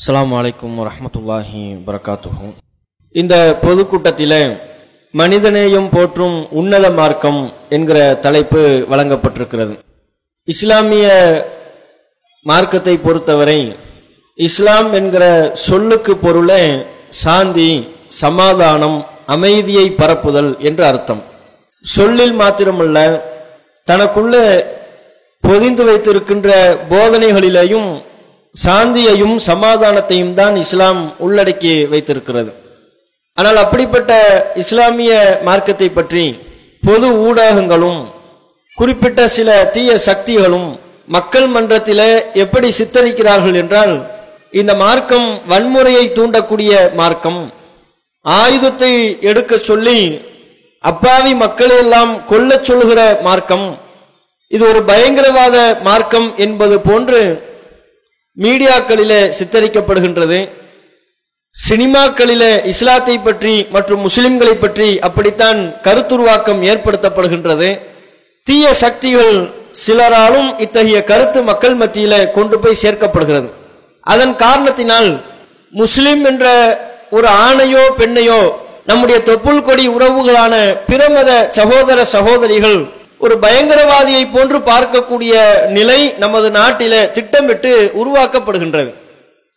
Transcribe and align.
அஸ்லாம் 0.00 0.30
அலைக்கும் 0.36 0.76
வரமத்துல்லாஹி 0.80 1.62
வரகாத்துகும் 1.86 2.52
இந்த 3.14 3.34
பொதுக்கூட்டத்தில் 3.64 4.34
மனிதநேயம் 5.14 5.88
போற்றும் 5.94 6.36
உன்னத 6.60 6.86
மார்க்கம் 6.98 7.40
என்கிற 7.76 7.98
தலைப்பு 8.24 8.60
வழங்கப்பட்டிருக்கிறது. 8.92 9.74
இஸ்லாமிய 10.48 11.06
மார்க்கத்தை 12.46 12.94
பொறுத்தவரை 13.06 13.58
இஸ்லாம் 14.38 14.90
என்கிற 15.00 15.24
சொல்லுக்கு 15.68 16.14
பொருளே 16.24 16.62
சாந்தி 17.22 17.70
சமாதானம் 18.22 18.98
அமைதியை 19.36 19.86
பரப்புதல் 20.02 20.52
என்று 20.70 20.84
அர்த்தம். 20.90 21.22
சொல்லில் 21.84 22.36
மாத்திரமல்ல 22.42 22.98
தனக்குள்ளே 23.88 24.46
பொதிந்து 25.44 25.84
வைத்திருக்கின்ற 25.90 26.48
போதனைகளிலேயும் 26.94 27.90
சாந்தியையும் 28.54 29.36
சமாதானத்தையும் 29.48 30.32
தான் 30.38 30.56
இஸ்லாம் 30.62 31.00
உள்ளடக்கி 31.24 31.74
வைத்திருக்கிறது. 31.92 32.50
ஆனால் 33.38 33.58
அப்படிப்பட்ட 33.64 34.12
இஸ்லாமிய 34.62 35.12
மார்க்கத்தை 35.48 35.88
பற்றி 35.98 36.24
பொது 36.86 37.08
ஊடகங்களும் 37.26 38.00
குறிப்பிட்ட 38.78 39.20
சில 39.36 39.50
தீய 39.74 39.90
சக்திகளும் 40.08 40.68
மக்கள் 41.16 41.46
மன்றத்திலே 41.54 42.10
எப்படி 42.44 42.68
சித்தரிக்கிறார்கள் 42.78 43.56
என்றால் 43.62 43.94
இந்த 44.60 44.72
மார்க்கம் 44.82 45.28
வன்முறையை 45.52 46.04
தூண்டக்கூடிய 46.18 46.72
மார்க்கம். 47.00 47.40
ஆயுதத்தை 48.24 48.92
எடுக்க 49.30 49.52
சொல்லி 49.70 50.00
அப்பாவி 50.84 51.32
மக்களையெல்லாம் 51.44 52.12
கொல்லச் 52.30 52.66
சொல்கிற 52.68 53.00
மார்க்கம். 53.28 53.68
இது 54.50 54.64
ஒரு 54.72 54.80
பயங்கரவாத 54.90 55.56
மார்க்கம் 55.88 56.28
என்பது 56.46 56.76
போன்று 56.88 57.22
மீடியாக்களிலே 58.36 59.20
சித்தரிக்கப்படுகின்றது. 59.38 60.40
சினிமாக்களிலே 61.54 62.50
இஸ்லாத்தை 62.72 63.16
பற்றி 63.18 63.54
மற்றும் 63.74 64.02
முஸ்லிம்களை 64.06 64.54
பற்றி 64.58 64.88
அப்படித்தான் 65.06 65.60
கருத்துருவாக்கம் 65.86 66.60
ஏற்படுத்தப்படுகின்றது. 66.70 67.70
தீய 68.46 68.66
சக்திகள் 68.82 69.34
சிலராலும் 69.84 70.48
இத்தகைய 70.64 71.00
கருத்து 71.10 71.40
மக்கள் 71.50 71.76
மத்தியில 71.80 72.14
கொண்டு 72.36 72.56
போய் 72.62 72.80
சேர்க்கப்படுகிறது. 72.82 73.48
அதன் 74.12 74.34
காரணத்தினால் 74.44 75.10
முஸ்லிம் 75.82 76.22
என்ற 76.30 76.46
ஒரு 77.16 77.28
ஆணையோ 77.46 77.82
பெண்ணையோ 77.98 78.40
நம்முடைய 78.88 79.18
தொப்புள் 79.28 79.64
கொடி 79.66 79.84
உறவுகளான 79.96 80.54
பிரமத 80.88 81.30
சகோதர 81.58 81.98
சகோதரிகள் 82.14 82.78
ஒரு 83.24 83.34
பயங்கரவாதியை 83.44 84.24
போன்று 84.34 84.58
பார்க்கக்கூடிய 84.70 85.32
நிலை 85.76 86.00
நமது 86.22 86.48
நாட்டில 86.58 86.94
திட்டமிட்டு 87.16 87.72
உருவாக்கப்படுகின்றது. 88.02 88.90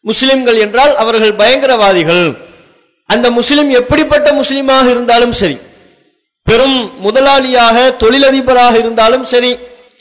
முஸ்லிம்கள் 0.09 0.57
என்றால் 0.63 0.93
அவர்கள் 1.03 1.33
பயங்கரவாதிகள். 1.41 2.25
அந்த 3.09 3.27
முஸ்லிம் 3.37 3.69
எப்படிப்பட்ட 3.79 4.27
முஸ்லிமாக 4.39 4.85
இருந்தாலும் 4.93 5.35
சரி 5.41 5.57
பெரும் 6.47 6.77
முதலாளியாக 7.05 7.77
தொழிலதிபராக 8.03 8.73
இருந்தாலும் 8.83 9.25
சரி 9.33 9.51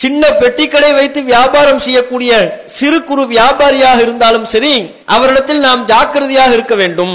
சின்ன 0.03 0.23
பெட்டிக்கடை 0.41 0.91
வைத்து 0.99 1.21
வியாபாரம் 1.33 1.83
செய்யக்கூடிய 1.87 2.33
சிறு 2.77 2.99
குறு 3.09 3.25
வியாபாரியாக 3.35 3.99
இருந்தாலும் 4.07 4.47
சரி 4.55 4.75
அவரிடத்தில் 5.17 5.61
நாம் 5.67 5.83
ஜாக்கிரதையாக 5.91 6.57
இருக்க 6.57 6.75
வேண்டும். 6.83 7.15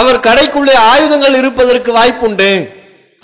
அவர் 0.00 0.24
கடைக்குள்ளே 0.26 0.74
ஆயுதங்கள் 0.92 1.36
இருப்பதற்கு 1.40 1.90
வாய்ப்புண்டு. 1.98 2.50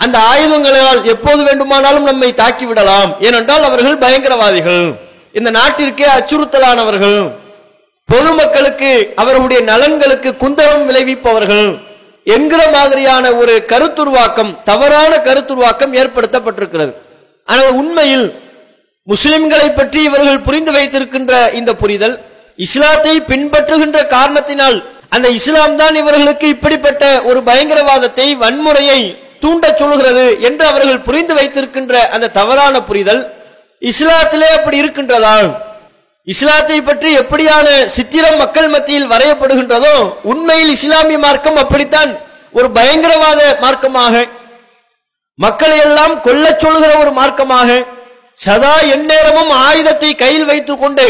அந்த 0.03 0.17
ஆயுதங்களால் 0.31 1.01
எப்போது 1.13 1.41
வேண்டுமானாலும் 1.47 2.07
நம்மை 2.09 2.29
தாக்கிவிடலாம். 2.41 3.11
ஏனென்றால் 3.27 3.67
அவர்கள் 3.69 4.01
பயங்கரவாதிகள். 4.03 4.85
இந்த 5.37 5.49
நாட்டிற்கே 5.59 6.07
அச்சுறுத்தலானவர்கள். 6.17 7.19
பொதுமக்களுக்கு 8.09 8.91
அவர்களுடைய 9.21 9.61
நலன்களுக்கு 9.71 10.29
குந்தகம் 10.43 10.85
விளைவிப்பவர்கள். 10.89 11.69
என்கிற 12.35 12.61
மாதிரியான 12.75 13.25
ஒரு 13.41 13.53
கருத்துருவாக்கம் 13.71 14.51
தவறான 14.69 15.13
கருத்துருவாக்கம் 15.27 15.95
ஏற்படுத்தப்பட்டிருக்கிறது. 16.01 16.93
ஆனால் 17.47 17.73
உண்மையில் 17.81 18.27
முஸ்லிம்களை 19.07 19.67
பற்றி 19.73 19.99
இவர்கள் 20.07 20.45
புரிந்து 20.47 20.71
வைத்திருக்கின்ற 20.77 21.33
இந்த 21.59 21.71
புரிதல் 21.81 22.15
இஸ்லாத்தை 22.65 23.13
பின்பற்றுகின்ற 23.31 23.99
காரணத்தினால் 24.15 24.77
அந்த 25.15 25.27
இஸ்லாம் 25.37 25.77
தான் 25.81 25.95
இவர்களுக்கு 26.01 26.47
இப்படிப்பட்ட 26.55 27.03
ஒரு 27.29 27.39
பயங்கரவாதத்தை 27.49 28.27
வன்முறையை 28.43 28.99
தூண்டச் 29.41 29.79
சொல்கிறது 29.79 30.25
என்று 30.47 30.63
அவர்கள் 30.65 31.05
புரிந்து 31.07 31.33
வைத்திருக்கின்ற 31.37 31.95
அந்த 32.15 32.31
தவறான 32.31 32.75
புரிதல் 32.81 33.21
இஸ்லாத்திலே 33.81 34.49
அப்படி 34.53 34.77
இருக்கின்றதால் 34.77 35.49
இஸ்லாத்தை 36.27 36.77
பற்றி 36.81 37.09
எப்படியான 37.17 37.67
சித்திரம் 37.87 38.39
மக்கள் 38.39 38.69
மத்தியில் 38.69 39.11
வரையப்படுகின்றதோ 39.11 39.95
உண்மையில் 40.31 40.73
இஸ்லாமிய 40.73 41.17
மார்க்கம் 41.17 41.59
அப்படித்தான் 41.61 42.11
ஒரு 42.53 42.67
பயங்கரவாத 42.71 43.41
மார்க்கமாக 43.61 44.23
மக்களை 45.39 45.77
எல்லாம் 45.79 46.15
கொல்லச் 46.21 46.61
சொல்கிற 46.61 46.91
ஒரு 46.99 47.11
மார்க்கமாக 47.11 47.69
சதா 48.37 48.75
எந்நேரமும் 48.93 49.51
ஆயுதத்தை 49.63 50.09
கையில் 50.15 50.45
வைத்துக் 50.45 50.81
கொண்டு 50.81 51.05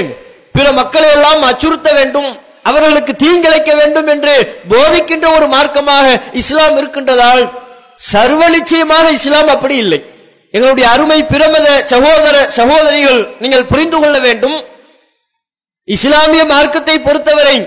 பிற 0.56 0.66
மக்களை 0.72 1.09
எல்லாம் 1.12 1.42
அச்சுறுத்த 1.44 1.90
வேண்டும் 1.94 2.30
அவர்களுக்கு 2.66 3.14
தீங்கிழைக்க 3.16 3.72
வேண்டும் 3.76 4.09
என்று 4.14 4.36
போதிக்கின்ற 4.70 5.28
ஒரு 5.36 5.48
மார்க்கமாக 5.48 6.06
இஸ்லாம் 6.34 6.78
இருக்கின்றதால் 6.78 7.44
சர்வ 8.00 8.41
நிச்சயமாக 8.56 9.06
இஸ்லாம் 9.18 9.50
அப்படி 9.56 9.75
இல்லை. 9.84 10.00
எங்களுடைய 10.53 10.85
அருமை 10.94 11.19
பிரமத 11.31 11.68
சகோதர 11.94 12.35
சகோதரிகள் 12.58 13.22
நீங்கள் 13.44 13.69
புரிந்து 13.72 13.97
கொள்ள 14.00 14.18
வேண்டும் 14.28 14.58
இஸ்லாமிய 15.88 16.44
மார்க்கத்தை 16.53 16.96
பொறுத்தவரை 17.08 17.58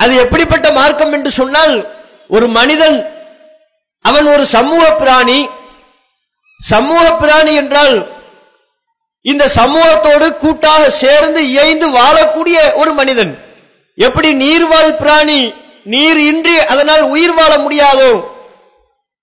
அது 0.00 0.12
எப்படிப்பட்ட 0.24 0.66
மார்க்கம் 0.78 1.14
என்று 1.16 1.30
சொன்னால் 1.40 1.74
ஒரு 2.34 2.46
மனிதன் 2.58 2.98
அவன் 4.04 4.26
ஒரு 4.34 4.44
சமூக 4.56 4.84
பிராணி. 5.00 5.40
சமூக 6.60 7.02
பிராணி 7.22 7.52
என்றால் 7.62 7.96
இந்த 9.24 9.44
சமூகத்தோடு 9.58 10.26
கூட்டாக 10.42 10.82
சேர்ந்து 11.02 11.40
இயைந்து 11.52 11.86
வாழக்கூடிய 11.98 12.58
ஒரு 12.80 12.92
மனிதன். 13.00 13.32
எப்படி 13.98 14.28
நீர்வாழ் 14.42 14.92
பிராணி 15.00 15.40
நீர் 15.94 16.20
இன்றி 16.30 16.56
அதனால் 16.72 17.04
உயிர் 17.14 17.36
வாழ 17.38 17.52
முடியாதோ 17.64 18.12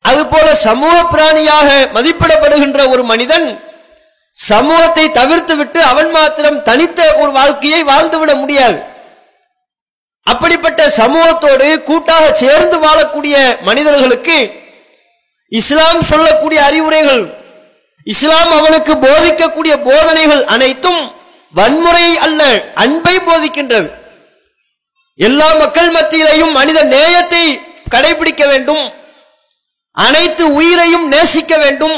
அதுபோல 0.09 0.47
சமூக 0.67 0.95
பிராணியாக 1.13 1.69
மதிப்பிடப்படுகின்ற 1.95 2.81
ஒரு 2.93 3.03
மனிதன் 3.11 3.47
சமூகத்தை 4.35 5.05
தவிர்த்து 5.19 5.53
விட்டு 5.59 5.79
அவன் 5.91 6.09
மாத்திரம் 6.17 6.59
தனித்த 6.67 6.99
ஒரு 7.21 7.31
வாழ்க்கையை 7.37 7.81
வாழ்ந்துவிட 7.91 8.31
முடியாது. 8.41 8.77
அப்படிப்பட்ட 10.27 10.81
சமூகத்தோடு 10.99 11.67
கூட்டாக 11.89 12.25
சேர்ந்து 12.43 12.77
வாழக்கூடிய 12.85 13.35
மனிதர்களுக்கு 13.67 14.37
இஸ்லாம் 15.59 16.01
சொல்லக்கூடிய 16.11 16.59
அறிவுரைகள் 16.69 17.23
இஸ்லாம் 18.13 18.51
அவனுக்கு 18.57 18.93
போதிக்கக்கூடிய 19.05 19.73
போதனைகள் 19.87 20.43
அனைத்தும் 20.55 21.01
வன்முறை 21.53 22.07
அல்ல 22.25 22.41
அன்பை 22.83 23.15
போதிக்கின்றது. 23.29 23.89
எல்லா 25.27 25.47
மக்கள் 25.63 25.89
மத்தியிலையும் 25.97 26.53
மனித 26.59 26.79
நேயத்தை 26.93 27.43
கடைபிடிக்க 27.93 28.43
வேண்டும். 28.51 28.85
அனைத்து 30.05 30.43
உயிரையும் 30.59 31.05
நேசிக்க 31.13 31.53
வேண்டும். 31.63 31.97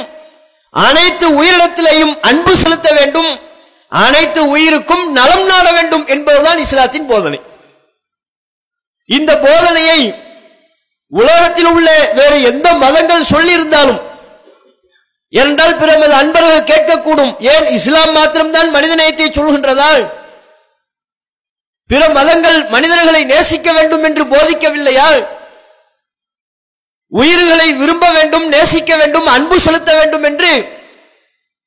அனைத்து 0.73 1.27
உயிரிடத்திலையும் 1.39 2.13
அன்பு 2.29 2.53
செலுத்த 2.63 2.89
வேண்டும். 2.99 3.31
அனைத்து 3.91 4.41
உயிருக்கும் 4.53 5.05
நலம் 5.17 5.45
நாட 5.51 5.67
வேண்டும் 5.77 6.05
என்பதுதான் 6.15 6.59
இஸ்லாத்தின் 6.65 7.07
போதனை. 7.11 7.39
இந்த 9.09 9.31
போதனையை 9.45 9.99
உலகத்தில் 11.21 11.69
உள்ள 11.75 11.89
வேறு 12.19 12.37
எந்த 12.49 12.67
மதங்கள் 12.83 13.29
சொல்லியிருந்தாலும் 13.31 13.99
என்றால் 15.33 15.79
பிறமது 15.79 16.13
அன்பர்கள் 16.19 16.69
கேட்கக்கூடும். 16.71 17.33
ஏன் 17.53 17.65
இஸ்லாம் 17.77 18.13
மாத்திரம்தான் 18.17 18.69
மனிதநேயத்தை 18.75 19.27
சொல்கின்றதால்? 19.37 20.03
பிற 21.89 22.01
மதங்கள் 22.19 22.59
மனிதர்களை 22.75 23.21
நேசிக்க 23.33 23.69
வேண்டும் 23.77 24.05
என்று 24.09 24.23
போதிக்கவில்லையால் 24.33 25.19
உயிர்களை 27.11 27.73
விரும்ப 27.73 28.11
வேண்டும் 28.11 28.47
நேசிக்க 28.47 28.95
வேண்டும் 28.95 29.25
அன்பு 29.25 29.59
செலுத்த 29.59 29.95
வேண்டும் 29.95 30.23
என்று 30.23 30.51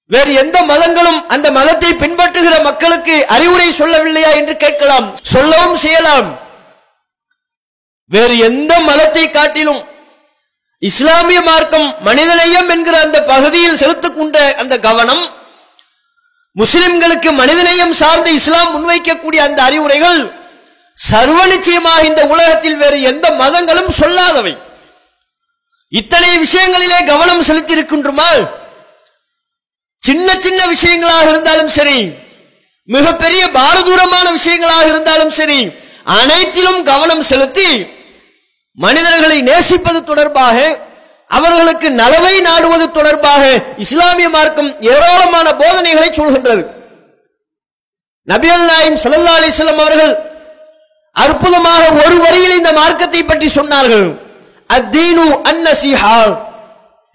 வேறு 0.07 0.33
எந்த 0.35 0.63
மதங்களும் 0.63 1.29
அந்த 1.29 1.51
மதத்தை 1.51 1.91
பின்பற்றுகிற 1.95 2.63
மக்களுக்கு 2.63 3.27
அறிவுரை 3.27 3.69
சொல்லவில்லையா 3.69 4.31
என்று 4.35 4.57
கேட்கலாம். 4.57 5.19
சொல்லவும் 5.23 5.77
செய்யலாம். 5.77 6.39
வேறு 8.07 8.39
எந்த 8.39 8.81
மதத்தை 8.81 9.31
காட்டிலும் 9.31 9.81
இஸ்லாமிய 10.79 11.41
மார்க்கம் 11.41 11.95
மனிதநேயம் 12.05 12.69
என்கிற 12.69 13.01
அந்த 13.01 13.25
பகுதியில் 13.25 13.81
செலுத்திக்கொண்ட 13.83 14.55
அந்த 14.55 14.79
கவனம் 14.79 15.25
முஸ்லிம்களுக்கு 16.57 17.31
மனிதநேயம் 17.33 17.91
சார்ந்த 17.91 18.31
இஸ்லாம் 18.31 18.73
முன்வைக்கக்கூடிய 18.75 19.37
அந்த 19.37 19.63
அறிவுரைகள் 19.63 20.21
சர்வ 20.97 21.47
நிச்சயமாக 21.47 22.05
இந்த 22.05 22.27
உலகத்தில் 22.27 22.77
வேறு 22.77 23.03
எந்த 23.03 23.31
மதங்களும் 23.31 23.93
சொல்லாதவை. 24.01 24.55
இத்தனை 25.93 26.33
விஷயங்களிலே 26.45 26.99
கவனம் 27.13 27.47
செலுத்தியிருக்கின்றோமால் 27.49 28.43
சின்ன 30.03 30.29
சின்ன 30.45 30.61
விஷயங்களாக 30.75 31.27
இருந்தாலும் 31.33 31.73
சரி 31.79 31.99
மிகப்பெரிய 32.89 33.43
பாரதூரமான 33.57 34.27
விஷயங்களாக 34.39 34.87
இருந்தாலும் 34.93 35.35
சரி 35.41 35.59
அனைத்திலும் 36.21 36.81
கவனம் 36.93 37.27
செலுத்தி 37.31 37.69
மனிதர்களை 38.79 39.39
நேசிப்பது 39.51 40.01
தொடர்பாக 40.11 40.57
அவர்களுக்கு 41.31 41.89
நலவை 42.01 42.35
நாடுவது 42.47 42.87
தொடர்பாக 42.97 43.43
இஸ்லாமிய 43.85 44.29
மார்க்கம் 44.37 44.71
ஏராளமான 44.95 45.47
போதனைகளை 45.61 46.09
சொல்கின்றது. 46.19 46.63
நபியல் 48.29 48.67
நாயம் 48.71 48.99
சல்லா 49.05 49.33
அலிஸ்லாம் 49.39 49.81
அவர்கள் 49.85 50.13
அற்புதமாக 51.17 51.83
ஒரு 52.03 52.17
வரியில் 52.25 52.59
இந்த 52.59 52.73
மார்க்கத்தை 52.81 53.23
பற்றி 53.23 53.49
சொன்னார்கள். 53.59 54.07
அத்தீனு 54.77 55.27
அன்னசிஹா 55.51 56.19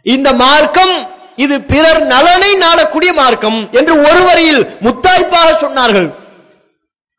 இந்த 0.06 0.30
மார்க்கம் 0.42 0.96
இது 1.44 1.56
பிறர் 1.72 2.02
நலனை 2.12 2.52
நாடக்கூடிய 2.64 3.12
மார்க்கம் 3.22 3.58
என்று 3.80 3.94
ஒரு 4.08 4.22
வரியில் 4.28 4.62
முத்தாய்ப்பாக 4.86 5.50
சொன்னார்கள். 5.64 6.08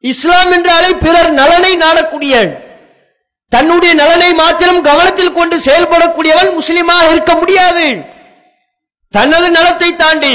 இஸ்லாம் 0.04 0.50
என்றாலே 0.56 0.90
பிறர் 1.04 1.30
நலனை 1.40 1.72
நாடக்கூடிய 1.84 2.34
தன்னுடைய 3.52 3.92
நலனை 4.00 4.30
மாத்திரம் 4.40 4.80
கவனத்தில் 4.88 5.36
கொண்டு 5.38 5.56
செயல்படக்கூடியவன் 5.66 6.50
முஸ்லிமாக 6.58 7.10
இருக்க 7.12 7.32
முடியாது. 7.34 7.86
தனது 9.14 9.48
நலத்தை 9.50 9.90
தாண்டி 10.02 10.34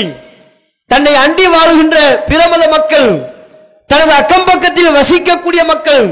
தன்னை 0.92 1.14
அண்டி 1.24 1.46
வாழுகின்ற 1.54 1.98
பிரமத 2.30 2.64
மக்கள் 2.76 3.10
தனது 3.90 4.14
அக்கம் 4.22 4.48
பக்கத்தில் 4.50 4.96
வசிக்கக்கூடிய 4.98 5.62
மக்கள் 5.72 6.06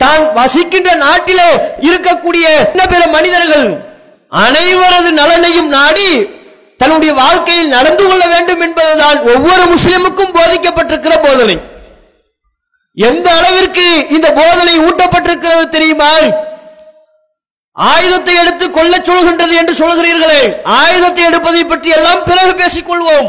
தான் 0.00 0.24
வசிக்கின்ற 0.38 0.90
நாட்டிலே 1.04 1.50
இருக்கக்கூடிய 1.88 2.46
பிற 2.92 3.02
மனிதர்கள் 3.16 3.68
அனைவரது 4.32 5.10
நலனையும் 5.20 5.70
நாடி 5.76 6.10
தன்னுடைய 6.80 7.12
வாழ்க்கையில் 7.20 7.74
நடந்து 7.76 8.02
கொள்ள 8.06 8.24
வேண்டும் 8.32 8.62
என்பதுதான் 8.66 9.18
ஒவ்வொரு 9.32 9.64
முஸ்லிமுக்கும் 9.72 10.34
போதிக்கப்பட்டிருக்கிற 10.38 11.14
போதனை. 11.26 11.56
எந்த 12.96 13.26
அளவிற்கு 13.38 13.86
இந்த 14.16 14.28
போதனை 14.40 14.74
ஊட்டப்பட்டிருக்கிறது 14.86 15.64
தெரியுமா? 15.76 16.10
ஆயுதத்தை 17.76 18.34
எடுத்து 18.42 18.66
கொள்ள 18.70 18.92
சொல்கின்றது 19.08 19.54
என்று 19.60 19.74
சொல்கிறீர்களே. 19.82 20.42
ஆயுதத்தை 20.80 21.24
எடுப்பதை 21.30 21.62
பற்றி 21.64 21.90
எல்லாம் 21.98 22.22
பிறகு 22.28 22.52
பேசிக் 22.60 22.88
கொள்வோம். 22.90 23.28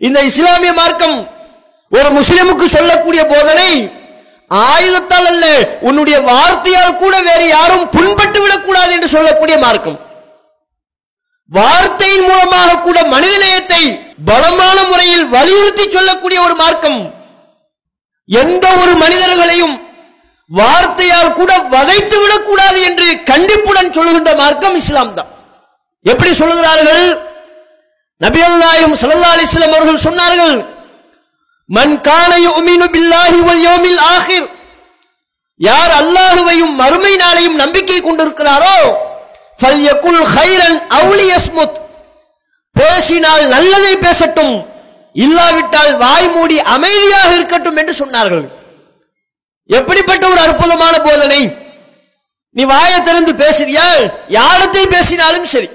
இந்த 0.00 0.18
இஸ்லாமிய 0.30 0.72
மார்க்கம் 0.80 1.18
ஒரு 1.92 2.08
முஸ்லிமுக்கு 2.18 2.66
சொல்லக்கூடிய 2.76 3.22
போதனை 3.34 3.70
ஆயுதத்தால் 4.60 5.28
அல்ல 5.32 5.44
உன்னுடைய 5.88 6.16
வார்த்தையால் 6.30 6.98
கூட 7.02 7.14
வேறு 7.28 7.46
யாரும் 7.48 7.84
புண்பட்டு 7.94 8.38
விடக்கூடாது 8.42 8.90
என்று 8.96 9.08
சொல்லக்கூடிய 9.14 9.56
மார்க்கம். 9.64 9.98
வார்த்தையின் 11.50 12.26
மூலமாக 12.28 12.80
கூட 12.86 12.98
மனிதநேயத்தை 13.14 13.82
பலமான 14.28 14.78
முறையில் 14.90 15.24
வலியுறுத்தி 15.36 15.84
சொல்லக்கூடிய 15.96 16.38
ஒரு 16.46 16.54
மார்க்கம். 16.62 17.00
எந்த 18.28 18.66
ஒரு 18.82 18.92
மனிதர்களையும் 19.04 19.74
வார்த்தையால் 20.50 21.36
கூட 21.40 21.52
வதைத்து 21.74 22.16
விடக்கூடாது 22.22 22.78
என்று 22.88 23.08
கண்டிப்புடன் 23.30 23.94
சொல்லுகின்ற 23.96 24.32
மார்க்கம் 24.42 24.76
இஸ்லாம் 24.80 25.14
தான் 25.18 25.30
எப்படி 26.04 26.30
சொல்லுகிறார்கள்? 26.40 27.04
நபிகள் 28.20 28.62
நாயும் 28.64 28.96
சல்லா 29.02 29.28
அலிஸ்லாம் 29.34 29.74
அவர்கள் 29.76 30.04
சொன்னார்கள் 30.08 30.54
மன் 31.68 31.94
கான 32.06 32.30
யுமினு 32.46 32.86
பில்லாஹி 32.94 33.38
ஆகிர். 34.14 34.48
யார் 35.60 35.92
அல்லாஹுவையும் 36.00 36.74
மறுமை 36.80 37.14
நாளையும் 37.22 37.60
நம்பிக்கை 37.62 37.98
கொண்டிருக்கிறாரோ 38.00 38.76
ஃபல்யகுல் 39.60 40.22
ஹைரன் 40.34 40.78
அவுலி 40.98 41.26
பேசினால் 42.76 43.44
நல்லதை 43.54 43.94
பேசட்டும் 44.04 44.54
இல்லாவிட்டால் 45.14 45.92
வாய் 46.02 46.28
மூடி 46.34 46.56
அமைதியாக 46.74 47.30
இருக்கட்டும் 47.38 47.78
என்று 47.80 47.94
சொன்னார்கள். 48.00 48.44
எப்படிப்பட்ட 49.70 50.24
ஒரு 50.32 50.40
அற்புதமான 50.46 50.94
போதனை. 51.06 51.42
நீ 52.56 52.62
வாயை 52.72 52.98
திறந்து 53.02 53.32
பேசுறியா 53.42 53.84
யாரத்தை 54.38 54.84
பேசினாலும் 54.94 55.46
சரி. 55.54 55.68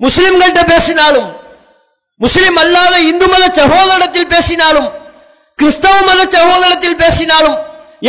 முஸ்லிம்கள்ட்ட 0.00 0.62
பேசினாலும் 0.72 1.28
முஸ்லிம் 2.20 2.58
அல்லாத 2.62 2.94
இந்து 3.10 3.26
மத 3.28 3.44
சகோதரத்தில் 3.60 4.30
பேசினாலும் 4.34 4.88
கிறிஸ்தவ 5.58 5.96
மத 6.08 6.20
சகோதரத்தில் 6.36 7.00
பேசினாலும் 7.02 7.56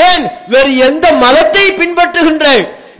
ஏன் 0.07 0.23
வேறு 0.47 0.71
எந்த 0.87 1.05
மதத்தை 1.23 1.65
பின்பற்றுகின்ற 1.79 2.45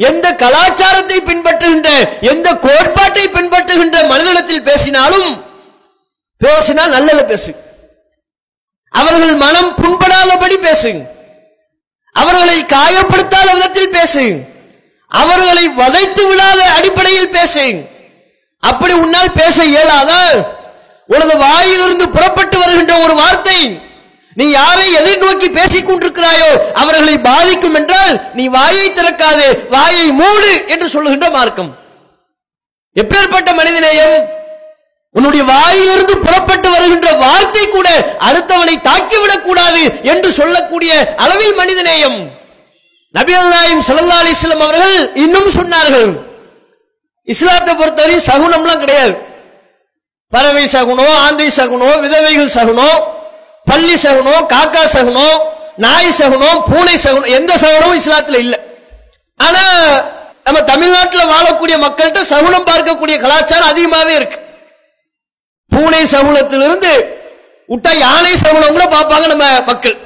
எந்த 0.09 0.27
கலாச்சாரத்தை 0.35 1.17
பின்பற்றுகின்ற 1.29 1.89
எந்த 2.31 2.47
கோட்பாட்டை 2.65 3.25
பின்பற்றுகின்ற 3.27 3.97
மனிதனத்தில் 4.07 4.67
பேசினாலும் 4.69 5.27
பேசினால் 6.41 6.95
நல்லது 6.95 7.25
பேசு. 7.25 7.51
அவர்கள் 8.93 9.35
மனம் 9.35 9.69
புண்படாதபடி 9.81 10.57
பேசு. 10.67 10.91
அவர்களை 12.15 12.57
காயப்படுத்தாத 12.73 13.49
விதத்தில் 13.53 13.93
பேசு. 13.97 14.23
அவர்களை 15.11 15.65
வதைத்து 15.81 16.23
விடாத 16.29 16.61
அடிப்படையில் 16.77 17.35
பேசு. 17.37 17.65
அப்படி 18.63 18.93
உன்னால் 18.93 19.37
பேச 19.41 19.57
இயலாதா? 19.65 20.23
உனது 21.13 21.33
வாயிலிருந்து 21.45 22.05
புறப்பட்டு 22.15 22.57
வருகின்ற 22.59 22.93
ஒரு 23.05 23.13
வார்த்தை. 23.21 23.59
நீ 24.39 24.45
யாரை 24.49 24.85
எதை 24.99 25.15
நோக்கி 25.21 25.47
பேசிக் 25.55 25.87
கொண்டிருக்கிறாயோ 25.87 26.49
அவர்களை 26.81 27.15
பாதிக்கும் 27.29 27.77
என்றால் 27.79 28.13
நீ 28.37 28.43
வாயை 28.57 28.85
திறக்காது 28.91 29.47
வாயை 29.73 30.05
மூடு 30.19 30.51
என்று 30.73 30.87
சொல்லுகின்ற 30.93 31.29
மார்க்கம். 31.29 31.71
எப்பேற்பட்ட 32.95 33.49
மனிதநேயம்? 33.59 34.15
உன்னுடைய 35.15 35.43
வாயிலிருந்து 35.53 36.15
புறப்பட்டு 36.25 36.67
வருகின்ற 36.69 37.07
வார்த்தை 37.23 37.63
கூட 37.67 37.89
அடுத்தவனை 38.27 38.75
தாக்கிவிடக் 38.87 39.45
கூடாது 39.47 39.81
என்று 40.11 40.29
சொல்லக்கூடிய 40.39 40.91
அளவில் 41.23 41.57
மனிதநேயம். 41.61 42.19
நபிகள் 43.17 43.53
நாயம் 43.55 43.83
சல்லா 43.87 44.17
அலிஸ்லாம் 44.21 44.63
அவர்கள் 44.67 44.95
இன்னும் 45.23 45.49
சொன்னார்கள் 45.57 46.09
இஸ்லாத்தை 47.27 47.73
பொறுத்தவரை 47.75 48.17
சகுனம்லாம் 48.27 48.81
கிடையாது. 48.83 49.13
பறவை 50.33 50.65
சகுனோ 50.75 51.07
ஆந்தை 51.25 51.47
சகுனோ 51.59 51.89
விதவைகள் 52.03 52.55
சகுனம் 52.57 52.99
பள்ளி 53.67 53.95
சகுனம் 54.05 54.43
காக்கா 54.53 54.83
சகுனம் 54.95 55.37
நாய் 55.85 56.17
சகுனம் 56.19 56.59
பூனை 56.69 56.95
சகுனம் 57.05 57.33
எந்த 57.37 57.51
சகுனமும் 57.63 57.99
இஸ்லாத்துல 58.01 58.39
இல்ல. 58.45 58.55
ஆனா 59.39 59.63
நம்ம 60.45 60.59
தமிழ்நாட்டில் 60.71 61.31
வாழக்கூடிய 61.33 61.75
மக்கள்கிட்ட 61.85 62.21
சகுனம் 62.33 62.67
பார்க்கக்கூடிய 62.69 63.15
கலாச்சாரம் 63.23 63.71
அதிகமாகவே 63.73 64.13
இருக்கு. 64.19 64.37
பூனை 65.71 66.01
சகுனத்திலிருந்து 66.13 66.91
விட்டா 67.69 67.91
யானை 68.05 68.33
சகுனம் 68.43 68.75
கூட 68.77 68.85
பார்ப்பாங்க 68.95 69.27
நம்ம 69.33 69.45
மக்கள். 69.69 69.97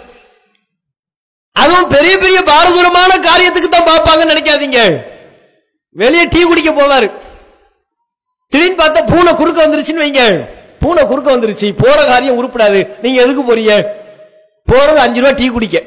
அதுவும் 1.56 1.92
பெரிய 1.96 2.14
பெரிய 2.24 2.40
பாரதூரமான 2.52 3.12
காரியத்துக்கு 3.28 3.70
தான் 3.70 3.90
பார்ப்பாங்கன்னு 3.92 4.34
நினைக்காதீங்க. 4.34 4.80
வெளியே 5.96 6.26
டீ 6.34 6.42
குடிக்க 6.44 6.72
போவாரு. 6.72 7.08
திடீர்னு 8.56 8.82
பார்த்தா 8.82 9.02
பூனை 9.12 9.32
குறுக்க 9.40 9.60
வந்துருச்சுன்னு 9.66 10.04
வைங்க. 10.04 10.24
பூனை 10.84 11.04
குறுக்க 11.12 11.30
வந்துருச்சு. 11.36 11.68
போற 11.84 11.98
காரியம் 12.12 12.38
உருப்படாது. 12.40 12.80
நீங்க 13.04 13.18
எதுக்கு 13.24 13.44
போறீங்க? 13.48 13.74
போறது 14.72 15.00
அஞ்சு 15.06 15.20
ரூபாய் 15.22 15.40
டீ 15.40 15.48
குடிக்க. 15.56 15.78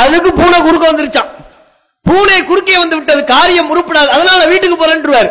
அதுக்கு 0.00 0.30
பூனை 0.40 0.58
குறுக்க 0.66 0.84
வந்துருச்சான் 0.90 1.30
பூனை 2.08 2.36
குறுக்கே 2.50 2.76
வந்து 2.82 2.96
விட்டது. 2.98 3.22
காரியம் 3.34 3.70
உருப்படாது. 3.72 4.10
அதனால 4.16 4.40
வீட்டுக்கு 4.52 4.76
போறேன்றுவார். 4.82 5.30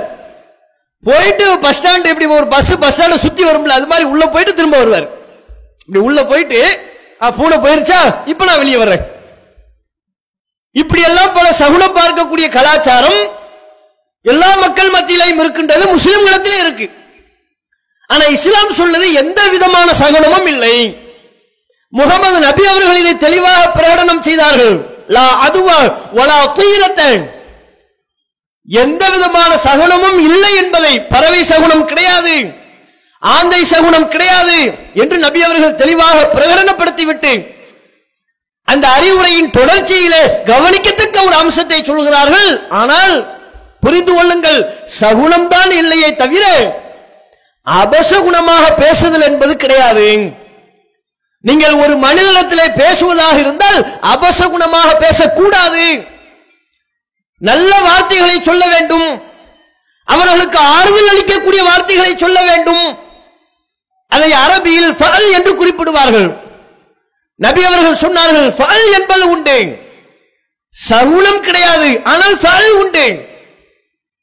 போயிட்டு 1.08 1.46
பஸ் 1.66 1.80
ஸ்டாண்ட் 1.80 2.10
இப்படி 2.12 2.26
ஒரு 2.38 2.48
பஸ் 2.54 2.72
பஸ் 2.84 2.96
ஸ்டாண்ட 2.96 3.18
சுத்தி 3.26 3.44
வரும்ல 3.50 3.76
அது 3.80 3.88
மாதிரி 3.92 4.08
உள்ள 4.14 4.24
போயிட்டு 4.36 4.54
திரும்ப 4.60 4.78
வருவார். 4.78 5.08
இப்படி 5.86 6.02
உள்ள 6.08 6.22
போயிட்டு 6.32 6.60
பூனை 7.38 7.58
போயிருச்சா? 7.66 8.00
இப்ப 8.32 8.46
நான் 8.50 8.62
வெளியே 8.64 8.78
வர்றேன். 8.84 9.04
இப்படி 10.82 11.02
எல்லாம் 11.10 11.34
பல 11.38 11.48
சகுனம் 11.62 11.98
பார்க்கக்கூடிய 12.00 12.50
கலாச்சாரம் 12.58 13.22
எல்லா 14.26 14.50
மக்கள் 14.64 14.94
மத்தியிலையும் 14.96 15.42
இருக்கின்றது 15.44 15.84
முஸ்லிம்களிடத்திலே 15.96 16.58
இருக்கு. 16.64 16.88
ஆனா 18.10 18.26
இஸ்லாம் 18.36 18.78
சொல்வது 18.80 19.08
எந்த 19.22 19.40
விதமான 19.54 19.90
சகுனமும் 20.02 20.48
இல்லை. 20.54 20.76
முகமது 21.94 22.38
நபி 22.48 22.64
அவர்கள் 22.72 23.02
இதை 23.02 23.14
தெளிவாக 23.26 23.62
பிரகடனம் 23.78 24.24
செய்தார்கள். 24.28 24.76
லா 25.16 25.26
அதுவா 25.46 25.78
வலா 26.18 26.40
துயிரத்தன் 26.58 27.24
எந்த 28.68 29.04
விதமான 29.14 29.52
சகுனமும் 29.68 30.20
இல்லை 30.28 30.52
என்பதை 30.64 30.94
பறவை 31.14 31.42
சகுனம் 31.52 31.88
கிடையாது 31.92 32.36
ஆந்தை 33.22 33.62
சகுனம் 33.72 34.12
கிடையாது 34.14 34.60
என்று 35.02 35.18
நபி 35.24 35.40
அவர்கள் 35.48 35.80
தெளிவாக 35.82 36.18
பிரகடனப்படுத்திவிட்டு 36.36 37.34
அந்த 38.68 38.86
அறிவுரையின் 38.98 39.52
தொடர்ச்சியிலே 39.58 40.22
கவனிக்கத்தக்க 40.52 41.18
ஒரு 41.28 41.36
அம்சத்தை 41.42 41.80
சொல்கிறார்கள். 41.90 42.52
ஆனால் 42.82 43.16
புரிந்து 43.84 44.14
கொள்ளுங்கள். 44.14 44.60
சகுனம்தான் 45.00 45.72
இல்லையே 45.82 46.16
தவிர 46.16 46.46
அபசகுணமாக 47.68 48.66
பேசுதல் 48.84 49.26
என்பது 49.30 49.56
கிடையாது. 49.56 50.08
நீங்கள் 51.42 51.76
ஒரு 51.84 51.96
மனிதனத்திலே 52.06 52.66
பேசுவதாக 52.82 53.36
இருந்தால் 53.40 53.80
அபசகுணமாக 54.14 54.90
பேசக்கூடாது. 55.06 55.86
நல்ல 57.38 57.72
வார்த்தைகளை 57.82 58.38
சொல்ல 58.42 58.64
வேண்டும். 58.68 59.10
அவர்களுக்கு 60.08 60.60
ஆறுதல் 60.76 61.12
அளிக்கக்கூடிய 61.12 61.62
வார்த்தைகளை 61.70 62.14
சொல்ல 62.18 62.44
வேண்டும். 62.44 62.86
அதை 64.08 64.30
அரபியில் 64.46 64.98
ஃபல் 65.00 65.32
என்று 65.38 65.52
குறிப்பிடுவார்கள். 65.60 66.30
நபி 67.36 67.62
அவர்கள் 67.66 68.02
சொன்னார்கள் 68.06 68.50
ஃபல் 68.58 68.88
என்பது 69.00 69.26
உண்டு. 69.30 69.58
சகுனம் 70.74 71.42
கிடையாது 71.48 71.90
ஆனால் 72.04 72.36
ஃபல் 72.42 72.72
உண்டு. 72.82 73.06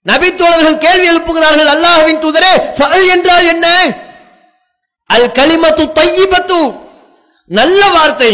நபி 0.08 0.34
தோழர்கள் 0.34 0.78
கேள்வி 0.78 1.06
எழுப்புகிறார்கள் 1.12 1.70
அல்லாஹ்வின் 1.74 2.20
தூதரே 2.24 2.52
ஃபஅல் 2.76 3.06
என்றால் 3.14 3.46
என்ன? 3.46 3.66
அல் 5.06 5.30
களிமத்து 5.38 5.84
தையிபத்து. 5.98 6.60
நல்ல 7.44 7.80
வார்த்தை. 7.96 8.30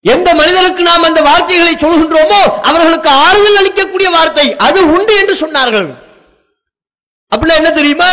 எந்த 0.00 0.34
மனிதனுக்கு 0.34 0.82
நாம் 0.82 1.02
அந்த 1.02 1.22
வார்த்தைகளை 1.22 1.72
சொல்கின்றோமோ 1.74 2.42
அவர்களுக்கு 2.68 3.08
ஆறுதல் 3.08 3.58
அளிக்கக்கூடிய 3.60 4.10
வார்த்தை. 4.10 4.56
அது 4.56 4.80
உண்டு 4.92 5.14
என்று 5.16 5.34
சொன்னார்கள். 5.42 5.88
அப்படின்னா 7.32 7.54
என்ன 7.54 7.70
தெரியுமா? 7.70 8.12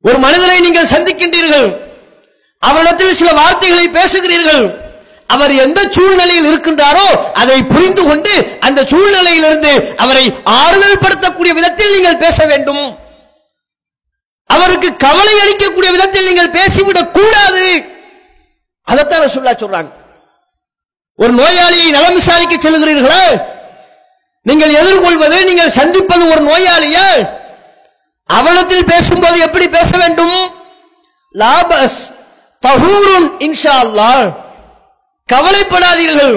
ஒரு 0.00 0.18
மனிதரை 0.18 0.60
நீங்கள் 0.60 0.92
சந்திக்கின்றீர்கள். 0.94 1.68
அவரிடத்தில் 2.58 3.18
சில 3.20 3.32
வார்த்தைகளை 3.32 3.86
பேசுகிறீர்கள். 3.88 4.64
அவர் 5.32 5.52
எந்த 5.64 5.80
சூழ்நிலையில் 5.90 6.48
இருக்கின்றாரோ 6.50 7.06
அதை 7.32 7.62
புரிந்து 7.62 8.02
கொண்டு 8.02 8.56
அந்த 8.60 8.82
சூழ்நிலையிலிருந்து 8.82 9.94
அவரை 9.94 10.34
ஆறுதல் 10.44 11.02
படுத்தக்கூடிய 11.04 11.52
விதத்தில் 11.58 11.92
நீங்கள் 11.92 12.16
பேச 12.16 12.46
வேண்டும். 12.46 12.98
அவருக்கு 14.46 14.96
கவலை 14.96 15.34
அளிக்கக்கூடிய 15.34 15.90
விதத்தில் 15.90 16.24
நீங்கள் 16.24 16.50
பேசிவிடக் 16.50 17.10
கூடாது. 17.10 17.84
அதைத்தான் 18.82 19.20
சொல்லா 19.20 19.52
சொல்றாங்க. 19.62 19.90
ஒரு 21.16 21.34
நோயாளியை 21.34 21.90
நலம் 21.90 22.14
விசாரிக்க 22.14 22.54
செல்கிறீர்களா? 22.56 23.42
நீங்கள் 24.42 24.74
எதிர்கொள்வது 24.74 25.44
நீங்கள் 25.44 25.70
சந்திப்பது 25.70 26.30
ஒரு 26.30 26.42
நோயாளியா? 26.44 27.28
அவளத்தில் 28.26 28.86
பேசும்போது 28.86 29.38
எப்படி 29.38 29.68
பேச 29.68 29.96
வேண்டும்? 29.96 30.54
லாபஸ் 31.38 32.00
தகூரும் 32.66 33.28
இன்ஷா 33.38 33.74
அல்லாஹ். 33.84 34.41
கவலைப்படாதீர்கள். 35.32 36.36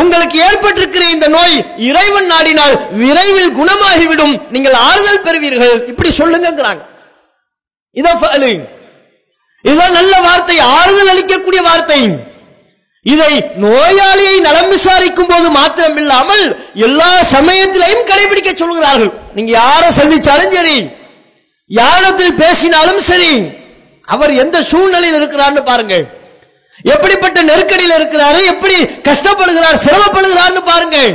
உங்களுக்கு 0.00 0.36
ஏற்பட்டிருக்கிற 0.48 1.04
இந்த 1.14 1.26
நோய் 1.36 1.56
இறைவன் 1.88 2.28
நாடினால் 2.32 2.74
விரைவில் 3.02 3.56
குணமாகிவிடும். 3.60 4.34
நீங்கள் 4.54 4.76
ஆறுதல் 4.88 5.24
பெறுவீர்கள். 5.26 5.76
இப்படி 5.92 6.10
சொல்லுங்கிறாங்க 6.20 6.82
இதான் 7.96 8.66
இதுதான் 9.64 9.96
நல்ல 9.98 10.14
வார்த்தை 10.26 10.58
ஆறுதல் 10.76 11.10
அளிக்கக்கூடிய 11.12 11.62
வார்த்தை. 11.68 12.00
இதை 13.06 13.32
நோயாளியை 13.64 14.36
நலம் 14.46 14.70
விசாரிக்கும் 14.74 15.28
போது 15.30 15.48
மாத்திரம் 15.56 15.98
இல்லாமல் 16.02 16.44
எல்லா 16.86 17.10
சமயத்திலையும் 17.34 18.08
கடைபிடிக்க 18.10 18.50
சொல்கிறார்கள். 18.62 19.12
நீங்க 19.36 19.52
யாரை 19.60 19.90
சந்திச்சாலும் 19.98 20.54
சரி 20.56 20.76
யாரிடத்தில் 21.70 22.38
பேசினாலும் 22.42 23.02
சரி 23.10 23.32
அவர் 24.14 24.32
எந்த 24.42 24.56
சூழ்நிலையில் 24.70 25.18
இருக்கிறார்னு 25.20 25.62
பாருங்கள். 25.70 26.04
எப்படிப்பட்ட 26.82 27.38
நெருக்கடியில் 27.42 27.98
இருக்கிறாரு 28.00 28.40
எப்படி 28.52 28.76
கஷ்டப்படுகிறார் 29.08 29.82
சிரமப்படுகிறார்னு 29.86 30.62
பாருங்கள். 30.70 31.10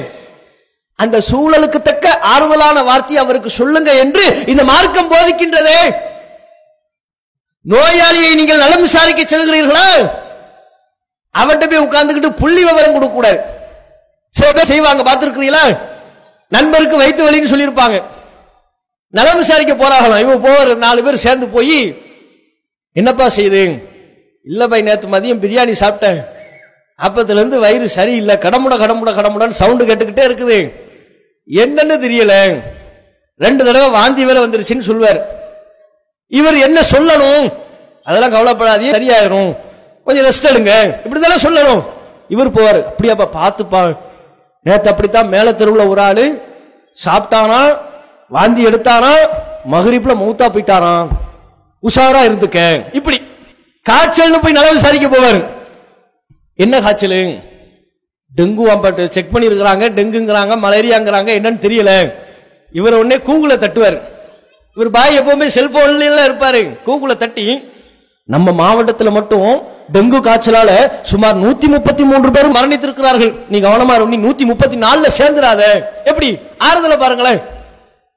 அந்த 0.95 1.17
சூழலுக்கு 1.29 1.79
தக்க 1.81 2.19
ஆறுதலான 2.33 2.83
வார்த்தையை 2.83 3.23
அவருக்கு 3.23 3.49
சொல்லுங்க 3.49 3.93
என்று 4.03 4.25
இந்த 4.51 4.63
மார்க்கம் 4.63 5.11
போதிக்கின்றதே. 5.13 5.79
நோயாளியை 7.71 8.31
நீங்கள் 8.39 8.61
நலம் 8.63 8.85
விசாரிக்க 8.87 9.21
செல்கிறீர்களா? 9.23 9.87
அவன்கிட்ட 11.35 11.65
போய் 11.69 11.85
உட்கார்ந்துக்கிட்டு 11.87 12.39
புள்ளி 12.41 12.63
விவரம் 12.63 12.95
கொடுக்க 12.95 13.13
கூடாது 13.15 13.39
சில 14.35 14.51
பேர் 14.51 14.71
செய்வாங்க 14.71 15.03
பார்த்துருக்கிறீங்களா? 15.03 15.65
நண்பருக்கு 16.51 16.97
வைத்து 16.97 17.21
வழின்னு 17.25 17.51
சொல்லியிருப்பாங்க. 17.53 18.03
நலம் 19.09 19.37
விசாரிக்க 19.37 19.73
போறாங்களாம். 19.73 20.23
இவங்க 20.23 20.39
போவார் 20.47 20.71
நாலு 20.77 21.03
பேர் 21.03 21.23
சேர்ந்து 21.25 21.47
போய் 21.47 21.79
என்னப்பா 22.93 23.27
செய்யுது 23.37 23.94
இல்லை 24.45 24.67
பை 24.67 24.81
நேற்று 24.81 25.09
மதியம் 25.09 25.41
பிரியாணி 25.43 25.73
சாப்பிட்டேன். 25.79 26.25
அப்பத்துலேருந்து 27.03 27.59
வயிறு 27.59 27.89
சரியில்லை. 27.89 28.35
கடமுட 28.35 28.73
கடமுட 28.73 29.11
கடமுடன்னு 29.11 29.49
சவுண்டு 29.49 29.85
கேட்டுக்கிட்டே 29.85 30.25
இருக்குது. 30.27 30.73
என்னன்னு 31.49 32.05
தெரியல. 32.05 32.61
ரெண்டு 33.37 33.65
தடவை 33.65 33.89
வாந்தி 33.89 34.25
வேற 34.25 34.47
வந்துருச்சுன்னு 34.47 34.79
சொல்வார் 34.79 35.25
இவர் 36.27 36.57
என்ன 36.57 36.79
சொல்லணும்? 36.81 37.53
அதெல்லாம் 38.03 38.29
கவலைப்படாதே 38.29 38.91
சரியாயிரும். 38.91 39.57
கொஞ்சம் 40.05 40.25
ரெஸ்ட் 40.25 40.55
எடுங்க. 40.55 40.95
இப்படிதானே 41.09 41.41
சொல்லணும். 41.43 41.83
இவர் 42.27 42.53
போவார். 42.53 42.83
அப்படியாப்பா 42.87 43.27
பார்த்துப்பா. 43.33 43.97
நேற்று 44.61 44.89
அப்படித்தான் 44.89 45.27
மேல 45.27 45.53
தெருவில் 45.53 45.85
ஒரு 45.85 46.01
ஆள் 46.01 46.41
சாப்பிட்டானா 47.05 47.77
வாந்தி 48.29 48.65
எடுத்தானா 48.65 49.11
மகரிப்பில் 49.65 50.15
மூத்தா 50.15 50.45
போயிட்டானா. 50.47 51.07
உஷாரா 51.89 52.21
இருந்துக்க. 52.29 52.85
இப்படி. 52.91 53.33
காய்ச்சல்னு 53.89 54.41
போய் 54.41 54.51
நல 54.51 54.71
விசாரிக்க 54.71 55.07
போவார். 55.07 55.45
என்ன 56.55 56.81
காய்ச்சல்? 56.81 57.19
டெங்கு 58.37 58.63
வாம்பாட்டு 58.67 59.07
செக் 59.07 59.31
பண்ணி 59.31 59.47
இருக்கிறாங்க 59.47 59.83
டெங்குங்கிறாங்க 59.97 60.53
மலேரியாங்கிறாங்க 60.65 61.29
என்னன்னு 61.37 61.63
தெரியல. 61.65 62.13
இவர் 62.71 62.93
உடனே 62.93 63.17
கூகுளை 63.17 63.55
தட்டுவார். 63.57 63.97
இவர் 64.75 64.89
பாய் 64.89 65.19
எப்பவுமே 65.19 65.47
செல்போன்ல 65.55 66.25
இருப்பாரு. 66.29 66.61
கூகுள 66.85 67.17
தட்டி 67.17 67.69
நம்ம 68.23 68.51
மாவட்டத்துல 68.51 69.11
மட்டும் 69.11 69.61
டெங்கு 69.93 70.19
காய்ச்சலால 70.27 71.01
சுமார் 71.01 71.37
நூத்தி 71.37 71.67
முப்பத்தி 71.67 72.03
மூன்று 72.03 72.31
பேர் 72.31 72.51
மரணித்திருக்கிறார்கள். 72.51 73.33
நீ 73.49 73.59
கவனமா 73.59 73.95
இரு, 73.95 74.05
நீ 74.05 74.17
நூத்தி 74.17 74.45
முப்பத்தி 74.45 74.77
நாலுல 74.77 75.09
சேர்ந்துடாத. 75.17 75.61
எப்படி? 76.03 76.37
ஆறுதல 76.59 76.97
பாருங்களேன். 76.99 77.41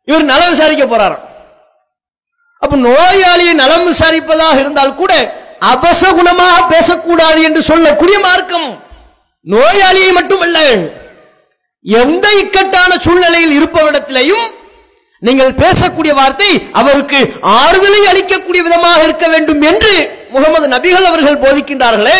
இவர் 0.04 0.24
நல 0.24 0.48
விசாரிக்க 0.48 0.84
போறாராம். 0.84 1.26
அப்ப 2.58 2.76
நோயாளியை 2.76 3.52
நலம் 3.54 3.92
விசாரிப்பதாக 3.92 4.58
இருந்தால் 4.58 4.94
கூட 4.94 5.12
அபசகுணமாக 5.60 6.68
பேசக்கூடாது 6.68 7.42
என்று 7.42 7.62
சொல்லக்கூடிய 7.62 8.18
மார்க்கம். 8.18 8.68
நோயாளியை 9.46 10.12
மட்டுமல்ல 10.12 10.58
எந்த 11.84 12.26
இக்கட்டான 12.34 12.98
சூழ்நிலையில் 12.98 13.56
இருப்பவரிடத்திலையும் 13.58 14.46
நீங்கள் 15.20 15.54
பேசக்கூடிய 15.54 16.14
வார்த்தை 16.14 16.70
அவருக்கு 16.72 17.40
ஆறுதலை 17.40 18.06
அளிக்கக்கூடிய 18.06 18.62
விதமாக 18.62 19.02
இருக்க 19.02 19.28
வேண்டும் 19.28 19.62
என்று 19.62 19.94
முகமது 20.30 20.68
நபிகள் 20.68 21.04
அவர்கள் 21.04 21.42
போதிக்கின்றார்களே. 21.44 22.18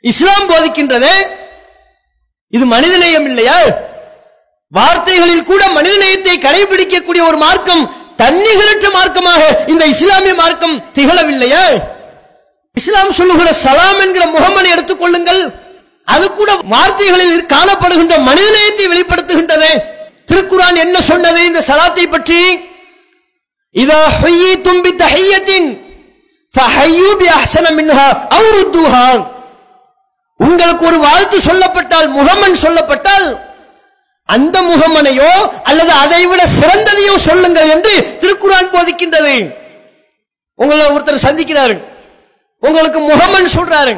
இஸ்லாம் 0.00 0.48
போதிக்கின்றதே 0.48 1.14
இது 2.48 2.64
மனிதநேயம் 2.64 3.24
இல்லையா? 3.24 3.58
வார்த்தைகளில் 4.72 5.44
கூட 5.44 5.68
மனிதநேயத்தை 5.68 6.38
கடைபிடிக்கக்கூடிய 6.38 7.26
ஒரு 7.26 7.36
மார்க்கம் 7.36 7.97
தன்னிகரற்ற 8.18 8.86
மார்க்கமாக 8.90 9.42
இந்த 9.66 9.84
இஸ்லாமிய 9.86 10.34
மார்க்கம் 10.34 10.76
திகழவில்லையா? 10.94 11.62
இஸ்லாம் 12.76 13.12
சொல்லுகிற 13.12 13.52
சலாம் 13.52 14.00
என்கிற 14.00 14.24
முகமனை 14.26 14.70
எடுத்துக்கொள்ளுங்கள் 14.70 15.42
அது 16.08 16.26
கூட 16.30 16.50
வார்த்தைகளில் 16.64 17.46
காணப்படுகின்ற 17.46 18.14
மனிதநேயத்தை 18.18 18.86
வெளிப்படுத்துகின்றது. 18.88 19.70
திருக்குரான் 20.26 20.76
என்ன 20.76 20.96
சொன்னது? 21.00 21.40
இந்த 21.46 21.60
சலாத்தை 21.60 22.06
பற்றி 22.08 22.40
இதா 23.74 24.00
ஹுய்யித்தும் 24.22 24.64
தும்பி 24.64 24.90
தஹையத்தின் 24.96 25.68
உங்களுக்கு 30.40 30.84
ஒரு 30.86 30.98
வாழ்த்து 30.98 31.38
சொல்லப்பட்டால் 31.40 32.08
முகமன் 32.08 32.56
சொல்லப்பட்டால் 32.56 33.26
அந்த 34.28 34.62
முகமனையோ 34.62 35.30
அல்லது 35.62 35.90
அதை 35.90 36.26
விட 36.26 36.42
சிறந்ததையோ 36.46 37.14
சொல்லுங்கள் 37.16 37.68
என்று 37.68 37.92
திருக்குறான் 38.20 38.72
போதிக்கின்றது. 38.74 39.34
உங்களை 40.54 40.86
ஒருத்தர் 40.86 41.24
சந்திக்கிறாரு. 41.26 41.76
உங்களுக்கு 42.62 43.00
முகமன் 43.00 43.54
சொல்றாரு. 43.56 43.94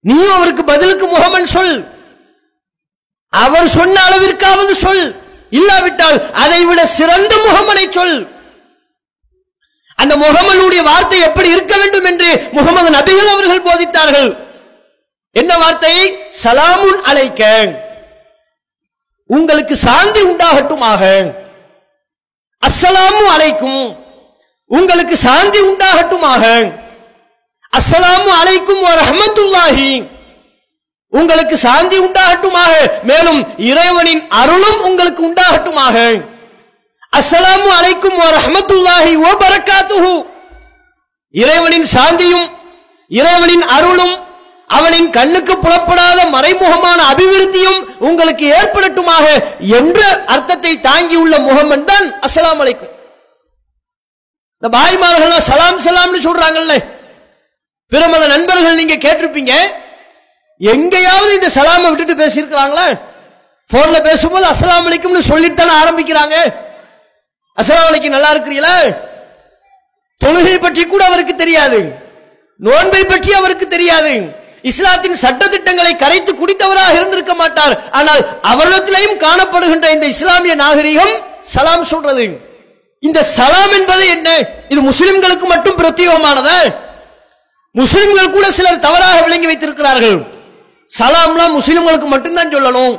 நீயும் 0.00 0.34
அவருக்கு 0.34 0.64
பதிலுக்கு 0.64 1.06
முகமன் 1.06 1.46
சொல். 1.46 1.76
அவர் 3.28 3.68
சொன்ன 3.68 4.02
அளவிற்காவது 4.08 4.72
சொல். 4.72 5.04
இல்லாவிட்டால் 5.50 6.32
அதை 6.32 6.64
விட 6.64 6.86
சிறந்த 6.86 7.34
முகமனை 7.36 7.90
சொல். 7.90 8.16
அந்த 9.94 10.16
முகமனுடைய 10.16 10.82
வார்த்தை 10.82 11.20
எப்படி 11.20 11.48
இருக்க 11.48 11.76
வேண்டும் 11.76 12.04
என்று 12.04 12.48
முகமது 12.52 12.88
நபிகள் 12.90 13.32
அவர்கள் 13.34 13.66
போதித்தார்கள். 13.68 14.30
என்ன 15.32 15.58
வார்த்தை? 15.58 15.94
சலாமுன் 16.42 17.00
அலைக்க. 17.10 17.42
உங்களுக்கு 19.26 19.76
சாந்தி 19.76 20.22
உண்டாகட்டுமாக. 20.22 21.32
அஸ்ஸலாமு 22.62 23.22
அலைக்கும். 23.34 23.96
உங்களுக்கு 24.66 25.16
சாந்தி 25.16 25.60
உண்டாகட்டுமாக. 25.60 26.72
அஸ்ஸலாமு 27.72 28.30
அலைக்கும் 28.40 28.82
வ 28.84 28.90
ரஹ்மத்துல்லாஹி. 29.02 30.06
உங்களுக்கு 31.10 31.56
சாந்தி 31.56 31.98
உண்டாகட்டுமாக. 31.98 32.72
மேலும் 33.02 33.40
இறைவனின் 33.56 34.28
அருளும் 34.28 34.80
உங்களுக்கு 34.80 35.22
உண்டாகட்டுமாக. 35.30 36.22
அஸ்ஸலாமு 37.18 37.68
அலைக்கும் 37.78 38.16
வ 38.20 38.24
ரஹ்மத்துல்லாஹி 38.38 39.14
ஓ 39.14 39.32
பரக்காத்துஹு. 39.42 40.14
இறைவனின் 41.30 41.86
சாந்தியும் 41.94 42.50
இறைவனின் 43.08 43.62
அருளும் 43.62 44.25
அவனின் 44.70 45.08
கண்ணுக்கு 45.16 45.54
புலப்படாத 45.64 46.20
மறைமுகமான 46.34 46.98
அபிவிருத்தியும் 47.12 47.80
உங்களுக்கு 48.08 48.46
ஏற்படட்டுமாக 48.58 49.24
என்ற 49.78 50.00
அர்த்தத்தை 50.34 50.72
தாங்கியுள்ள 50.86 51.34
முகமன் 51.48 51.84
தான். 51.90 52.06
அஸ்லாம் 52.26 52.60
அலைக்கும். 52.62 52.92
இந்த 54.58 54.68
பாய்மார்கள் 54.76 55.46
சலாம் 55.48 55.82
சலாம்னு 55.86 56.20
சொல்றாங்கல்ல. 56.28 56.74
பிரமத 57.92 58.22
நண்பர்கள் 58.34 58.78
நீங்க 58.80 58.96
கேட்டிருப்பீங்க. 59.04 59.54
எங்கேயாவது 60.60 61.32
இந்த 61.38 61.50
சலாமை 61.56 61.88
விட்டுட்டு 61.88 62.22
பேசியிருக்கிறாங்களா? 62.22 62.86
போன்ல 63.72 63.98
பேசும்போது 64.08 64.46
அஸ்லாம் 64.52 64.86
அலைக்கும்னு 64.88 65.28
சொல்லிட்டு 65.32 65.60
தானே 65.60 65.74
ஆரம்பிக்கிறாங்க. 65.82 66.36
அஸ்லாம் 67.60 67.88
அலைக்கும் 67.88 68.16
நல்லா 68.16 68.32
இருக்கிறீங்களா? 68.34 68.74
தொழுகை 70.24 70.56
பற்றி 70.58 70.82
கூட 70.86 71.04
அவருக்கு 71.04 71.36
தெரியாது. 71.36 71.78
நோன்பை 72.66 73.04
பற்றி 73.04 73.32
அவருக்கு 73.38 73.66
தெரியாது. 73.68 74.12
இஸ்லாத்தின் 74.62 75.18
சட்டதிட்டங்களை 75.24 75.96
கரைத்து 75.96 76.32
குடித்தவராக 76.34 76.94
இருந்திருக்க 76.94 77.34
மாட்டார். 77.34 77.74
ஆனால் 77.90 78.22
அவரிடத்திலையும் 78.52 79.16
காணப்படுகின்ற 79.26 79.86
இந்த 79.92 80.06
இஸ்லாமிய 80.06 80.54
நாகரிகம் 80.54 81.14
சலாம் 81.42 81.84
சொல்றது. 81.84 82.26
இந்த 83.02 83.22
சலாம் 83.22 83.72
என்பது 83.78 84.04
என்ன? 84.08 84.28
இது 84.68 84.80
முஸ்லிம்களுக்கு 84.90 85.46
மட்டும் 85.54 85.78
பிரத்யேகமானதா? 85.80 86.58
முஸ்லிம்கள் 87.74 88.34
கூட 88.36 88.50
சிலர் 88.50 88.84
தவறாக 88.86 89.20
விளங்கி 89.26 89.46
வைத்திருக்கிறார்கள். 89.46 90.18
சலாம்லாம் 90.98 91.56
முஸ்லிம்களுக்கு 91.58 92.08
மட்டும்தான் 92.14 92.54
சொல்லணும். 92.54 92.94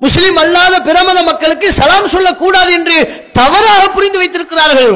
முஸ்லிம் 0.00 0.36
அல்லாத 0.36 0.74
பிரமத 0.88 1.18
மக்களுக்கு 1.22 1.72
சலாம் 1.72 2.12
சொல்லக்கூடாது 2.14 2.72
என்று 2.72 2.96
தவறாக 3.32 3.88
புரிந்து 3.96 4.18
வைத்திருக்கிறார்கள். 4.18 4.94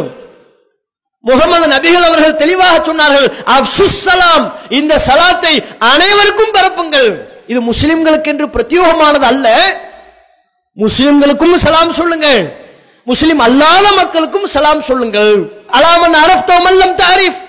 முகமது 1.29 1.67
நபிகள் 1.75 2.07
அவர்கள் 2.09 2.41
தெளிவாக 2.43 2.77
சொன்னார்கள் 2.89 3.29
அப்சுஸ் 3.57 4.01
சலாம் 4.07 4.45
இந்த 4.79 4.95
சலாத்தை 5.07 5.55
அனைவருக்கும் 5.93 6.55
பரப்புங்கள். 6.57 7.09
இது 7.53 7.61
முஸ்லிம்களுக்கு 7.71 8.31
என்று 8.33 8.47
பிரத்யோகமானது 8.57 9.27
அல்ல. 9.33 9.49
முஸ்லிம்களுக்கும் 10.83 11.57
சலாம் 11.65 11.93
சொல்லுங்கள். 12.01 12.43
முஸ்லிம் 13.11 13.41
அல்லாத 13.47 13.87
மக்களுக்கும் 14.01 14.47
சலாம் 14.55 14.83
சொல்லுங்கள். 14.89 15.35
அலாமன் 15.79 16.17
அரஃப்தோ 16.25 16.57
தாரிஃப். 17.03 17.41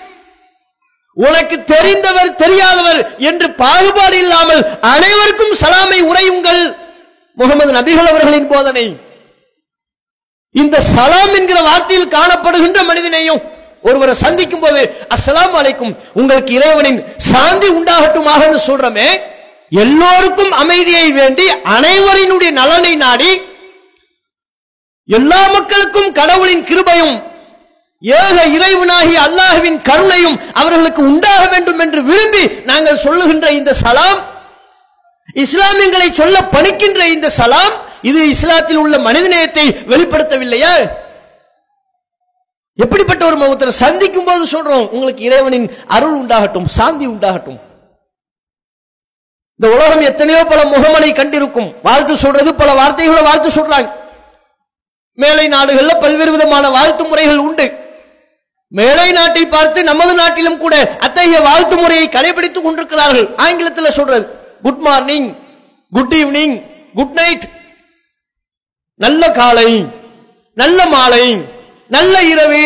உனக்கு 1.26 1.56
தெரிந்தவர் 1.72 2.30
தெரியாதவர் 2.42 3.00
என்று 3.28 3.46
பாகுபாடு 3.60 4.16
இல்லாமல் 4.24 4.62
அனைவருக்கும் 4.94 5.54
சலாமை 5.62 6.00
உரையுங்கள். 6.10 6.62
முகமது 7.40 7.72
நபிகள் 7.78 8.10
அவர்களின் 8.12 8.48
போதனை. 8.52 8.86
இந்த 10.54 10.76
சலாம் 10.94 11.34
என்கிற 11.38 11.58
வார்த்தையில் 11.68 12.12
காணப்படுகின்ற 12.16 12.80
மனிதனையும் 12.90 13.42
ஒருவரை 13.86 14.14
சந்திக்கும் 14.20 14.60
போது 14.60 14.80
அஸ்லாம் 15.10 15.56
அலைக்கும் 15.56 15.94
உங்களுக்கு 16.14 16.52
இறைவனின் 16.54 17.00
சாந்தி 17.26 17.68
உண்டாகட்டுமாக 17.70 18.58
சொல்றமே 18.66 19.08
எல்லோருக்கும் 19.80 20.52
அமைதியை 20.54 21.06
வேண்டி 21.12 21.46
அனைவரினுடைய 21.74 22.50
நலனை 22.52 22.92
நாடி 22.96 23.32
எல்லா 25.08 25.40
மக்களுக்கும் 25.48 26.12
கடவுளின் 26.12 26.64
கிருபையும் 26.64 27.16
ஏக 28.02 28.38
இறைவனாகி 28.54 29.14
அல்லாஹுவின் 29.18 29.78
கருணையும் 29.82 30.38
அவர்களுக்கு 30.52 31.02
உண்டாக 31.02 31.42
வேண்டும் 31.46 31.80
என்று 31.80 32.00
விரும்பி 32.02 32.42
நாங்கள் 32.64 33.02
சொல்லுகின்ற 33.04 33.46
இந்த 33.52 33.72
சலாம் 33.74 34.20
இஸ்லாமியங்களை 35.36 36.08
சொல்ல 36.12 36.36
பணிக்கின்ற 36.48 37.02
இந்த 37.08 37.28
சலாம் 37.30 37.74
இது 38.02 38.20
இஸ்லாத்தில் 38.30 38.80
உள்ள 38.82 38.96
மனிதநேயத்தை 38.98 39.64
வெளிப்படுத்தவில்லையா? 39.86 40.72
எப்படிப்பட்ட 42.84 43.22
ஒரு 43.26 43.36
முகத்தில் 43.36 43.78
சந்திக்கும் 43.82 44.26
போது 44.28 44.44
சொல்றோம். 44.54 44.88
உங்களுக்கு 44.94 45.22
இறைவனின் 45.28 45.68
அருள் 45.96 46.16
உண்டாகட்டும் 46.22 46.68
சாந்தி 46.78 47.06
உண்டாகட்டும். 47.14 47.58
இந்த 49.58 49.66
உலகம் 49.76 50.04
எத்தனையோ 50.10 50.40
பல 50.44 50.60
முகமலை 50.72 51.10
கண்டிருக்கும். 51.12 51.70
வாழ்த்து 51.82 52.16
சொல்றது 52.24 52.50
பல 52.60 52.70
வார்த்தைகளை 52.80 53.22
வாழ்த்து 53.22 53.50
சொல்றாங்க. 53.58 53.88
மேலை 55.22 55.46
நாடுகளில் 55.54 56.00
பல்வேறு 56.04 56.30
விதமான 56.30 56.68
வாழ்த்து 56.76 57.04
முறைகள் 57.04 57.44
உண்டு. 57.46 57.66
மேலை 58.78 59.08
நாட்டை 59.12 59.42
பார்த்து 59.46 59.80
நமது 59.90 60.14
நாட்டிலும் 60.14 60.58
கூட 60.58 60.74
அத்தகைய 61.06 61.40
வாழ்த்து 61.40 61.76
முறையை 61.76 62.06
கடைபிடித்துக் 62.08 62.66
கொண்டிருக்கிறார்கள். 62.66 63.28
ஆங்கிலத்தில் 63.46 63.96
சொல்றது 63.98 64.26
good 64.62 64.82
morning 64.86 65.28
good 65.92 66.14
evening 66.20 66.56
good 66.94 67.14
night 67.20 67.44
நல்ல 69.04 69.30
காலை 69.40 69.70
நல்ல 70.60 70.86
மாலை 70.94 71.24
நல்ல 71.94 72.14
இரவு. 72.32 72.62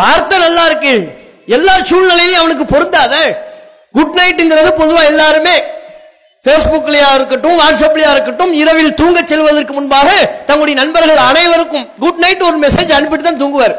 வார்த்தை 0.00 0.36
நல்லா 0.46 0.64
இருக்கு. 0.70 0.94
எல்லா 1.56 1.74
சூழ்நிலையிலும் 1.90 2.40
அவனுக்கு 2.42 2.64
பொருந்தாத. 2.72 3.14
குட் 3.96 4.16
நைட்டுங்கிறது 4.18 4.70
பொதுவாக 4.80 5.10
எல்லாருமே. 5.12 5.54
Facebookலயா 6.44 7.08
இருக்கட்டும் 7.16 7.56
வாட்ஸ்அப்லயா 7.60 8.10
இருக்கட்டும் 8.14 8.52
இரவில் 8.60 8.94
தூங்கச் 9.00 9.30
செல்வதற்கு 9.32 9.72
முன்பாக 9.78 10.08
தங்களுடைய 10.48 10.76
நண்பர்கள் 10.80 11.20
அனைவருக்கும் 11.30 11.86
குட் 12.04 12.20
நைட் 12.24 12.46
ஒரு 12.48 12.56
மெசேஜ் 12.64 12.94
அனுப்பிட்டு 12.98 13.26
தான் 13.26 13.40
தூங்குவார். 13.42 13.74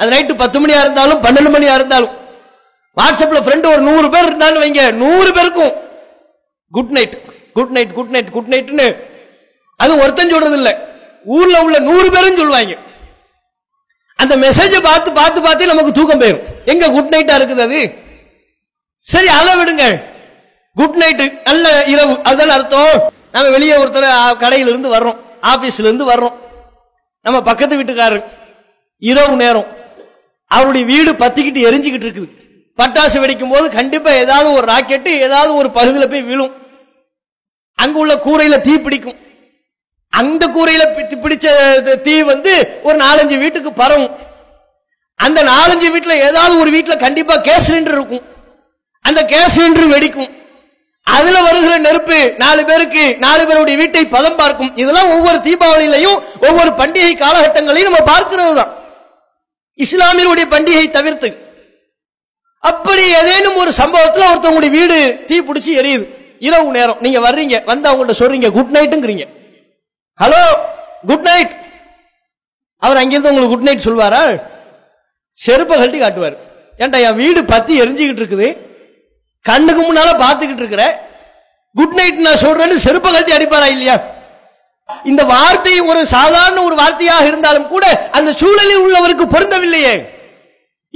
அது 0.00 0.08
நைட்டு 0.14 0.34
பத்து 0.42 0.58
மணியா 0.62 0.80
இருந்தாலும் 0.84 1.20
பன்னெண்டு 1.24 1.50
மணியா 1.56 1.74
இருந்தாலும். 1.78 2.14
வாட்ஸ்அப்ல 3.00 3.40
ஃப்ரெண்டு 3.46 3.66
ஒரு 3.72 3.82
நூறு 3.88 4.06
பேர் 4.14 4.28
இருந்தாலும் 4.30 4.62
வைங்க 4.64 4.84
நூறு 5.02 5.30
பேருக்கும். 5.38 5.72
Good 6.72 6.94
night 6.96 7.16
good 7.58 7.74
night 7.76 7.92
good 7.98 8.14
night 8.14 8.32
good 8.36 8.50
நைட்னு 8.54 8.88
அது 9.80 9.92
ஒருத்தன் 10.02 10.32
சொல்றது 10.34 10.56
இல்லை 10.60 10.72
ஊர்ல 11.36 11.56
உள்ள 11.66 11.78
நூறு 11.88 12.08
பேரும் 12.16 12.40
சொல்லுவாங்க. 12.40 12.74
அந்த 14.22 14.34
மெசேஜை 14.44 14.80
பார்த்து 14.88 15.10
பார்த்து 15.18 15.40
பார்த்து 15.46 15.72
நமக்கு 15.72 15.92
தூக்கம் 15.98 16.20
போயிடும் 16.22 16.46
எங்க 16.72 16.90
குட் 16.96 17.12
நைட்டா 17.14 17.34
இருக்குது 17.38 17.64
அது? 17.66 17.80
சரி 19.12 19.28
அதை 19.40 19.52
விடுங்க. 19.60 19.84
குட் 20.78 20.98
நைட்டு 21.02 21.24
நல்ல 21.48 21.66
இரவு. 21.92 22.14
அதுதான் 22.28 22.54
அர்த்தம். 22.56 22.96
நம்ம 23.34 23.50
வெளியே 23.56 23.74
ஒருத்தர் 23.82 24.08
கடையிலிருந்து 24.42 24.88
வர்றோம். 24.96 25.18
ஆபீஸ்லேருந்து 25.52 26.10
வர்றோம். 26.12 26.36
நம்ம 27.26 27.38
பக்கத்து 27.48 27.78
வீட்டுக்காரர் 27.78 28.24
இரவு 29.10 29.34
நேரம். 29.44 29.68
அவருடைய 30.50 30.84
வீடு 30.92 31.10
பத்திக்கிட்டு 31.22 31.66
எரிஞ்சுக்கிட்டு 31.68 32.06
இருக்குது. 32.08 32.30
பட்டாசு 32.80 33.16
வெடிக்கும் 33.22 33.52
போது 33.54 33.66
கண்டிப்பாக 33.78 34.22
ஏதாவது 34.24 34.48
ஒரு 34.58 34.66
ராக்கெட்டு 34.72 35.10
ஏதாவது 35.26 35.50
ஒரு 35.60 35.68
பகுதியில் 35.78 36.12
போய் 36.12 36.28
விழும். 36.30 36.54
அங்கே 37.82 37.98
உள்ள 38.02 38.14
கூரையில் 38.26 38.64
தீ 38.66 38.74
பிடிக்கும். 38.86 39.18
அந்த 40.12 40.44
கூரையில 40.54 40.84
பிடிச்ச 41.24 41.46
தீ 42.06 42.14
வந்து 42.32 42.52
ஒரு 42.86 42.96
நாலஞ்சு 43.04 43.36
வீட்டுக்கு 43.44 43.70
பரவும். 43.82 44.12
அந்த 45.26 45.40
நாலஞ்சு 45.52 45.88
வீட்டில் 45.94 46.22
ஏதாவது 46.28 46.54
ஒரு 46.62 46.70
வீட்டில் 46.76 47.02
கண்டிப்பா 47.04 47.34
கேஸ் 47.48 47.66
சிலிண்டர் 47.68 47.96
இருக்கும். 47.98 48.24
அந்த 49.04 49.20
கேஸ் 49.32 49.54
சிலிண்டர் 49.56 49.92
வெடிக்கும். 49.94 50.30
அதுல 51.06 51.36
வருகிற 51.46 51.74
நெருப்பு 51.84 52.18
நாலு 52.42 52.62
பேருக்கு 52.70 53.04
நாலு 53.24 53.42
பேருடைய 53.48 53.76
வீட்டை 53.80 54.02
பதம் 54.16 54.36
பார்க்கும். 54.40 54.72
இதெல்லாம் 54.82 55.12
ஒவ்வொரு 55.14 55.38
தீபாவளியிலையும் 55.46 56.18
ஒவ்வொரு 56.48 56.70
பண்டிகை 56.80 57.14
காலகட்டங்களையும் 57.22 57.88
நம்ம 57.90 58.02
பார்க்கிறது 58.12 58.54
தான் 58.60 58.72
இஸ்லாமியனுடைய 59.78 60.46
பண்டிகை 60.54 60.86
தவிர்த்து. 60.98 61.28
அப்படி 62.70 63.04
ஏதேனும் 63.18 63.58
ஒரு 63.62 63.70
சம்பவத்தில் 63.80 64.28
ஒருத்தவங்களுடைய 64.30 64.72
வீடு 64.78 64.96
தீ 65.28 65.36
பிடிச்சி 65.40 65.72
எரியுது. 65.80 66.06
இரவு 66.48 66.70
நேரம். 66.78 66.98
நீங்க 67.04 67.20
வர்றீங்க 67.26 67.56
வந்து 67.70 67.88
அவங்கள்ட்ட 67.90 68.16
சொல்றீங்க 68.22 68.50
குட் 68.56 68.74
நைட்டுங்கிறீங்க. 68.76 69.26
ஹலோ 70.20 70.40
குட் 71.08 71.26
நைட் 71.28 71.52
அவர் 72.84 72.98
அங்கிருந்து 73.00 73.30
உங்களுக்கு 73.30 73.54
குட் 73.54 73.68
நைட் 73.68 73.86
சொல்வாரா? 73.86 74.22
செருப்பை 75.36 75.74
கழட்டி 75.76 75.98
காட்டுவார். 76.00 76.36
ஏன்டா 76.82 76.98
என் 77.06 77.18
வீடு 77.20 77.40
பத்தி 77.52 77.72
எரிஞ்சுக்கிட்டு 77.82 78.22
இருக்குது. 78.22 78.48
கண்ணுக்கு 79.48 79.82
முன்னால 79.86 80.10
பார்த்துக்கிட்டு 80.24 80.62
இருக்கிற. 80.62 80.84
குட் 81.78 81.96
நைட் 81.98 82.24
நான் 82.26 82.42
சொல்றேன்னு 82.44 82.76
செருப்பை 82.86 83.10
கழட்டி 83.10 83.34
அடிப்பாரா 83.36 83.68
இல்லையா? 83.74 83.96
இந்த 85.10 85.22
வார்த்தை 85.34 85.74
ஒரு 85.90 86.00
சாதாரண 86.14 86.58
ஒரு 86.68 86.76
வார்த்தையாக 86.82 87.28
இருந்தாலும் 87.30 87.68
கூட 87.74 87.84
அந்த 88.18 88.30
சூழலில் 88.40 88.82
உள்ளவருக்கு 88.86 89.26
பொருந்தவில்லையே. 89.34 89.94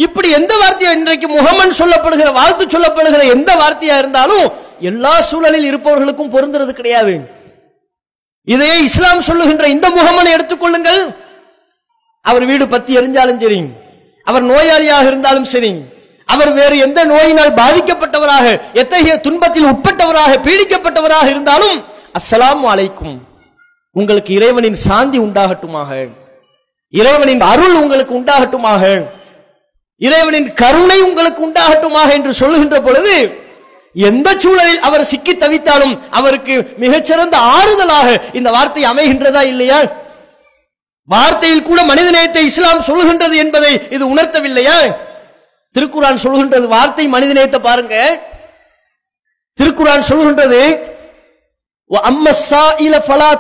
இப்படி 0.06 0.28
எந்த 0.40 0.52
வார்த்தையா 0.62 0.92
இன்றைக்கு 0.98 1.28
முகமன் 1.37 1.78
சொல்லப்படுகிற 1.80 2.30
வாழ்த்து 2.40 2.64
சொல்லப்படுகிற 2.74 3.24
எந்த 3.37 3.50
வார்த்தையா 3.62 3.96
இருந்தாலும் 4.02 4.46
எல்லா 4.90 5.14
சூழலில் 5.30 5.68
இருப்பவர்களுக்கும் 5.70 6.34
பொருந்துறது 6.37 6.74
கிடையாது. 6.80 7.14
இதையே 8.52 8.76
இஸ்லாம் 8.88 9.26
சொல்லுகின்ற 9.28 9.64
இந்த 9.74 9.87
முகமனை 9.96 10.30
எடுத்துக்கொள்ளுங்கள். 10.37 11.02
அவர் 12.24 12.44
வீடு 12.50 12.64
பத்தி 12.74 12.90
எரிஞ்சாலும் 12.98 13.40
சரி 13.42 13.61
அவர் 14.30 14.44
நோயாளியாக 14.50 15.04
இருந்தாலும் 15.11 15.48
சரி 15.52 15.70
அவர் 16.35 16.50
வேறு 16.59 16.76
எந்த 16.87 17.00
நோயினால் 17.12 17.59
பாதிக்கப்பட்டவராக 17.61 18.46
எத்தகைய 18.83 19.14
துன்பத்தில் 19.26 19.70
உட்பட்டவராக 19.72 20.33
பீடிக்கப்பட்டவராக 20.46 21.26
இருந்தாலும் 21.35 21.78
அஸ்லாம் 22.18 22.64
அலைக்கும். 22.72 23.16
உங்களுக்கு 23.96 24.30
இறைவனின் 24.38 24.78
சாந்தி 24.87 25.18
உண்டாகட்டுமாக. 25.26 25.90
இறைவனின் 27.00 27.42
அருள் 27.50 27.76
உங்களுக்கு 27.83 28.14
உண்டாகட்டுமாக. 28.20 28.83
இறைவனின் 30.07 30.48
கருணை 30.62 30.98
உங்களுக்கு 31.09 31.40
உண்டாகட்டுமாக 31.48 32.09
என்று 32.18 32.33
சொல்லுகின்ற 32.40 32.78
பொழுது 32.87 33.14
எந்த 33.94 34.40
சூழலில் 34.40 34.80
அவர் 34.80 35.04
சிக்கி 35.04 35.33
தவித்தாலும் 35.33 36.00
அவருக்கு 36.11 36.74
மிகச்சிறந்த 36.78 37.37
ஆறுதலாக 37.38 38.20
இந்த 38.33 38.50
வார்த்தை 38.50 38.85
அமைகின்றதா 38.85 39.42
இல்லையா? 39.42 39.83
வார்த்தையில் 41.09 41.62
கூட 41.62 41.83
மனிதநேயத்தை 41.83 42.44
இஸ்லாம் 42.44 42.83
சொல்லுகின்றது 42.83 43.37
என்பதை 43.37 43.80
இது 43.90 44.14
உணர்த்தவில்லையா? 44.14 44.76
திருக்குறான் 45.74 46.22
சொல்கின்றது 46.24 46.66
வார்த்தை 46.66 47.07
மனிதநேயத்தை 47.07 47.61
பாருங்க. 47.61 47.94
திருக்குரான் 49.59 50.09
சொல்கின்றது 50.09 50.90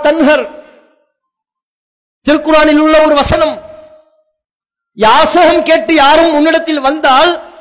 தன்ஹர். 0.02 0.46
திருக்குறானில் 2.26 2.80
உள்ள 2.80 3.02
ஒரு 3.06 3.14
வசனம் 3.14 3.58
யாசகம் 4.96 5.62
கேட்டு 5.62 5.94
யாரும் 5.94 6.34
உன்னிடத்தில் 6.34 6.80
வந்தால் 6.80 7.53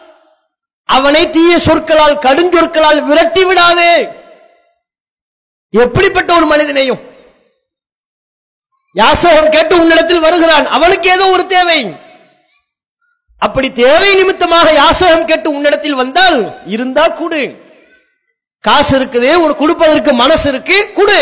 அவனை 0.89 1.23
தீய 1.35 1.53
சொற்களால் 1.67 2.21
கடுஞ்சொற்களால் 2.25 3.01
விரட்டி 3.09 3.43
விடாதே. 3.45 3.93
எப்படிப்பட்ட 5.73 6.29
ஒரு 6.39 6.45
மனிதனையும்? 6.45 7.01
யாசகம் 8.95 9.53
கேட்டு 9.53 9.75
உன்னிடத்தில் 9.81 10.25
வருகிறான் 10.25 10.65
அவனுக்கு 10.77 11.07
ஏதோ 11.15 11.25
ஒரு 11.35 11.43
தேவை. 11.53 11.79
அப்படி 13.45 13.69
தேவை 13.79 14.09
நிமித்தமாக 14.19 14.67
யாசகம் 14.73 15.29
கேட்டு 15.29 15.47
உன்னிடத்தில் 15.55 15.99
வந்தால் 16.01 16.37
இருந்தா 16.75 17.05
கூடு. 17.19 17.41
காசு 18.63 18.93
இருக்குது 18.99 19.31
ஒரு 19.45 19.53
கொடுப்பதற்கு 19.61 20.11
மனசு 20.13 20.45
இருக்கு 20.51 20.77
கொடு. 20.99 21.21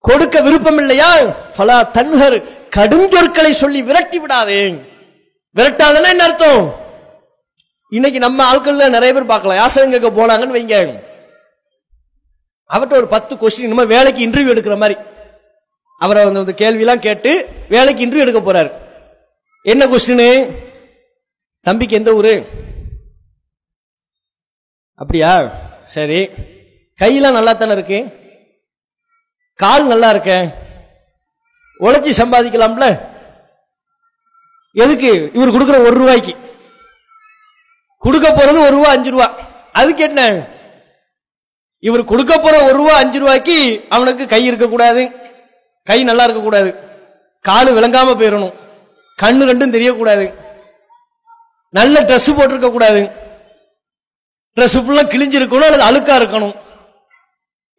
கொடுக்க 0.00 0.36
விருப்பம் 0.46 0.80
இல்லையா 0.82 1.10
பலா 1.56 1.76
தன்ஹர் 1.96 2.38
கடும் 2.76 3.10
சொற்களை 3.12 3.52
சொல்லி 3.52 3.80
விரட்டி 3.88 4.18
விடாதே. 4.18 4.62
விரட்டாதன்னா 5.56 6.08
என்ன 6.14 6.24
அர்த்தம்? 6.28 6.64
இன்னைக்கு 7.92 8.18
நம்ம 8.18 8.54
ஆட்கள்ல 8.54 8.88
நிறைய 8.88 9.12
பேர் 9.12 9.24
பார்க்கலாம். 9.24 9.56
யாசகம் 9.56 9.90
கேட்க 9.90 10.08
போனாங்கன்னு 10.10 10.56
வைங்க. 10.56 11.02
அவர்கிட்ட 12.68 12.92
ஒரு 12.92 13.08
பத்து 13.08 13.36
கொஸ்டின் 13.36 13.66
நம்ம 13.66 13.84
வேலைக்கு 13.84 14.26
இன்டர்வியூ 14.26 14.56
எடுக்கிற 14.56 14.76
மாதிரி. 14.76 15.00
அவரை 15.98 16.24
அந்த 16.24 16.52
கேள்வியெல்லாம் 16.56 16.98
கேட்டு 16.98 17.48
வேலைக்கு 17.68 18.06
இன்டர்வியூ 18.06 18.26
எடுக்க 18.26 18.52
போறாரு. 18.52 18.72
என்ன 19.62 19.86
கொஸ்டின் 19.86 20.56
தம்பிக்கு 21.60 21.96
எந்த 21.96 22.14
ஊரு? 22.14 22.46
அப்படியா? 24.94 25.50
சரி. 25.80 26.28
கையெல்லாம் 27.00 27.32
நல்லா 27.32 27.52
தானே 27.52 27.72
இருக்கு? 27.72 28.06
கால் 29.54 29.86
நல்லா 29.86 30.10
இருக்க? 30.10 30.56
உழைச்சி 31.80 32.12
சம்பாதிக்கலாம்ல? 32.16 33.08
எதுக்கு? 34.72 35.30
இவர் 35.34 35.48
கொடுக்குற 35.48 35.78
ஒரு 35.78 35.98
ரூபாய்க்கு. 35.98 36.41
கொடுக்க 38.04 38.28
போறது 38.28 38.58
ஒரு 38.66 38.74
ரூபா 38.76 38.90
அஞ்சு 38.94 39.10
ரூபா. 39.14 39.26
அதுக்கு 39.80 40.02
என்ன? 40.08 40.22
இவர் 41.88 42.10
கொடுக்க 42.10 42.32
போற 42.38 42.54
ஒரு 42.66 42.76
ரூபா 42.80 42.94
அஞ்சு 43.02 43.18
ரூபாய்க்கு 43.22 43.56
அவனுக்கு 43.94 44.24
கை 44.32 44.42
இருக்கக்கூடாது. 44.50 45.02
கை 45.88 45.98
நல்லா 46.08 46.24
இருக்கக்கூடாது. 46.26 46.70
காலு 47.48 47.70
விளங்காம 47.78 48.14
போயிடணும் 48.20 48.54
கண்ணு 49.22 49.48
ரெண்டும் 49.50 49.74
தெரியக்கூடாது. 49.76 50.26
நல்ல 51.78 52.00
ட்ரெஸ் 52.08 52.30
போட்டிருக்க 52.38 52.70
கூடாது 52.72 53.02
ட்ரெஸ் 54.56 54.76
ஃபுல்லாக 54.84 55.10
கிழிஞ்சிருக்கணும் 55.12 55.68
அல்லது 55.68 55.84
அழுக்கா 55.90 56.14
இருக்கணும். 56.20 56.54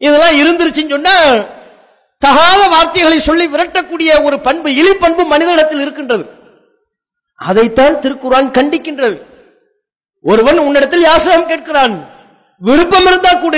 இதெல்லாம் 0.05 0.37
இருந்துருச்சுன்னு 0.41 0.95
சொன்னா 0.95 1.17
தகாத 2.25 2.61
வார்த்தைகளை 2.73 3.19
சொல்லி 3.19 3.45
விரட்டக்கூடிய 3.53 4.11
ஒரு 4.27 4.39
பண்பு 4.47 4.69
இழிப்பண்பு 4.81 5.23
மனிதனிடத்தில் 5.33 5.83
இருக்கின்றது. 5.85 6.25
அதைத்தான் 7.49 7.95
திருக்குறான் 8.03 8.49
கண்டிக்கின்றது. 8.57 9.17
ஒருவன் 10.31 10.59
உன்னிடத்தில் 10.65 11.07
யாசகம் 11.09 11.49
கேட்கிறான். 11.51 11.95
விருப்பம் 12.61 13.07
இருந்தா 13.09 13.33
கூட. 13.33 13.57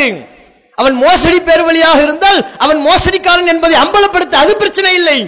அவன் 0.78 0.95
மோசடி 1.04 1.39
பேர் 1.41 1.63
வழியாக 1.67 1.99
இருந்தால் 2.06 2.39
அவன் 2.63 2.80
மோசடிக்காரன் 2.88 3.51
என்பதை 3.54 3.75
அம்பலப்படுத்த 3.84 4.36
அது 4.43 4.54
பிரச்சனை 4.62 4.93
இல்லை. 4.99 5.19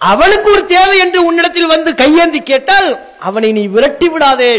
அவனுக்கு 0.00 0.48
ஒரு 0.54 0.62
தேவை 0.72 0.96
என்று 1.04 1.20
உன்னிடத்தில் 1.28 1.72
வந்து 1.74 1.90
கையேந்தி 1.94 2.40
கேட்டால் 2.40 2.88
அவனை 3.28 3.52
நீ 3.58 3.62
விரட்டி 3.66 4.08
விடாதே. 4.08 4.52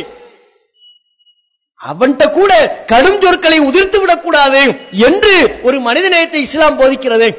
அவன்கிட்ட 1.90 2.26
கூட 2.32 2.52
கடும் 2.92 3.22
சொற்களை 3.22 3.60
உதிர்த்து 3.60 4.00
விடக்கூடாது 4.00 4.62
என்று 5.08 5.36
ஒரு 5.68 5.78
மனித 5.80 6.08
நேயத்தை 6.10 6.42
இஸ்லாம் 6.48 6.80
போதிக்கிறது. 6.80 7.30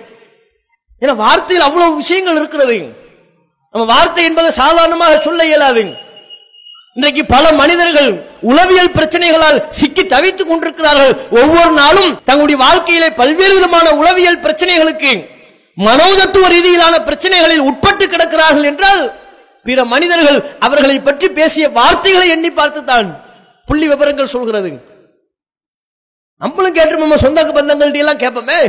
ஏன்னா 1.03 1.15
வார்த்தையில் 1.25 1.67
அவ்வளவு 1.69 1.97
விஷயங்கள் 1.97 2.39
இருக்கிறது. 2.41 2.79
நம்ம 3.75 3.85
வார்த்தை 3.95 4.25
என்பதை 4.25 4.51
சாதாரணமாக 4.63 5.21
சொல்ல 5.27 5.45
இயலாது. 5.51 5.83
இன்றைக்கு 6.97 7.23
பல 7.25 7.53
மனிதர்கள் 7.53 8.09
உளவியல் 8.51 8.95
பிரச்சனைகளால் 8.95 9.59
சிக்கி 9.79 10.03
தவித்துக் 10.07 10.49
கொண்டிருக்கிறார்கள். 10.49 11.13
ஒவ்வொரு 11.41 11.71
நாளும் 11.71 12.13
தங்களுடைய 12.25 12.59
வாழ்க்கையிலே 12.65 13.09
பல்வேறு 13.21 13.55
விதமான 13.55 13.87
உளவியல் 14.01 14.43
பிரச்சனைகளுக்கு 14.47 15.13
மனோதத்துவ 15.87 16.49
ரீதியிலான 16.55 16.95
பிரச்சனைகளில் 17.09 17.67
உட்பட்டு 17.69 18.07
கிடக்கிறார்கள் 18.07 18.69
என்றால் 18.71 19.03
பிற 19.67 19.85
மனிதர்கள் 19.95 20.39
அவர்களை 20.59 20.97
பற்றி 21.01 21.27
பேசிய 21.39 21.65
வார்த்தைகளை 21.79 22.29
எண்ணி 22.29 22.51
பார்த்துத்தான் 22.51 23.09
புள்ளி 23.69 23.87
விவரங்கள் 23.89 24.35
சொல்கிறது. 24.37 24.71
நம்மளும் 26.43 26.77
கேட்டு 26.77 27.03
நம்ம 27.05 27.23
சொந்த 27.27 27.49
பந்தங்கள்ட்ட 27.57 28.05
எல்லாம் 28.05 28.23
கேட்போமே. 28.25 28.61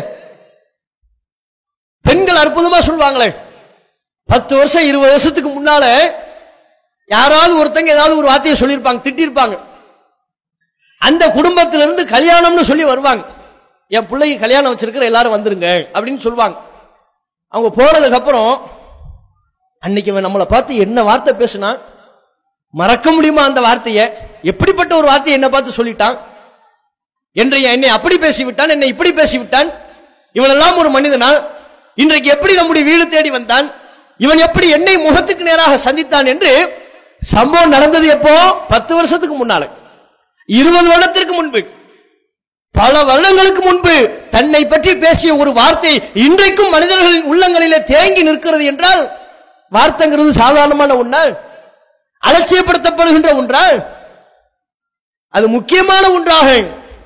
பெண்கள் 2.05 2.41
அற்புதமா 2.43 2.79
சொல்லுவாங்களே 2.89 3.29
பத்து 4.29 4.53
வருஷம் 4.55 4.89
இருபது 4.89 5.13
வருஷத்துக்கு 5.15 5.49
முன்னால 5.49 5.85
யாராவது 7.15 7.53
ஒருத்தங்க 7.61 7.89
ஏதாவது 7.95 8.17
ஒரு 8.19 8.27
வார்த்தையை 8.31 8.55
சொல்லியிருப்பாங்க 8.61 9.01
திட்டிருப்பாங்க 9.07 9.55
அந்த 11.01 11.23
குடும்பத்திலிருந்து 11.37 12.03
கல்யாணம்னு 12.15 12.63
சொல்லி 12.69 12.83
வருவாங்க. 12.83 13.23
என் 13.87 14.07
பிள்ளைக்கு 14.09 14.35
கல்யாணம் 14.43 14.71
வச்சிருக்கிற 14.73 15.03
எல்லாரும் 15.09 15.33
வந்துருங்க 15.35 15.67
அப்படின்னு 15.93 16.23
சொல்லுவாங்க. 16.25 16.57
அவங்க 17.53 17.69
போனதுக்கு 17.79 18.19
அப்புறம் 18.19 18.51
அன்னைக்கு 19.79 20.11
அவன் 20.11 20.25
நம்மளை 20.25 20.45
பார்த்து 20.45 20.75
என்ன 20.75 21.03
வார்த்தை 21.03 21.33
பேசுனா 21.33 21.69
மறக்க 22.73 23.11
முடியுமா 23.11 23.43
அந்த 23.43 23.61
வார்த்தையை? 23.61 24.03
எப்படிப்பட்ட 24.51 24.91
ஒரு 24.95 25.07
வார்த்தையை 25.11 25.35
என்ன 25.39 25.49
பார்த்து 25.53 25.77
சொல்லிட்டான்? 25.79 26.17
என்றைய 27.35 27.71
என்னை 27.75 27.89
அப்படி 27.89 28.15
பேசிவிட்டான் 28.17 28.73
என்னை 28.75 28.87
இப்படி 28.87 29.11
பேசிவிட்டான். 29.21 29.69
இவனெல்லாம் 30.35 30.77
ஒரு 30.77 30.89
மனிதனா? 30.89 31.29
இன்றைக்கு 31.95 32.29
எப்படி 32.29 32.53
நம்முடைய 32.53 32.83
வீடு 32.89 33.07
தேடி 33.07 33.29
வந்தான்? 33.29 33.67
இவன் 34.17 34.43
எப்படி 34.47 34.69
என்னை 34.69 34.97
முகத்துக்கு 34.97 35.43
நேராக 35.43 35.79
சந்தித்தான் 35.87 36.29
என்று 36.33 36.51
சம்பவம் 37.21 37.69
நடந்தது 37.69 38.07
எப்போ? 38.07 38.53
பத்து 38.69 38.95
வருஷத்துக்கு 38.95 39.45
முன்னால. 39.45 39.69
இருபது 40.45 40.87
வருடத்திற்கு 40.89 41.33
முன்பு. 41.33 41.65
பல 42.71 43.03
வருடங்களுக்கு 43.03 43.61
முன்பு 43.61 44.09
தன்னை 44.29 44.65
பற்றி 44.65 44.97
பேசிய 44.97 45.35
ஒரு 45.35 45.53
வார்த்தை 45.53 46.01
இன்றைக்கும் 46.13 46.69
மனிதர்களின் 46.69 47.33
உள்ளங்களிலே 47.33 47.83
தேங்கி 47.83 48.23
நிற்கிறது 48.23 48.65
என்றால் 48.65 49.11
வார்த்தைங்கிறது 49.71 50.29
சாதாரணமான 50.29 50.95
ஒன்றா 50.95 51.23
அலட்சியப்படுத்தப்படுகின்ற 52.27 53.35
ஒன்றா 53.35 53.69
அது 55.29 55.47
முக்கியமான 55.47 56.11
ஒன்றாக 56.11 56.63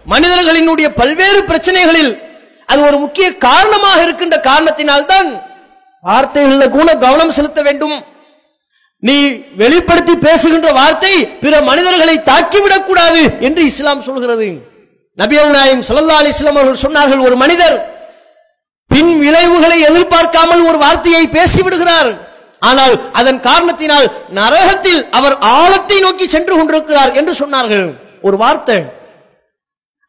மனிதர்களினுடைய 0.09 0.89
பல்வேறு 0.89 1.43
பிரச்சனைகளில் 1.43 2.21
அது 2.65 2.81
ஒரு 2.81 2.97
முக்கிய 2.97 3.37
காரணமாக 3.37 4.01
இருக்கின்ற 4.01 4.37
காரணத்தினால்தான் 4.37 5.41
வார்த்தைகளில் 6.01 6.69
கூட 6.69 6.95
கவனம் 6.95 7.31
செலுத்த 7.31 7.61
வேண்டும். 7.61 8.05
நீ 9.07 9.17
வெளிப்படுத்தி 9.61 10.13
பேசுகின்ற 10.27 10.69
வார்த்தை 10.77 11.13
பிற 11.41 11.53
மனிதர்களை 11.69 12.15
தாக்கிவிடக் 12.29 12.87
கூடாது 12.89 13.21
என்று 13.47 13.61
இஸ்லாம் 13.71 14.05
சொல்கிறது. 14.07 14.47
நபிகள் 15.21 15.51
நாயம் 15.57 15.83
சல்லா 15.89 16.15
அலி 16.21 16.31
இஸ்லாம் 16.33 16.57
அவர்கள் 16.59 16.83
சொன்னார்கள் 16.85 17.21
ஒரு 17.27 17.35
மனிதர் 17.43 17.75
பின் 18.91 19.11
விளைவுகளை 19.23 19.77
எதிர்பார்க்காமல் 19.89 20.63
ஒரு 20.69 20.77
வார்த்தையை 20.83 21.23
பேசிவிடுகிறார். 21.37 22.09
ஆனால் 22.69 22.93
அதன் 23.19 23.39
காரணத்தினால் 23.47 24.07
நரகத்தில் 24.39 25.01
அவர் 25.17 25.35
ஆழத்தை 25.57 25.97
நோக்கி 26.05 26.25
சென்று 26.35 26.53
கொண்டிருக்கிறார் 26.55 27.11
என்று 27.19 27.33
சொன்னார்கள். 27.41 27.87
ஒரு 28.27 28.37
வார்த்தை. 28.43 28.77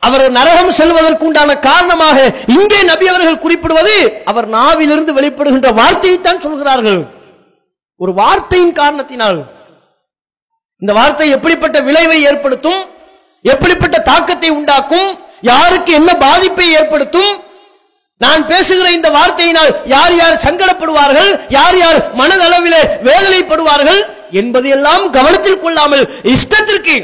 அவர் 0.03 0.25
நரகம் 0.39 0.73
செல்வதற்கு 0.79 1.25
உண்டான 1.29 1.59
காரணமாக 1.69 2.19
இங்கே 2.57 2.81
நபி 2.93 3.07
அவர்கள் 3.13 3.43
குறிப்பிடுவது 3.45 3.97
அவர் 4.31 4.49
நாவிலிருந்து 4.57 5.13
வெளிப்படுகின்ற 5.19 5.71
வார்த்தையைத்தான் 5.81 6.45
சொல்கிறார்கள். 6.47 7.01
ஒரு 8.01 8.13
வார்த்தையின் 8.13 8.77
காரணத்தினால். 8.81 9.39
இந்த 10.83 10.93
வார்த்தை 10.93 11.31
எப்படிப்பட்ட 11.37 11.81
விளைவை 11.81 12.19
ஏற்படுத்தும்? 12.23 12.83
எப்படிப்பட்ட 13.45 13.97
தாக்கத்தை 14.11 14.51
உண்டாக்கும்? 14.51 15.11
யாருக்கு 15.51 15.93
என்ன 15.93 16.11
பாதிப்பை 16.17 16.67
ஏற்படுத்தும்? 16.79 17.33
நான் 18.21 18.47
பேசுகிற 18.47 18.87
இந்த 18.93 19.09
வார்த்தையினால் 19.17 19.73
யார் 19.95 20.15
யார் 20.21 20.43
சங்கடப்படுவார்கள்? 20.45 21.31
யார் 21.49 21.79
யார் 21.85 21.99
மனதளவிலே 22.21 22.83
வேதனைப்படுவார்கள்? 23.09 24.01
என்பதையெல்லாம் 24.41 25.05
கவனத்தில் 25.11 25.63
கொள்ளாமல் 25.65 26.05
இஷ்டத்திற்கு 26.35 26.97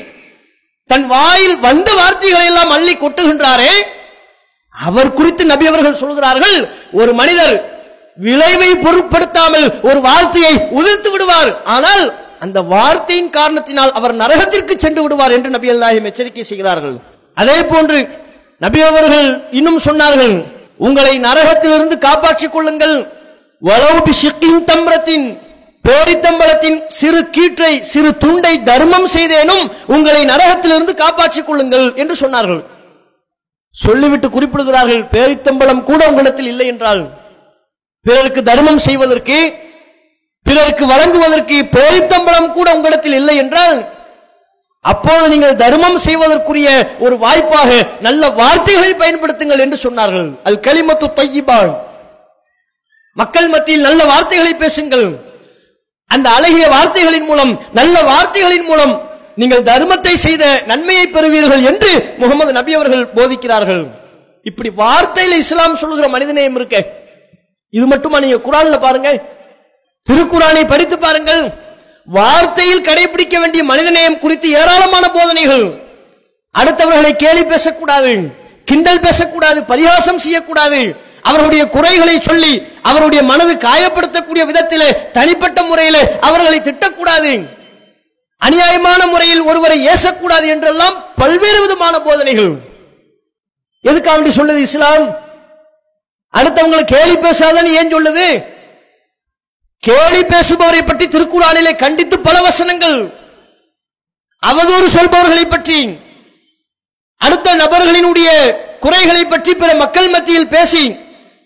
தன் 0.90 1.06
வாயில் 1.06 1.58
வந்த 1.66 1.88
வார்த்தைகளை 1.94 2.46
எல்லாம் 2.46 2.72
அள்ளி 2.76 2.94
கொட்டுகின்றாரே. 2.94 3.74
அவர் 4.74 5.16
குறித்து 5.18 5.44
நபி 5.44 5.66
அவர்கள் 5.70 6.00
சொல்கிறார்கள் 6.02 6.56
ஒரு 7.00 7.12
மனிதர் 7.20 7.54
விளைவை 8.18 8.70
பொருட்படுத்தாமல் 8.84 9.66
ஒரு 9.88 9.98
வார்த்தையை 10.08 10.54
உதிர்த்து 10.78 11.10
விடுவார். 11.12 11.50
ஆனால் 11.74 12.04
அந்த 12.44 12.58
வார்த்தையின் 12.74 13.30
காரணத்தினால் 13.38 13.92
அவர் 13.98 14.14
நரகத்திற்கு 14.22 14.74
சென்று 14.84 15.02
விடுவார் 15.04 15.34
என்று 15.36 15.50
நபி 15.56 15.68
அல்லாஹிம் 15.74 16.08
எச்சரிக்கை 16.10 16.44
செய்கிறார்கள். 16.50 16.96
அதே 17.36 17.58
போன்று 17.72 17.98
நபி 18.64 18.80
அவர்கள் 18.88 19.28
இன்னும் 19.58 19.80
சொன்னார்கள் 19.88 20.34
உங்களை 20.86 21.14
நரகத்திலிருந்து 21.28 21.96
காப்பாற்றிக் 22.08 22.54
கொள்ளுங்கள். 22.56 22.96
வலவு 23.62 24.00
பேரித்தம்பளத்தின் 25.84 26.76
சிறு 26.96 27.20
கீற்றை 27.36 27.70
சிறு 27.92 28.10
துண்டை 28.24 28.52
தர்மம் 28.68 29.06
செய்தேனும் 29.14 29.64
உங்களை 29.94 30.20
நரகத்திலிருந்து 30.30 30.92
காப்பாற்றிக் 31.00 31.46
கொள்ளுங்கள் 31.48 31.86
என்று 32.02 32.14
சொன்னார்கள். 32.20 32.60
சொல்லிவிட்டு 33.74 34.28
குறிப்பிடுகிறார்கள் 34.34 35.02
பேரித்தம்பளம் 35.14 35.82
கூட 35.88 36.00
உங்களிடத்தில் 36.10 36.50
இல்லை 36.52 36.66
என்றால் 36.72 37.02
பிறருக்கு 38.06 38.40
தர்மம் 38.50 38.84
செய்வதற்கு 38.86 39.38
பிறருக்கு 40.46 40.84
வழங்குவதற்கு 40.92 41.56
பேரித்தம்பளம் 41.74 42.48
கூட 42.56 42.68
உங்களிடத்தில் 42.76 43.18
இல்லை 43.18 43.34
என்றால் 43.42 43.76
அப்போது 44.90 45.26
நீங்கள் 45.32 45.60
தர்மம் 45.62 45.98
செய்வதற்குரிய 46.04 46.68
ஒரு 47.04 47.16
வாய்ப்பாக 47.24 47.70
நல்ல 48.06 48.30
வார்த்தைகளை 48.40 48.90
பயன்படுத்துங்கள் 49.02 49.62
என்று 49.64 49.76
சொன்னார்கள். 49.84 50.28
அல் 50.48 50.58
களிமத்து 50.64 51.06
தையிபாள். 51.18 51.70
மக்கள் 53.20 53.48
மத்தியில் 53.52 53.86
நல்ல 53.88 54.00
வார்த்தைகளை 54.12 54.54
பேசுங்கள். 54.62 55.06
அந்த 56.10 56.28
அழகிய 56.38 56.64
வார்த்தைகளின் 56.74 57.28
மூலம் 57.30 57.52
நல்ல 57.78 57.96
வார்த்தைகளின் 58.10 58.66
மூலம் 58.70 58.94
நீங்கள் 59.42 59.68
தர்மத்தை 59.70 60.14
செய்த 60.24 60.44
நன்மையை 60.70 61.06
பெறுவீர்கள் 61.14 61.62
என்று 61.70 61.92
முகமது 62.22 62.50
நபி 62.58 62.74
அவர்கள் 62.78 63.06
போதிக்கிறார்கள். 63.18 63.84
இப்படி 64.50 64.72
வார்த்தையில் 64.82 65.40
இஸ்லாம் 65.44 65.80
சொல்லுகிற 65.82 66.08
மனிதநேயம் 66.16 66.58
இருக்க. 66.60 66.76
இது 67.76 67.86
மட்டுமா 67.86 68.20
நீங்க 68.20 68.38
குரான்ல 68.46 68.78
பாருங்க? 68.78 69.10
திருக்குறானை 70.06 70.64
படித்து 70.72 70.98
பாருங்கள். 70.98 71.44
வார்த்தையில் 72.16 72.86
கடைபிடிக்க 72.88 73.36
வேண்டிய 73.42 73.62
மனிதநேயம் 73.64 74.18
குறித்து 74.18 74.48
ஏராளமான 74.60 75.04
போதனைகள். 75.10 75.64
அடுத்தவர்களை 76.58 77.12
கேலி 77.22 77.44
பேசக்கூடாது 77.44 78.12
கிண்டல் 78.64 79.00
பேசக்கூடாது 79.00 79.64
பரிகாசம் 79.64 80.18
செய்யக்கூடாது. 80.18 80.80
அவருடைய 81.22 81.62
குறைகளை 81.68 82.20
சொல்லி 82.20 82.52
அவருடைய 82.82 83.22
மனது 83.22 83.54
காயப்படுத்தக்கூடிய 83.66 84.42
விதத்திலே 84.50 85.10
தனிப்பட்ட 85.12 85.62
முறையிலே 85.62 86.02
அவர்களை 86.20 86.60
திட்டக்கூடாது. 86.60 87.32
அநியாயமான 88.42 89.00
முறையில் 89.06 89.42
ஒருவரை 89.50 89.88
ஏசக்கூடாது 89.88 90.46
என்றெல்லாம் 90.54 90.96
பல்வேறு 91.16 91.60
விதமான 91.60 91.94
போதனைகள். 92.00 92.52
எதுக்காக 93.80 94.20
வேண்டி 94.20 94.32
சொல்லுது 94.40 94.62
இஸ்லாம்? 94.68 95.04
அடுத்தவங்களை 96.34 96.84
கேலி 96.94 97.16
பேசாதன்னு 97.24 97.72
ஏன் 97.80 97.94
சொல்லுது? 97.94 98.26
கேலி 99.82 100.22
பேசுபவரை 100.32 100.82
பற்றி 100.86 101.06
திருக்குறானிலே 101.06 101.72
கண்டித்து 101.76 102.16
பல 102.20 102.36
வசனங்கள். 102.40 102.98
அவதூறு 104.42 104.86
சொல்பவர்களை 104.96 105.44
பற்றி 105.48 105.78
அடுத்த 107.20 107.48
நபர்களினுடைய 107.54 108.28
குறைகளை 108.84 109.24
பற்றி 109.24 109.54
பிற 109.54 109.74
மக்கள் 109.74 110.08
மத்தியில் 110.08 110.52
பேசி 110.54 110.84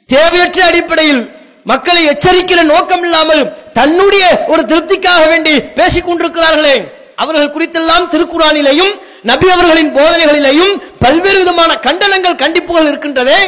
தேவையற்ற 0.08 0.60
அடிப்படையில் 0.64 1.22
மக்களை 1.70 2.02
எச்சரிக்கிற 2.08 2.60
நோக்கம் 2.62 3.02
இல்லாமல் 3.02 3.42
தன்னுடைய 3.72 4.24
ஒரு 4.52 4.62
திருப்திக்காக 4.62 5.22
வேண்டி 5.28 5.54
பேசிக் 5.78 6.06
கொண்டிருக்கிறார்களே. 6.08 6.76
அவர்கள் 7.22 7.54
குறித்தெல்லாம் 7.56 8.08
திருக்குறானிலேயும் 8.12 8.94
நபி 9.22 9.46
அவர்களின் 9.50 9.94
போதனைகளிலேயும் 9.98 10.74
பல்வேறு 10.98 11.38
விதமான 11.38 11.72
கண்டனங்கள் 11.86 12.40
கண்டிப்புகள் 12.42 12.88
இருக்கின்றதே. 12.90 13.38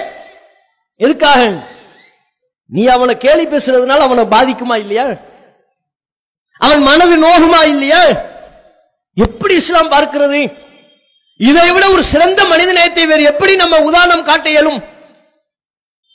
எதுக்காக? 1.00 1.40
நீ 2.66 2.86
அவனை 2.86 3.16
கேலி 3.16 3.46
பேசுறதுனால 3.46 3.98
அவனை 3.98 4.24
பாதிக்குமா 4.24 4.76
இல்லையா? 4.76 5.06
அவன் 6.56 6.82
மனது 6.82 7.16
நோகுமா 7.16 7.66
இல்லையா? 7.66 8.02
எப்படி 9.16 9.54
இஸ்லாம் 9.54 9.92
பார்க்கிறது? 9.92 10.40
இதை 11.36 11.70
விட 11.70 11.90
ஒரு 11.90 12.02
சிறந்த 12.02 12.44
மனித 12.44 12.72
நேயத்தை 12.72 13.06
வேறு 13.06 13.22
எப்படி 13.22 13.56
நம்ம 13.56 13.80
உதாரணம் 13.80 14.22
காட்ட 14.22 14.50
இயலும்? 14.50 14.82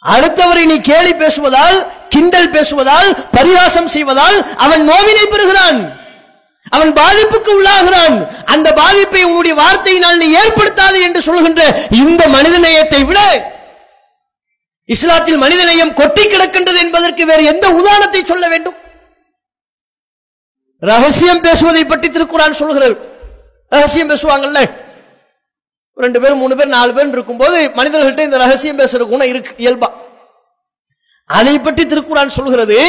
அடுத்தவரை 0.03 0.65
நீ 0.65 0.81
கேலி 0.81 1.13
பேசுவதால் 1.13 1.77
கிண்டல் 2.09 2.51
பேசுவதால் 2.51 3.29
பரிகாசம் 3.31 3.87
செய்வதால் 3.87 4.37
அவன் 4.55 4.83
நோவினை 4.83 5.25
பெறுகிறான். 5.27 5.79
அவன் 6.69 6.93
பாதிப்புக்கு 6.93 7.51
உள்ளாகிறான். 7.59 8.27
அந்த 8.45 8.73
பாதிப்பை 8.73 9.23
உன்னுடைய 9.23 9.55
வார்த்தையினால் 9.61 10.17
நீ 10.17 10.27
ஏற்படுத்தாது 10.35 11.01
என்று 11.01 11.21
சொல்கின்ற 11.21 11.89
இந்த 11.89 12.27
மனித 12.27 12.59
நேயத்தை 12.59 13.03
விட 13.03 13.19
இஸ்லாத்தில் 14.89 15.41
மனிதநேயம் 15.43 15.93
கொட்டி 15.99 16.23
கிடக்கின்றது 16.23 16.79
என்பதற்கு 16.85 17.23
வேறு 17.29 17.43
எந்த 17.51 17.65
உதாரணத்தை 17.79 18.21
சொல்ல 18.31 18.45
வேண்டும்? 18.53 18.77
ரகசியம் 20.91 21.43
பேசுவதை 21.45 21.83
பற்றி 21.85 22.07
திருக்குறான் 22.09 22.59
சொல்கிறது 22.61 22.95
ரகசியம் 23.75 24.11
பேசுவாங்கல்ல? 24.11 24.61
ரெண்டு 26.03 26.19
பேர் 26.21 26.39
மூணு 26.41 26.53
பேர் 26.57 26.75
நாலு 26.75 26.91
பேர் 26.97 27.13
இருக்கும்போது 27.15 27.57
மனிதர்கள்ட்ட 27.79 28.27
இந்த 28.27 28.37
ரகசியம் 28.43 28.79
பேசுற 28.81 29.07
குணம் 29.11 29.31
இருக்கு 29.31 29.51
இயல்பா. 29.63 29.89
அதை 31.29 31.55
பற்றி 31.59 31.83
திருக்குறான் 31.85 32.37
சொல்கிறது 32.39 32.79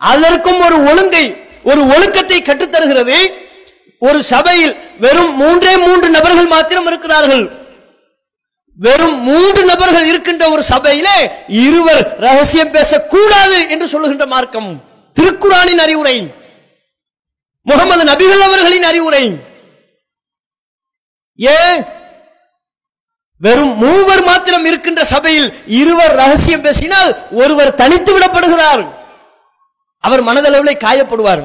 அதற்கும் 0.00 0.60
ஒரு 0.66 0.76
ஒழுங்கை 0.90 1.24
ஒரு 1.70 1.80
ஒழுக்கத்தை 1.94 2.38
கற்றுத்தருகிறது. 2.42 3.16
ஒரு 4.08 4.20
சபையில் 4.30 4.72
வெறும் 5.04 5.34
மூன்றே 5.40 5.72
மூன்று 5.86 6.08
நபர்கள் 6.16 6.52
மாத்திரம் 6.54 6.88
இருக்கிறார்கள். 6.90 7.44
வெறும் 8.76 9.18
மூன்று 9.20 9.64
நபர்கள் 9.64 10.06
இருக்கின்ற 10.06 10.50
ஒரு 10.50 10.62
சபையிலே 10.62 11.30
இருவர் 11.46 12.16
ரகசியம் 12.18 12.70
பேசக்கூடாது 12.70 13.68
என்று 13.68 13.88
சொல்லுகின்ற 13.88 14.26
மார்க்கம். 14.26 14.70
திருக்குறானின் 15.16 15.82
அறிவுரை 15.86 16.34
முகமது 17.62 18.04
நபிகள் 18.04 18.40
அவர்களின் 18.40 18.82
அறிவுரை. 18.82 19.24
ஏன் 21.38 21.82
வெறும் 23.36 23.76
மூவர் 23.76 24.24
மாத்திரம் 24.24 24.64
இருக்கின்ற 24.64 25.04
சபையில் 25.04 25.54
இருவர் 25.66 26.14
ரகசியம் 26.14 26.60
பேசினால் 26.60 27.30
ஒருவர் 27.30 27.74
தனித்து 27.74 28.18
விடப்படுகிறார். 28.18 28.84
அவர் 29.98 30.22
மனதளவில் 30.22 30.82
காயப்படுவார். 30.84 31.42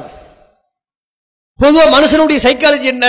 பொதுவா 1.62 1.84
மனுஷனுடைய 1.96 2.38
சைக்காலஜி 2.42 2.82
என்ன? 2.82 3.06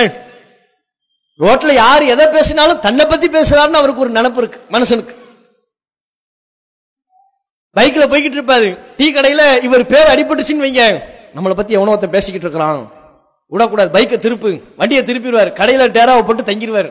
ரோட்ல 1.40 1.74
யார் 1.74 2.04
எதை 2.04 2.28
பேசினாலும் 2.28 2.80
தன்னை 2.80 3.06
பத்தி 3.06 3.28
பேசுறாருன்னு 3.28 3.80
அவருக்கு 3.80 4.02
ஒரு 4.02 4.12
நினப்பு 4.12 4.38
இருக்கு 4.38 4.60
மனுஷனுக்கு. 4.70 5.14
பைக்ல 7.76 8.06
போய்கிட்டு 8.12 8.38
இருப்பாரு. 8.40 8.78
டீ 8.98 9.14
கடையில 9.14 9.64
இவர் 9.64 9.86
பேர் 9.86 10.12
அடிபட்டுச்சுன்னு 10.14 10.66
வைங்க. 10.66 11.04
நம்மளை 11.36 11.56
பத்தி 11.56 11.74
எவனோ 11.74 11.98
பேசிக்கிட்டு 11.98 12.48
இருக்கிறான். 12.48 12.92
விடக்கூடாது. 13.46 14.00
பைக்கை 14.00 14.18
திருப்பு. 14.26 14.64
வண்டியை 14.76 15.04
திருப்பிடுவார். 15.04 15.52
கடையில 15.60 15.88
டேராவை 15.98 16.26
போட்டு 16.26 16.44
தங்கிடுவார். 16.44 16.90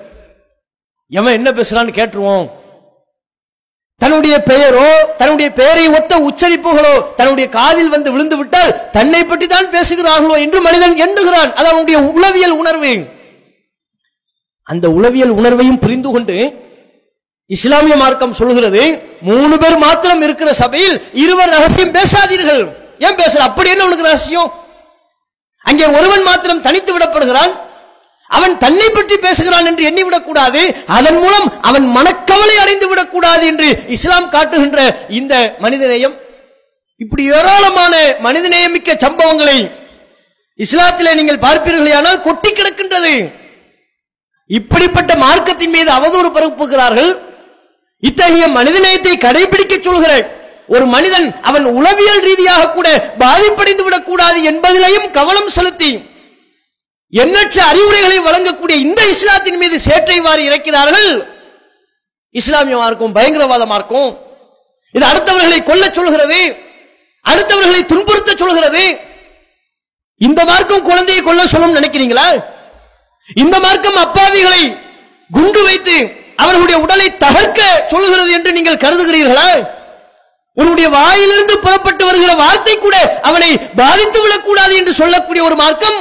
எவன் 1.10 1.32
என்ன 1.32 1.50
பேசுறான்னு 1.50 1.98
கேட்டுருவோம். 1.98 2.46
தன்னுடைய 3.96 4.42
பெயரோ 4.46 4.88
தன்னுடைய 5.16 5.52
பெயரை 5.52 5.88
ஒத்த 5.88 6.18
உச்சரிப்புகளோ 6.18 7.14
தன்னுடைய 7.14 7.48
காதில் 7.48 7.88
வந்து 7.88 8.12
விழுந்து 8.12 8.36
விட்டால் 8.36 8.90
தன்னை 8.90 9.24
பற்றி 9.24 9.46
தான் 9.46 9.70
பேசுகிறார்களோ 9.70 10.36
என்று 10.44 10.60
மனிதன் 10.60 10.98
எண்ணுகிறான். 11.06 11.52
அது 11.52 11.68
அவனுடைய 11.68 12.00
உளவியல் 12.00 12.58
உணர்வு. 12.62 12.92
அந்த 14.72 14.86
உளவியல் 14.96 15.36
உணர்வையும் 15.38 15.82
புரிந்து 15.84 16.10
கொண்டு 16.14 16.36
இஸ்லாமிய 17.56 17.94
மார்க்கம் 18.02 18.38
சொல்கிறது 18.40 18.82
மூணு 19.28 19.54
பேர் 19.62 19.76
மாத்திரம் 19.84 20.24
இருக்கிற 20.26 20.50
சபையில் 20.62 20.96
இருவர் 21.22 21.54
ரகசியம் 21.56 21.94
பேசாதீர்கள். 21.96 22.62
ஏன் 23.06 23.18
பேசுற? 23.20 23.40
அப்படி 23.48 23.70
என்ன 23.74 23.86
உனக்கு 23.88 24.08
ரகசியம்? 24.08 24.50
அங்கே 25.68 25.86
ஒருவன் 25.98 26.26
மாத்திரம் 26.28 26.62
தனித்து 26.66 26.92
விடப்படுகிறான் 26.94 27.54
அவன் 28.36 28.54
தன்னை 28.64 28.88
பற்றி 28.96 29.16
பேசுகிறான் 29.24 29.68
என்று 29.70 29.82
எண்ணிவிடக்கூடாது 29.90 30.62
அதன் 30.96 31.18
மூலம் 31.22 31.46
அவன் 31.68 31.86
மனக்கவலை 31.96 32.56
அடைந்து 32.62 32.86
விடக்கூடாது 32.90 33.44
என்று 33.52 33.68
இஸ்லாம் 33.96 34.30
காட்டுகின்ற 34.34 34.80
இந்த 35.18 35.34
மனிதநேயம். 35.64 36.16
இப்படி 37.04 37.24
ஏராளமான 37.38 37.94
மனிதநேயமிக்க 38.26 39.00
சம்பவங்களை 39.04 39.58
இஸ்லாத்திலே 40.64 41.12
நீங்கள் 41.18 41.44
பார்ப்பீர்களேயானால் 41.46 42.24
கொட்டி 42.28 42.50
கிடக்கின்றது. 42.52 43.14
இப்படிப்பட்ட 44.56 45.12
மார்க்கத்தின் 45.24 45.74
மீது 45.76 45.90
அவதூறு 45.98 46.28
பரப்புகிறார்கள். 46.34 47.10
இத்தகைய 48.08 48.46
மனிதநேயத்தை 48.48 49.14
கடைபிடிக்க 49.24 49.74
சொல்கிற 49.80 50.12
ஒரு 50.74 50.86
மனிதன் 50.86 51.26
அவன் 51.48 51.64
உளவியல் 51.78 52.22
ரீதியாக 52.28 52.70
கூட 52.70 52.88
பாதிப்படைந்து 53.18 53.84
விடக்கூடாது 53.84 54.38
என்பதிலையும் 54.50 55.10
கவனம் 55.10 55.50
செலுத்தி 55.56 55.90
எண்ணற்ற 57.22 57.58
அறிவுரைகளை 57.64 58.18
வழங்கக்கூடிய 58.20 58.76
இந்த 58.86 59.02
இஸ்லாத்தின் 59.08 59.56
மீது 59.56 59.76
சேற்றை 59.80 60.20
வாரி 60.20 60.42
இறக்கிறார்கள். 60.48 61.10
இஸ்லாமிய 62.30 62.76
மார்க்கும் 62.76 63.12
பயங்கரவாத 63.12 63.66
மார்க்கும். 63.66 64.10
இது 64.96 65.06
அடுத்தவர்களை 65.06 65.60
கொல்ல 65.62 65.84
சொல்கிறது. 65.98 66.40
அடுத்தவர்களை 67.30 67.82
துன்புறுத்த 67.92 68.36
சொல்கிறது. 68.36 68.84
இந்த 70.26 70.44
மார்க்கும் 70.44 70.86
குழந்தையை 70.90 71.24
கொல்ல 71.24 71.46
சொல்லும் 71.46 71.76
நினைக்கிறீங்களா? 71.78 72.28
இந்த 73.36 73.56
மார்க்கம் 73.60 73.98
அப்பாவிகளை 74.04 74.62
குண்டு 75.30 75.62
வைத்து 75.68 75.96
அவர்களுடைய 76.42 76.78
உடலை 76.84 77.08
தகர்க்க 77.24 77.60
சொல்கிறது 77.92 78.30
என்று 78.32 78.50
நீங்கள் 78.52 78.82
கருதுகிறீர்களா? 78.84 79.48
உன்னுடைய 80.56 80.88
வாயிலிருந்து 80.88 81.58
புறப்பட்டு 81.58 82.04
வருகிற 82.04 82.32
வார்த்தை 82.34 82.78
கூட 82.78 82.96
அவனை 83.22 83.50
பாதித்து 83.80 84.20
விடக்கூடாது 84.22 84.76
என்று 84.76 84.92
சொல்லக்கூடிய 85.00 85.42
ஒரு 85.44 85.56
மார்க்கம்? 85.56 85.98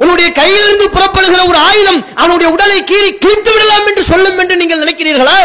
உன்னுடைய 0.00 0.32
கையிலிருந்து 0.38 0.86
புறப்படுகிற 0.94 1.42
ஒரு 1.50 1.58
ஆயுதம் 1.58 2.00
அவனுடைய 2.14 2.48
உடலை 2.54 2.84
கீறி 2.84 3.10
கிழித்து 3.18 3.52
விடலாம் 3.52 3.86
என்று 3.90 4.02
சொல்லும் 4.04 4.38
என்று 4.38 4.56
நீங்கள் 4.56 4.82
நினைக்கிறீர்களா? 4.84 5.38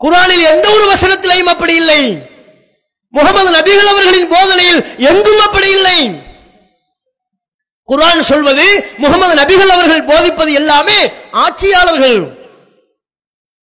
குரானில் 0.00 0.48
எந்த 0.52 0.68
ஒரு 0.76 0.84
வசனத்திலையும் 0.92 1.50
அப்படி 1.54 1.74
இல்லை. 1.74 2.00
முகமது 3.14 3.50
நபிகள் 3.56 3.90
அவர்களின் 3.92 4.30
போதனையில் 4.34 4.80
எங்கும் 5.10 5.42
அப்படி 5.46 5.70
இல்லை. 5.70 5.98
குரான் 7.88 8.28
சொல்வது 8.30 8.66
முகமது 9.02 9.34
நபிகள் 9.40 9.74
அவர்கள் 9.74 10.08
போதிப்பது 10.10 10.50
எல்லாமே 10.60 10.98
ஆட்சியாளர்கள் 11.44 12.20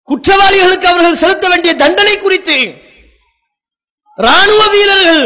குற்றவாளிகளுக்கு 0.07 0.87
அவர்கள் 0.91 1.21
செலுத்த 1.23 1.45
வேண்டிய 1.49 1.71
தண்டனை 1.83 2.15
குறித்து 2.17 2.57
ராணுவ 4.17 4.61
வீரர்கள் 4.73 5.23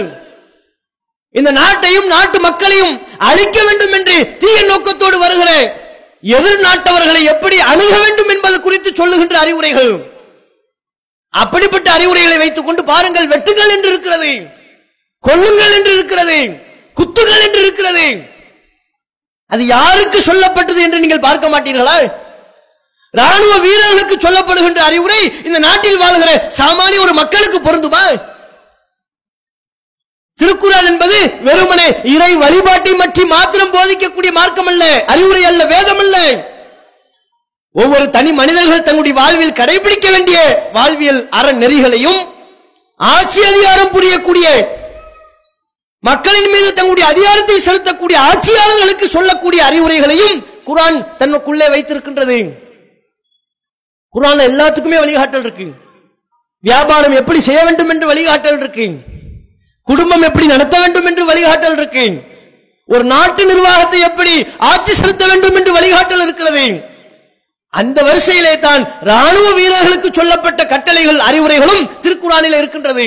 இந்த 1.36 1.49
நாட்டையும் 1.52 2.08
நாட்டு 2.08 2.38
மக்களையும் 2.39 2.93
அழிக்க 3.30 3.58
வேண்டும் 3.63 3.93
என்று 3.97 4.15
தீய 4.41 4.60
நோக்கத்தோடு 4.69 5.17
வருகிற 5.23 5.52
எதிர் 6.36 6.63
நாட்டவர்களை 6.67 7.21
எப்படி 7.34 7.58
அணுக 7.71 7.93
வேண்டும் 8.06 8.32
என்பது 8.34 8.58
குறித்து 8.62 8.89
சொல்லுகின்ற 8.93 9.36
அறிவுரைகள். 9.39 9.93
அப்படிப்பட்ட 11.34 11.88
அறிவுரைகளை 11.97 12.38
வைத்துக் 12.38 12.67
கொண்டு 12.67 12.84
பாருங்கள் 12.89 13.30
வெட்டுங்கள் 13.34 13.73
என்று 13.75 13.89
இருக்கிறது 13.93 14.32
கொல்லுங்கள் 15.23 15.75
என்று 15.78 15.91
இருக்கிறது 15.97 16.39
குத்துங்கள் 16.97 17.45
என்று 17.47 17.60
இருக்கிறது. 17.65 18.08
அது 19.51 19.63
யாருக்கு 19.69 20.19
சொல்லப்பட்டது 20.21 20.79
என்று 20.85 21.03
நீங்கள் 21.03 21.23
பார்க்க 21.23 21.53
மாட்டீர்களா? 21.53 21.95
ராணுவ 23.13 23.53
வீரர்களுக்கு 23.63 24.15
சொல்லப்படுகின்ற 24.17 24.81
அறிவுரை 24.88 25.21
இந்த 25.47 25.59
நாட்டில் 25.63 26.01
வாழ்கிற 26.01 26.31
சாமானிய 26.57 26.99
ஒரு 27.05 27.13
மக்களுக்கு 27.19 27.59
பொருந்துமா? 27.62 28.03
திருக்குறள் 30.39 30.89
என்பது 30.89 31.17
வெறுமனே 31.47 31.88
இறை 32.12 32.31
வழிபாட்டை 32.43 32.93
பற்றி 32.95 33.23
மாத்திரம் 33.31 33.73
போதிக்கக்கூடிய 33.73 34.31
மார்க்கம் 34.38 34.69
அல்ல 34.71 34.83
அறிவுரை 35.13 35.41
அல்ல 35.49 35.62
வேதம் 35.71 36.01
அல்ல 36.03 36.17
ஒவ்வொரு 37.75 38.05
தனி 38.12 38.31
மனிதர்கள் 38.38 38.85
தங்களுடைய 38.85 39.15
வாழ்வில் 39.17 39.57
கடைபிடிக்க 39.57 40.07
வேண்டிய 40.12 40.38
வாழ்வியல் 40.73 41.21
அறநெறிகளையும் 41.39 42.21
ஆட்சி 42.99 43.41
அதிகாரம் 43.49 43.93
புரியக்கூடிய 43.93 44.47
மக்களின் 46.03 46.51
மீது 46.51 46.73
தங்களுடைய 46.73 47.09
அதிகாரத்தை 47.09 47.55
செலுத்தக்கூடிய 47.67 48.17
ஆட்சியாளர்களுக்கு 48.29 49.05
சொல்லக்கூடிய 49.15 49.62
அறிவுரைகளையும் 49.69 50.35
குரான் 50.67 50.97
தன்னுக்குள்ளே 51.19 51.67
வைத்திருக்கின்றது. 51.73 52.38
குரான் 54.15 54.41
எல்லாத்துக்குமே 54.49 54.97
வழிகாட்டல் 55.03 55.43
இருக்கு. 55.45 55.67
வியாபாரம் 56.59 57.15
எப்படி 57.21 57.39
செய்ய 57.39 57.63
வேண்டும் 57.63 57.89
என்று 57.89 58.05
வழிகாட்டல் 58.13 58.59
இருக்கு. 58.59 58.85
குடும்பம் 59.83 60.21
எப்படி 60.21 60.45
நடத்த 60.45 60.79
வேண்டும் 60.79 61.05
என்று 61.05 61.23
வழிகாட்டல் 61.25 61.77
இருக்கு. 61.79 62.05
ஒரு 62.85 63.03
நாட்டு 63.03 63.45
நிர்வாகத்தை 63.45 63.99
எப்படி 63.99 64.33
ஆட்சி 64.57 64.93
செலுத்த 64.95 65.25
வேண்டும் 65.27 65.55
என்று 65.55 65.71
வழிகாட்டல் 65.77 66.23
இருக்கிறது. 66.25 66.65
அந்த 67.73 68.01
வரிசையிலே 68.03 68.59
தான் 68.59 68.83
ராணுவ 69.09 69.47
வீரர்களுக்கு 69.53 70.09
சொல்லப்பட்ட 70.13 70.65
கட்டளைகள் 70.65 71.19
அறிவுரைகளும் 71.19 71.89
திருக்குறானில் 72.03 72.57
இருக்கின்றது. 72.57 73.05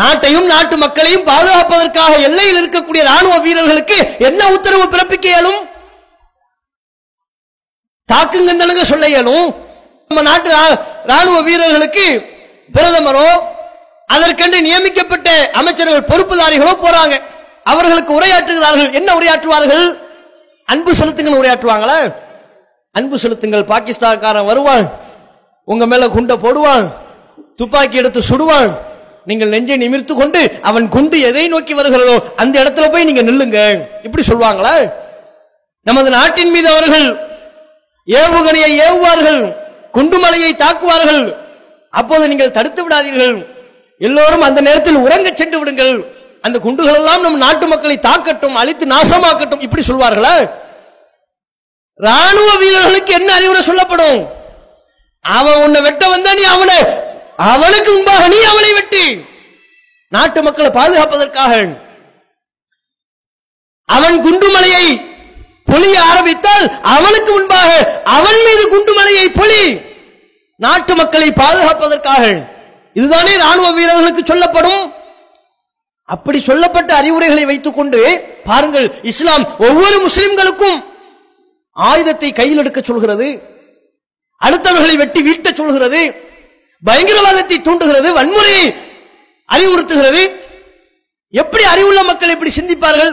நாட்டையும் 0.00 0.46
நாட்டு 0.46 0.76
மக்களையும் 0.76 1.26
பாதுகாப்பதற்காக 1.26 2.14
எல்லையில் 2.28 2.60
இருக்கக்கூடிய 2.62 3.02
ராணுவ 3.02 3.38
வீரர்களுக்கு 3.38 4.16
என்ன 4.18 4.48
உத்தரவு 4.52 4.84
பிறப்பிக்க 4.84 5.24
இயலும்? 5.24 5.60
தாக்குங்க 8.12 8.82
சொல்ல 8.82 9.08
இயலும். 9.08 9.54
நம்ம 10.08 10.22
நாட்டு 10.30 10.48
ராணுவ 11.04 11.40
வீரர்களுக்கு 11.40 12.06
பிரதமரோ 12.74 13.28
அதற்கென்று 14.06 14.62
நியமிக்கப்பட்ட 14.62 15.50
அமைச்சர்கள் 15.52 16.08
பொறுப்புதாரிகளோ 16.10 16.74
போறாங்க. 16.86 17.14
அவர்களுக்கு 17.64 18.20
உரையாற்றுகிறார்கள். 18.20 18.92
என்ன 18.92 19.14
உரையாற்றுவார்கள்? 19.18 19.98
அன்பு 20.64 20.94
செலுத்துங்கள் 20.94 21.38
உரையாற்றுவாங்களா? 21.40 22.14
அன்பு 22.92 23.18
செலுத்துங்கள். 23.18 23.64
பாகிஸ்தான்காரன் 23.72 24.50
வருவான். 24.50 24.92
உங்க 25.64 25.86
மேல 25.86 26.08
குண்டை 26.08 26.36
போடுவான். 26.36 26.92
துப்பாக்கி 27.56 27.96
எடுத்து 27.96 28.20
சுடுவான். 28.20 28.72
நீங்கள் 29.28 29.52
நெஞ்சை 29.54 29.76
நிமிர்த்து 29.76 30.14
கொண்டு 30.14 30.40
அவன் 30.62 30.86
குண்டு 30.94 31.20
எதை 31.20 31.48
நோக்கி 31.48 31.74
வருகிறதோ 31.74 32.16
அந்த 32.36 32.54
இடத்துல 32.62 32.90
போய் 32.92 33.06
நீங்க 33.08 33.22
நில்லுங்க. 33.22 33.60
இப்படி 34.02 34.24
சொல்வாங்களா? 34.28 34.74
நமது 35.88 36.10
நாட்டின் 36.10 36.50
மீது 36.50 36.68
அவர்கள் 36.68 37.06
ஏவுகணையை 38.08 38.70
ஏவுவார்கள் 38.86 39.40
குண்டுமலையை 39.96 40.52
தாக்குவார்கள். 40.64 41.22
அப்போது 41.90 42.28
நீங்கள் 42.28 42.50
தடுத்து 42.50 42.80
விடாதீர்கள். 42.84 43.46
எல்லோரும் 43.98 44.40
அந்த 44.40 44.60
நேரத்தில் 44.60 45.02
உறங்க 45.06 45.28
சென்று 45.34 45.58
விடுங்கள். 45.58 45.94
அந்த 46.42 46.58
குண்டுகள் 46.58 46.94
எல்லாம் 46.94 47.22
நம் 47.22 47.42
நாட்டு 47.44 47.66
மக்களை 47.66 47.96
தாக்கட்டும் 48.02 48.58
அழித்து 48.62 48.86
நாசமாக்கட்டும். 48.86 49.60
இப்படி 49.60 49.82
சொல்வார்களா? 49.86 50.50
ராணுவ 51.96 52.50
வீரர்களுக்கு 52.56 53.12
என்ன 53.12 53.32
அறிவுரை 53.34 53.62
சொல்லப்படும்? 53.62 54.20
அவன் 55.20 55.62
உன்னை 55.64 55.80
வெட்ட 55.80 56.08
வந்தா 56.08 56.34
நீ 56.34 56.42
அவனை 56.42 56.78
அவனுக்கு 57.36 57.92
முன்பாக 57.92 58.28
நீ 58.28 58.40
அவனை 58.42 58.72
வெட்டி 58.72 59.24
நாட்டு 60.08 60.42
மக்களை 60.42 60.70
பாதுகாப்பதற்காக 60.70 61.80
அவன் 63.84 64.22
குண்டுமலையை 64.24 65.12
பொழிய 65.72 65.98
ஆரம்பித்தால் 65.98 66.80
அவனுக்கு 66.82 67.32
முன்பாக 67.32 68.02
அவன் 68.04 68.40
மீது 68.46 68.64
குண்டுமலையை 68.74 69.26
பொழி 69.28 69.80
நாட்டு 70.56 70.94
மக்களை 70.94 71.30
பாதுகாப்பதற்காக. 71.30 72.46
இதுதானே 72.94 73.36
ராணுவ 73.36 73.70
வீரர்களுக்கு 73.70 74.22
சொல்லப்படும்? 74.26 74.92
அப்படி 76.02 76.40
சொல்லப்பட்ட 76.40 76.94
அறிவுரைகளை 76.94 77.44
வைத்துக் 77.44 77.74
கொண்டு 77.74 78.00
பாருங்கள் 78.44 78.94
இஸ்லாம் 79.02 79.58
ஒவ்வொரு 79.58 80.08
முஸ்லிம்களுக்கும் 80.08 80.84
ஆயுதத்தை 81.72 82.32
கையில் 82.32 82.58
எடுக்க 82.58 82.80
சொல்கிறது 82.80 83.42
அடுத்தவர்களை 84.40 84.96
வெட்டி 84.96 85.22
வீழ்த்த 85.22 85.52
சொல்கிறது. 85.52 86.23
பயங்கரவாதத்தை 86.88 87.58
தூண்டுகிறது 87.66 88.08
வன்முறையை 88.18 88.64
அறிவுறுத்துகிறது. 89.54 90.22
எப்படி 91.42 91.64
அறிவுள்ள 91.74 92.00
மக்கள் 92.08 92.32
எப்படி 92.34 92.50
சிந்திப்பார்கள்? 92.56 93.12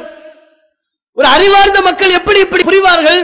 ஒரு 1.17 1.27
அறிவார்ந்த 1.35 1.79
மக்கள் 1.87 2.17
எப்படி 2.19 2.39
இப்படி 2.45 2.63
புரிவார்கள்? 2.67 3.21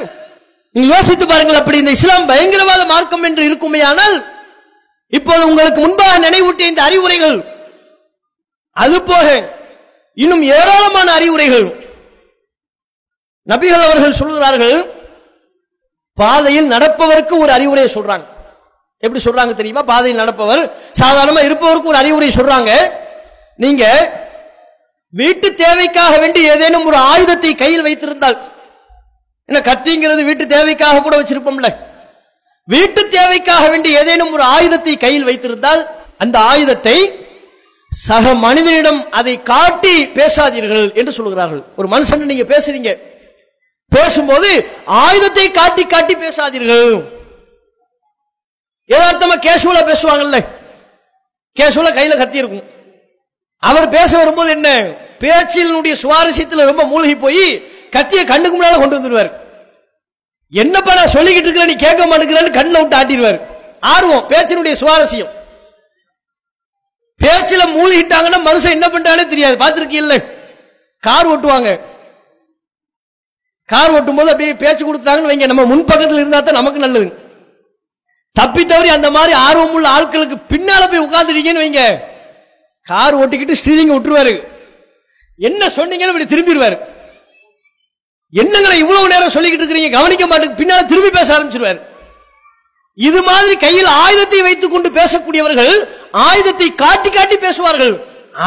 நீங்க 0.76 0.88
யோசித்து 0.96 1.26
பாருங்கள் 1.28 1.60
அப்படி 1.60 1.78
இந்த 1.82 1.92
இஸ்லாம் 1.98 2.30
பயங்கரவாத 2.32 2.82
மார்க்கம் 2.94 3.26
என்று 3.28 3.44
இருக்குமே 3.50 3.82
ஆனால் 3.90 4.16
இப்போது 5.18 5.44
உங்களுக்கு 5.50 5.80
முன்பாக 5.82 6.16
நினைவூட்டிய 6.26 6.72
இந்த 6.72 6.82
அறிவுரைகள் 6.88 7.38
அது 8.84 8.98
போக 9.12 9.28
இன்னும் 10.24 10.44
ஏராளமான 10.58 11.08
அறிவுரைகள். 11.20 11.68
நபிகள் 13.52 13.86
அவர்கள் 13.88 14.20
சொல்கிறார்கள் 14.22 14.78
பாதையில் 16.18 16.72
நடப்பவருக்கு 16.74 17.36
ஒரு 17.44 17.52
அறிவுரையை 17.58 17.90
சொல்றாங்க. 17.96 18.26
எப்படி 19.04 19.22
சொல்றாங்க 19.24 19.54
தெரியுமா? 19.54 19.82
பாதையில் 19.92 20.22
நடப்பவர் 20.22 20.62
சாதாரணமா 21.02 21.42
இருப்பவருக்கு 21.48 21.92
ஒரு 21.92 22.00
அறிவுரை 22.02 22.30
சொல்றாங்க. 22.38 22.72
நீங்க 23.64 23.84
வீட்டு 25.20 25.48
தேவைக்காக 25.56 26.14
வேண்டி 26.24 26.42
ஏதேனும் 26.54 26.88
ஒரு 26.90 26.98
ஆயுதத்தை 27.12 27.52
கையில் 27.56 27.86
வைத்திருந்தால் 27.88 28.38
என்ன 29.50 29.60
கத்திங்கிறது 29.68 30.22
வீட்டு 30.30 30.46
தேவைக்காக 30.56 31.02
கூட 31.02 31.16
வச்சிருப்போம்ல. 31.20 31.70
வீட்டு 32.74 33.02
தேவைக்காக 33.08 33.66
வேண்டி 33.74 33.90
ஏதேனும் 34.00 34.34
ஒரு 34.38 34.44
ஆயுதத்தை 34.56 34.94
கையில் 34.98 35.28
வைத்திருந்தால் 35.30 35.82
அந்த 36.24 36.38
ஆயுதத்தை 36.52 36.98
சக 37.92 38.34
மனிதனிடம் 38.46 39.00
அதை 39.20 39.36
காட்டி 39.52 39.94
பேசாதீர்கள் 40.18 40.88
என்று 41.00 41.12
சொல்கிறார்கள் 41.20 41.62
ஒரு 41.80 41.88
மனுஷன் 41.94 42.32
நீங்க 42.32 42.48
பேசுறீங்க. 42.54 42.92
பேசும்போது 43.96 44.50
ஆயுதத்தை 45.04 45.46
காட்டி 45.52 45.84
காட்டி 45.94 46.16
பேசாதீர்கள். 46.26 46.90
யதார்த்தமா 48.92 49.36
கேஷுவலாக 49.46 49.88
பேசுவாங்கல்ல. 49.92 50.38
கேஷுவலாக 51.60 51.98
கையில 51.98 52.18
கத்தி 52.18 52.38
இருக்கும். 52.38 52.66
அவர் 53.58 53.90
பேச 53.90 54.18
வரும்போது 54.18 54.50
என்ன? 54.50 54.70
பேச்சினுடைய 55.20 55.96
சுவாரஸ்யத்தில் 56.02 56.66
ரொம்ப 56.66 56.84
மூழ்கி 56.84 57.16
போய் 57.16 57.46
கத்திய 57.96 58.26
கண்ணுக்கு 58.26 58.58
முன்னால 58.58 58.80
கொண்டு 58.80 58.98
வந்துடுவார் 58.98 59.32
என்னப்பா 60.50 60.94
நான் 60.94 61.14
சொல்லிக்கிட்டு 61.14 61.48
இருக்கிற 61.48 61.66
நீ 61.66 61.76
கேட்க 61.76 62.06
மாட்டேங்கிறான்னு 62.06 62.58
கண்ணில் 62.58 62.80
விட்டு 62.80 62.98
ஆட்டிடுவார். 62.98 63.40
ஆர்வம் 63.80 64.30
பேச்சினுடைய 64.30 64.76
சுவாரஸ்யம். 64.82 65.32
பேச்சில 67.24 67.62
மூழ்கிட்டாங்கன்னா 67.78 68.40
மனுஷன் 68.48 68.76
என்ன 68.78 68.88
பண்றானே 68.88 69.28
தெரியாது. 69.28 69.56
பார்த்துருக்கீல்ல 69.64 70.24
கார் 71.00 71.28
ஓட்டுவாங்க. 71.28 71.80
கார் 73.66 73.94
ஓட்டும் 73.94 74.16
போது 74.16 74.30
அப்படியே 74.30 74.54
பேச்சு 74.54 74.84
கொடுத்தாங்கன்னு 74.86 75.32
வைங்க. 75.32 75.46
நம்ம 75.46 75.66
முன்பக்கத்தில் 75.66 76.22
இருந்தா 76.24 76.40
தான் 76.40 76.54
நமக்கு 76.54 76.80
நல்லது. 76.80 77.27
தப்பி 78.38 78.64
தவறி 78.66 78.90
அந்த 78.98 79.10
மாதிரி 79.16 79.34
ஆர்வம் 79.46 79.74
உள்ள 79.78 79.88
ஆட்களுக்கு 79.98 80.38
பின்னால 80.52 80.84
போய் 80.90 81.06
உட்கார்ந்துட்டீங்கன்னு 81.06 81.64
வைங்க. 81.64 81.84
கார் 82.92 83.18
ஓட்டிக்கிட்டு 83.22 83.60
ஸ்டீரிங் 83.62 83.94
விட்டுருவாரு. 83.94 84.34
என்ன 85.48 85.64
சொன்னீங்கன்னு 85.78 86.14
இப்படி 86.14 86.30
திரும்பிடுவாரு. 86.34 86.78
என்னங்களை 88.42 88.76
இவ்வளவு 88.84 89.12
நேரம் 89.14 89.34
சொல்லிக்கிட்டு 89.36 89.64
இருக்கிறீங்க? 89.64 89.92
கவனிக்க 89.98 90.26
மாட்டேங்க. 90.26 90.58
பின்னால 90.62 90.86
திரும்பி 90.92 91.12
பேச 91.18 91.30
ஆரம்பிச்சிருவாரு. 91.36 91.80
இது 93.08 93.20
மாதிரி 93.30 93.56
கையில் 93.64 93.90
ஆயுதத்தை 94.04 94.40
வைத்துக் 94.46 94.74
கொண்டு 94.74 94.90
பேசக்கூடியவர்கள் 95.00 95.74
ஆயுதத்தை 96.28 96.68
காட்டி 96.84 97.10
காட்டி 97.10 97.38
பேசுவார்கள். 97.46 97.94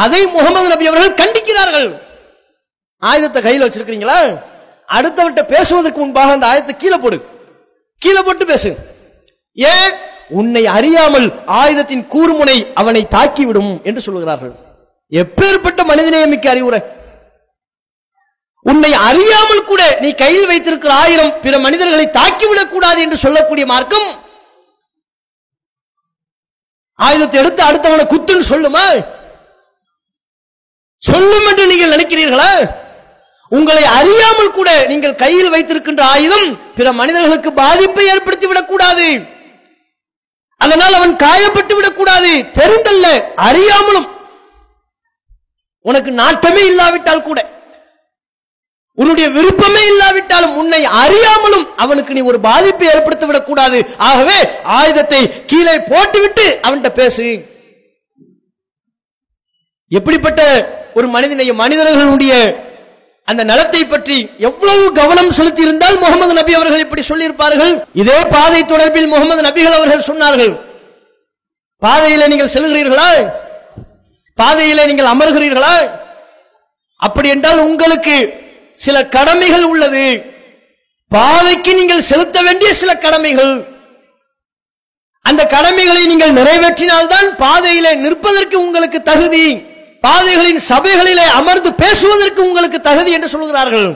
அதை 0.03 0.21
முகமது 0.35 0.71
நபி 0.73 0.89
அவர்கள் 0.91 1.19
கண்டிக்கிறார்கள். 1.21 1.87
ஆயுதத்தை 3.01 3.41
கையில் 3.45 3.65
வச்சிருக்கீங்களா 3.65 4.17
அடுத்தவர்கிட்ட 4.97 5.43
பேசுவதற்கு 5.53 5.99
முன்பாக 6.03 6.37
அந்த 6.37 6.47
ஆயுதத்தை 6.51 6.75
கீழே 6.83 6.97
போடு. 7.03 7.19
கீழே 8.01 8.21
போட்டு 8.27 8.45
பேசு. 8.53 8.71
ஏன்? 9.53 9.93
உன்னை 10.29 10.67
அறியாமல் 10.67 11.43
ஆயுதத்தின் 11.45 12.07
கூர்முனை 12.07 12.73
அவனை 12.73 13.07
தாக்கிவிடும் 13.11 13.83
என்று 13.83 14.01
சொல்லுகிறார்கள் 14.01 14.53
எப்பேற்பட்ட 15.11 15.83
மனிதநேயமிக்க 15.83 16.47
அறிவுரை. 16.47 16.81
உன்னை 18.65 18.93
அறியாமல் 18.93 19.65
கூட 19.65 19.97
நீ 20.01 20.13
கையில் 20.13 20.45
வைத்திருக்கிற 20.45 20.93
ஆயிரம் 20.93 21.39
பிற 21.41 21.59
மனிதர்களை 21.59 22.07
தாக்கிவிடக் 22.07 22.69
கூடாது 22.69 23.01
என்று 23.01 23.17
சொல்லக்கூடிய 23.17 23.65
மார்க்கம். 23.65 24.21
ஆயுதத்தை 26.95 27.39
எடுத்து 27.39 27.63
அடுத்தவனை 27.63 28.05
குத்துன்னு 28.05 28.51
சொல்லுமா? 28.51 28.85
சொல்லும் 30.97 31.47
என்று 31.47 31.67
நீங்கள் 31.67 31.93
நினைக்கிறீர்களா? 31.97 32.71
உங்களை 33.49 33.83
அறியாமல் 33.83 34.51
கூட 34.51 34.85
நீங்கள் 34.87 35.15
கையில் 35.15 35.49
வைத்திருக்கின்ற 35.49 36.03
ஆயுதம் 36.05 36.59
பிற 36.75 36.91
மனிதர்களுக்கு 36.91 37.53
பாதிப்பை 37.53 38.07
ஏற்படுத்தி 38.07 38.47
விடக்கூடாது 38.47 39.07
அதனால் 40.63 40.97
அவன் 40.99 41.13
காயப்பட்டு 41.23 41.73
விடக்கூடாது. 41.75 42.31
தெரிந்தல்ல 42.59 43.07
அறியாமலும். 43.47 44.09
உனக்கு 45.89 46.11
நாட்டமே 46.11 46.63
இல்லாவிட்டால் 46.71 47.27
கூட. 47.27 47.39
உன்னுடைய 49.01 49.27
விருப்பமே 49.35 49.83
இல்லாவிட்டாலும் 49.91 50.55
உன்னை 50.55 50.81
அறியாமலும் 51.03 51.67
அவனுக்கு 51.83 52.13
நீ 52.13 52.21
ஒரு 52.31 52.39
பாதிப்பை 52.39 52.87
ஏற்படுத்தி 52.87 53.25
விடக்கூடாது. 53.25 53.79
ஆகவே 54.09 54.37
ஆயுதத்தை 54.79 55.21
கீழே 55.45 55.75
போட்டுவிட்டு 55.91 56.45
அவன்கிட்ட 56.63 56.89
பேசு. 57.01 57.27
எப்படிப்பட்ட 59.99 60.41
ஒரு 60.93 61.07
மனிதனை 61.07 61.45
மனிதர்களுடைய 61.63 62.33
அந்த 63.31 63.43
நலத்தை 63.51 63.81
பற்றி 63.85 64.17
எவ்வளவு 64.47 64.85
கவனம் 64.99 65.31
செலுத்தி 65.37 65.61
இருந்தால் 65.67 65.99
முகமது 66.03 66.33
நபி 66.39 66.53
அவர்கள் 66.59 66.83
இப்படி 66.85 67.03
சொல்லியிருப்பார்கள்? 67.09 67.73
இதே 68.01 68.19
பாதை 68.35 68.61
தொடர்பில் 68.63 69.11
முகமது 69.13 69.41
நபிகள் 69.47 69.77
அவர்கள் 69.77 70.07
சொன்னார்கள். 70.09 70.53
பாதையில 71.85 72.27
நீங்கள் 72.31 72.53
செல்கிறீர்களா? 72.55 73.09
பாதையில 74.37 74.85
நீங்கள் 74.89 75.11
அமர்கிறீர்களா? 75.13 75.75
அப்படி 77.07 77.29
என்றால் 77.35 77.65
உங்களுக்கு 77.67 78.15
சில 78.83 78.97
கடமைகள் 79.15 79.63
உள்ளது. 79.63 80.05
பாதைக்கு 81.07 81.71
நீங்கள் 81.75 82.07
செலுத்த 82.09 82.37
வேண்டிய 82.41 82.69
சில 82.81 82.91
கடமைகள். 83.05 83.53
அந்த 85.25 85.41
கடமைகளை 85.55 86.03
நீங்கள் 86.11 86.37
நிறைவேற்றினால்தான் 86.37 87.27
பாதையில 87.43 87.87
நிற்பதற்கு 88.03 88.57
உங்களுக்கு 88.65 88.99
தகுதி. 89.09 89.47
பாதைகளின் 90.01 90.61
சபைகளிலே 90.69 91.25
அமர்ந்து 91.39 91.73
பேசுவதற்கு 91.73 92.41
உங்களுக்கு 92.43 92.81
தகுதி 92.81 93.11
என்று 93.11 93.29
சொல்கிறார்கள். 93.29 93.89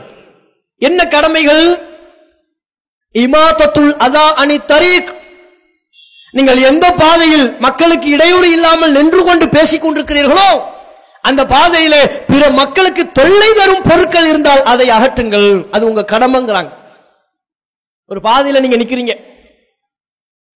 என்ன 0.77 1.07
கடமைகள்? 1.07 1.65
இமாதத்துல் 3.15 3.91
அதா 4.05 4.25
அணி 4.41 4.57
தரீக். 4.57 5.11
நீங்கள் 6.31 6.61
எந்த 6.61 6.91
பாதையில் 6.91 7.55
மக்களுக்கு 7.59 8.07
இடையூறு 8.09 8.51
இல்லாமல் 8.51 8.91
நின்று 8.91 9.23
கொண்டு 9.23 9.49
பேசிக் 9.49 9.83
கொண்டிருக்கிறீர்களோ 9.85 10.61
அந்த 11.21 11.45
பாதையிலே 11.45 12.01
பிற 12.31 12.49
மக்களுக்கு 12.49 13.11
தொல்லை 13.11 13.53
தரும் 13.53 13.81
பொருட்கள் 13.81 14.27
இருந்தால் 14.27 14.63
அதை 14.63 14.89
அகற்றுங்கள். 14.89 15.47
அது 15.71 15.85
உங்க 15.85 16.05
கடமைங்கிறாங்க. 16.11 16.71
ஒரு 18.05 18.19
பாதையில 18.23 18.59
நீங்க 18.59 18.77
நிக்கிறீங்க. 18.81 19.15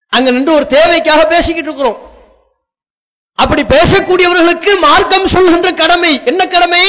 அங்க 0.09 0.31
நின்று 0.31 0.53
ஒரு 0.53 0.67
தேவைக்காக 0.67 1.27
பேசிக்கிட்டு 1.27 1.69
இருக்கிறோம். 1.69 1.99
அப்படி 3.41 3.61
பேசக்கூடியவர்களுக்கு 3.75 4.71
மார்க்கம் 4.87 5.31
சொல்கின்ற 5.33 5.69
கடமை. 5.71 6.21
என்ன 6.25 6.41
கடமை? 6.47 6.83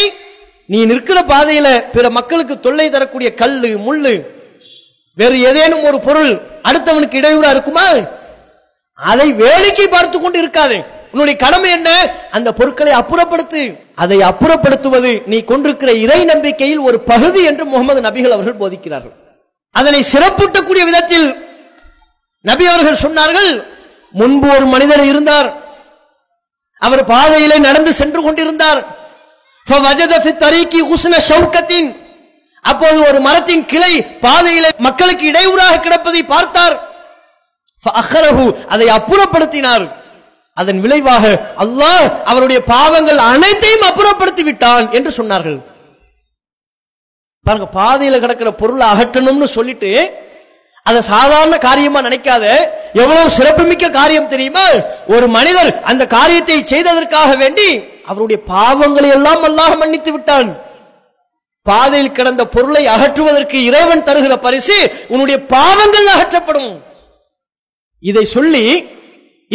நீ 0.72 0.78
நிற்கிற 0.90 1.18
பாதையில 1.32 1.68
பிற 1.94 2.11
மக்களுக்கு 2.11 2.55
தொல்லை 2.61 2.90
தரக்கூடிய 2.90 3.34
கல்லு 3.34 3.70
முள்ளு 3.86 4.14
வேறு 5.18 5.36
ஏதேனும் 5.48 5.84
ஒரு 5.88 5.98
பொருள் 6.01 6.32
அடுத்தவனுக்கு 6.68 7.16
இடையூறா 7.20 7.51
இருக்குமா? 7.55 7.84
அதை 8.94 9.32
வேடிக்கை 9.32 9.86
பார்த்து 9.88 10.16
கொண்டு 10.20 10.38
இருக்காதே. 10.42 10.78
உன்னுடைய 11.12 11.36
கடமை 11.44 11.70
என்ன? 11.70 11.90
அந்த 12.30 12.48
பொருட்களை 12.59 12.92
அப்புறப்படுத்து. 12.92 13.62
அதை 13.94 14.18
அப்புறப்படுத்துவது. 14.18 15.12
நீ 15.26 15.38
கொண்டிருக்கிற 15.44 15.92
இறை 16.05 16.20
நம்பிக்கையில் 16.24 16.82
ஒரு 16.88 17.01
பகுதி 17.12 17.40
என்று 17.44 17.64
முகமது 17.64 18.01
நபிகள் 18.01 18.36
அவர்கள் 18.36 18.61
போதிக்கிறார்கள். 18.62 19.16
அதனை 19.70 20.01
சிறப்பூட்டக்கூடிய 20.12 20.84
விதத்தில் 20.90 21.26
நபி 22.40 22.66
அவர்கள் 22.66 23.03
சொன்னார்கள் 23.07 23.51
முன்பு 24.20 24.48
ஒரு 24.57 24.66
மனிதர் 24.66 25.05
இருந்தார். 25.05 25.48
அவர் 26.87 27.03
பாதையிலே 27.12 27.57
நடந்து 27.68 27.93
சென்று 28.01 28.20
கொண்டிருந்தார். 28.22 28.81
அப்போது 32.70 32.99
ஒரு 33.09 33.18
மரத்தின் 33.26 33.64
கிளை 33.72 33.93
பாதையிலே 34.24 34.70
மக்களுக்கு 34.87 35.24
இடையூறாக 35.31 35.81
கிடப்பதை 35.87 36.22
பார்த்தார். 36.35 36.76
அதை 38.74 38.87
அப்புறப்படுத்தினார். 38.99 39.85
அதன் 40.61 40.81
விளைவாக 40.85 41.24
அல்லாஹ் 41.64 42.07
அவருடைய 42.31 42.61
பாவங்கள் 42.74 43.20
அனைத்தையும் 43.33 43.87
அப்புறப்படுத்தி 43.91 44.43
விட்டான் 44.49 44.87
என்று 44.99 45.11
சொன்னார்கள். 45.18 45.59
பாருங்க 47.47 47.68
பாதையில 47.78 48.18
கிடக்கிற 48.22 48.51
பொருளை 48.62 48.85
அகற்றணும்னு 48.93 49.49
சொல்லிட்டு 49.57 49.93
அதை 50.89 51.01
சாதாரண 51.12 51.55
காரியமா 51.68 52.01
நினைக்காத 52.09 52.45
எவ்வளவு 53.03 53.34
சிறப்புமிக்க 53.36 53.91
காரியம் 54.01 54.30
தெரியுமா? 54.32 54.66
ஒரு 55.14 55.26
மனிதர் 55.36 55.70
அந்த 55.91 56.03
காரியத்தை 56.16 56.59
செய்ததற்காக 56.72 57.30
வேண்டி 57.43 57.68
அவருடைய 58.11 58.38
பாவங்களை 58.53 59.11
எல்லாம் 59.16 59.45
அல்லாஹ் 59.49 59.74
மன்னித்து 59.82 60.12
விட்டான். 60.12 60.51
பாதையில் 61.66 62.16
கிடந்த 62.18 62.43
பொருளை 62.55 62.82
அகற்றுவதற்கு 62.95 63.59
இறைவன் 63.68 64.07
தருகிற 64.09 64.34
பரிசு 64.47 64.78
உன்னுடைய 65.12 65.38
பாவங்கள் 65.55 66.09
அகற்றப்படும். 66.14 66.70
இதை 68.03 68.24
சொல்லி 68.36 68.64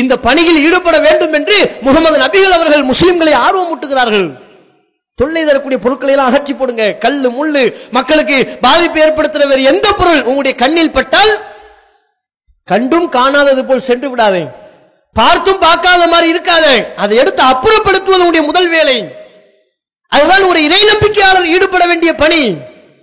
இந்த 0.01 0.13
பணியில் 0.27 0.61
ஈடுபட 0.67 0.97
வேண்டும் 1.07 1.35
என்று 1.39 1.57
முகமது 1.87 2.17
நபிகள் 2.23 2.55
அவர்கள் 2.57 2.89
முஸ்லிம்களை 2.91 3.33
ஆர்வம் 3.45 3.69
ஊட்டுகிறார்கள். 3.73 4.27
தொல்லை 5.19 5.43
தரக்கூடிய 5.43 5.79
பொருட்களை 5.83 6.13
எல்லாம் 6.13 6.29
அகற்றி 6.31 6.53
போடுங்க. 6.53 6.85
கல்லு 7.03 7.29
முள்ளு 7.37 7.63
மக்களுக்கு 7.97 8.37
பாதிப்பு 8.65 8.99
ஏற்படுத்துகிற 9.03 9.45
வேறு 9.51 9.69
எந்த 9.71 9.87
பொருள் 9.99 10.21
உங்களுடைய 10.29 10.55
கண்ணில் 10.63 10.95
பட்டால் 10.97 11.33
கண்டும் 12.69 13.09
காணாதது 13.15 13.61
போல் 13.65 13.87
சென்று 13.87 14.07
விடாதே. 14.11 14.43
பார்த்தும் 15.15 15.59
பார்க்காத 15.63 16.03
மாதிரி 16.13 16.27
இருக்காதே. 16.33 16.75
அதை 17.03 17.15
எடுத்து 17.23 17.41
அப்புறப்படுத்துவது 17.49 18.41
முதல் 18.47 18.69
வேலை. 18.75 18.95
அதுதான் 20.15 20.47
ஒரு 20.51 20.59
இறை 20.67 20.79
நம்பிக்கையாளர் 20.91 21.51
ஈடுபட 21.55 21.83
வேண்டிய 21.91 22.11
பணி. 22.21 22.41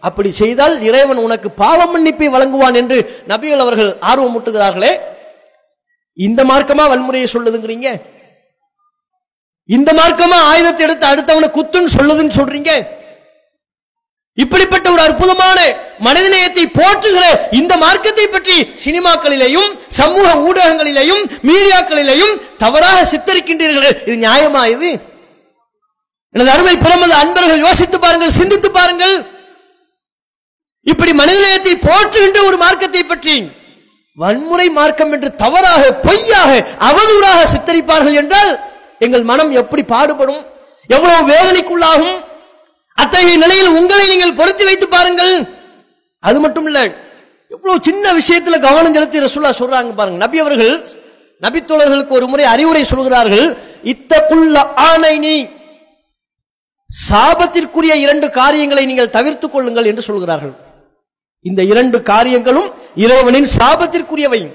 அப்படி 0.09 0.31
செய்தால் 0.41 0.75
இறைவன் 0.89 1.21
உனக்கு 1.27 1.49
பாவ 1.63 1.79
மன்னிப்பை 1.93 2.29
வழங்குவான் 2.35 2.79
என்று 2.81 2.99
நபிகள் 3.33 3.63
அவர்கள் 3.65 3.91
ஆர்வம் 4.11 4.35
ஊட்டுகிறார்களே 4.39 4.93
இந்த 6.27 6.41
மார்க்கமா 6.51 6.87
வன்முறையை 6.93 7.29
சொல்லுதுங்கிறீங்க? 7.35 7.89
இந்த 9.77 9.91
மார்க்கமா 10.01 10.39
ஆயுதத்தை 10.51 10.85
எடுத்து 10.87 11.07
அடுத்தவனை 11.13 11.51
குத்துன்னு 11.59 11.95
சொல்லுதுன்னு 11.99 12.39
சொல்றீங்க? 12.41 12.73
இப்படிப்பட்ட 14.39 14.87
ஒரு 14.91 15.03
அற்புதமான 15.03 15.59
மனிதநேயத்தை 16.01 16.64
போற்றுகிற 16.76 17.24
இந்த 17.53 17.72
மார்க்கத்தை 17.76 18.26
பற்றி 18.26 18.55
சினிமாக்களிலேயும் 18.85 19.68
சமூக 19.99 20.28
ஊடகங்களிலேயும் 20.47 21.24
மீடியாக்களிலேயும் 21.49 22.33
தவறாக 22.59 23.05
சித்தரிக்கின்றீர்கள் 23.05 23.97
இது 24.07 24.16
நியாயமா 24.24 24.62
இது? 24.66 24.91
எனது 26.35 26.51
அருமை 26.51 26.74
பிறமது 26.76 27.14
அன்பர்கள் 27.14 27.64
யோசித்து 27.66 27.99
பாருங்கள் 27.99 28.37
சிந்தித்து 28.39 28.68
பாருங்கள். 28.70 29.14
இப்படி 30.87 31.12
மனிதநேயத்தை 31.12 31.74
போற்றுகின்ற 31.78 32.39
ஒரு 32.45 32.57
மார்க்கத்தை 32.57 33.03
பற்றி 33.05 33.35
வன்முறை 34.18 34.66
மார்க்கம் 34.70 35.12
என்று 35.12 35.28
தவறாக 35.37 35.83
பொய்யாக 36.07 36.51
அவதூறாக 36.89 37.41
சித்தரிப்பார்கள் 37.53 38.18
என்றால் 38.22 38.51
எங்கள் 39.01 39.28
மனம் 39.30 39.53
எப்படி 39.53 39.83
பாடுபடும்? 39.85 40.43
எவ்வளவு 40.91 41.28
வேதனைக்குள்ளாகும்? 41.30 42.16
அத்தகைய 42.95 43.36
நிலையில் 43.36 43.76
உங்களை 43.78 44.09
நீங்கள் 44.09 44.38
பொருத்தி 44.40 44.64
வைத்து 44.64 44.88
பாருங்கள். 44.88 45.34
அது 46.18 46.40
மட்டும் 46.40 46.66
இல்ல 46.66 46.80
எவ்வளவு 47.55 47.84
சின்ன 47.88 48.12
விஷயத்துல 48.18 48.59
கவனம் 48.61 48.95
செலுத்தி 48.95 49.24
ரசுல்லா 49.24 49.53
சொல்றாங்க 49.61 49.95
பாருங்க. 49.95 50.18
நபி 50.24 50.38
அவர்கள் 50.38 50.88
நபித்தோழர்களுக்கு 51.45 52.16
ஒரு 52.18 52.26
முறை 52.26 52.45
அறிவுரை 52.45 52.84
சொல்கிறார்கள் 52.84 53.47
இத்தக்குள்ள 53.93 54.59
ஆணை 54.74 55.18
நீ 55.18 55.47
சாபத்திற்குரிய 57.09 57.95
இரண்டு 58.05 58.30
காரியங்களை 58.30 58.86
நீங்கள் 58.86 59.11
தவிர்த்துக் 59.11 59.53
கொள்ளுங்கள் 59.53 59.84
என்று 59.84 60.03
சொல்கிறார்கள். 60.03 60.55
இந்த 61.40 61.62
இரண்டு 61.62 62.03
காரியங்களும் 62.03 62.68
இறைவனின் 62.95 63.49
சாபத்திற்குரியவை. 63.59 64.55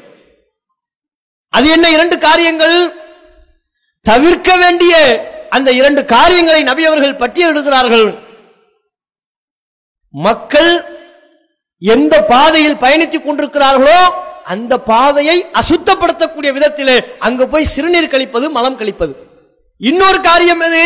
அது 1.49 1.67
என்ன 1.69 1.89
இரண்டு 1.89 2.17
காரியங்கள்? 2.17 2.77
தவிர்க்க 4.01 4.57
வேண்டிய 4.57 4.93
அந்த 5.49 5.71
இரண்டு 5.71 6.05
காரியங்களை 6.05 6.63
நபி 6.63 6.85
அவர்கள் 6.85 7.19
பட்டியலிடுகிறார்கள். 7.21 8.07
மக்கள் 10.25 10.71
எந்த 11.81 12.13
பாதையில் 12.31 12.81
பயணித்துக் 12.83 13.25
கொண்டிருக்கிறார்களோ 13.25 13.99
அந்த 14.53 14.73
பாதையை 14.91 15.37
அசுத்தப்படுத்தக்கூடிய 15.59 16.51
விதத்திலே 16.57 16.95
அங்க 17.27 17.45
போய் 17.53 17.71
சிறுநீர் 17.73 18.13
கழிப்பது 18.13 18.45
மலம் 18.57 18.79
கழிப்பது. 18.79 19.13
இன்னொரு 19.81 20.19
காரியம் 20.29 20.63
எது? 20.67 20.85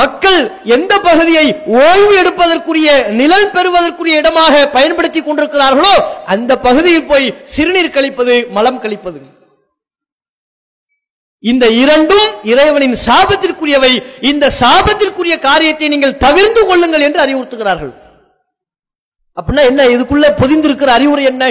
மக்கள் 0.00 0.40
எந்த 0.76 0.92
பகுதியை 1.08 1.44
ஓய்வு 1.82 2.10
எடுப்பதற்குரிய 2.20 2.88
நிழல் 3.20 3.52
பெறுவதற்குரிய 3.56 4.20
இடமாக 4.22 4.54
பயன்படுத்தி 4.76 5.20
கொண்டிருக்கிறார்களோ 5.20 5.92
அந்த 6.34 6.52
பகுதியில் 6.66 7.08
போய் 7.10 7.26
சிறுநீர் 7.54 7.94
கழிப்பது 7.96 8.34
மலம் 8.56 8.80
கழிப்பது. 8.84 9.20
இந்த 11.44 11.64
இரண்டும் 11.82 12.26
இறைவனின் 12.52 12.98
சாபத்திற்குரியவை. 13.06 13.92
இந்த 14.30 14.52
சாபத்திற்குரிய 14.60 15.34
காரியத்தை 15.48 15.88
நீங்கள் 15.88 16.20
தவிர்த்து 16.26 16.62
கொள்ளுங்கள் 16.66 17.06
என்று 17.08 17.20
அறிவுறுத்துகிறார்கள். 17.24 17.92
அப்படின்னா 19.38 19.64
என்ன? 19.70 19.82
இதுக்குள்ள 19.94 20.28
பொதிந்திருக்கிற 20.40 20.90
அறிவுரை 20.98 21.24
என்ன? 21.24 21.44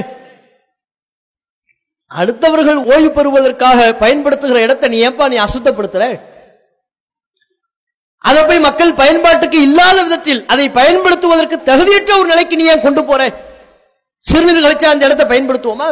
அடுத்தவர்கள் 2.11 2.79
ஓய்வு 2.91 3.09
பெறுவதற்காக 3.11 3.93
பயன்படுத்துகிற 4.01 4.59
இடத்தை 4.65 4.89
நீ 4.89 4.97
ஏன்பா 5.07 5.25
நீ 5.31 5.37
அசுத்தப்படுத்துற? 5.37 6.03
அதை 8.23 8.41
போய் 8.43 8.65
மக்கள் 8.67 8.93
பயன்பாட்டுக்கு 8.93 9.57
இல்லாத 9.61 9.97
விதத்தில் 10.03 10.45
அதை 10.53 10.69
பயன்படுத்துவதற்கு 10.69 11.57
தகுதியற்ற 11.69 12.11
ஒரு 12.19 12.27
நிலைக்கு 12.27 12.55
நீ 12.55 12.65
ஏன் 12.65 12.85
கொண்டு 12.85 13.05
போற? 13.05 13.21
சிறுநீர் 14.23 14.63
கழிச்சா 14.65 14.87
அந்த 14.93 15.05
இடத்தை 15.05 15.25
பயன்படுத்துவோமா? 15.33 15.89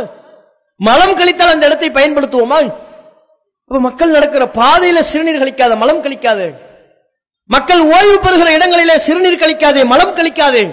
மலம் 0.79 1.17
கழித்தால் 1.19 1.53
அந்த 1.55 1.65
இடத்தை 1.65 1.89
பயன்படுத்துவோமா? 1.89 2.59
இப்ப 3.67 3.79
மக்கள் 3.79 4.15
நடக்கிற 4.17 4.45
பாதையில 4.61 4.99
சிறுநீர் 4.99 5.41
கழிக்காத 5.43 5.75
மலம் 5.75 6.03
கழிக்காது. 6.05 6.47
மக்கள் 7.49 7.81
ஓய்வு 7.95 8.17
பெறுகிற 8.25 8.49
இடங்களில 8.57 8.95
சிறுநீர் 8.95 9.41
கழிக்காதே 9.43 9.85
மலம் 9.85 10.15
கழிக்காதே. 10.17 10.63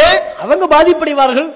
ஏன்? 0.00 0.18
அவங்க 0.42 0.66
பாதிப்படைவார்கள். 0.66 1.48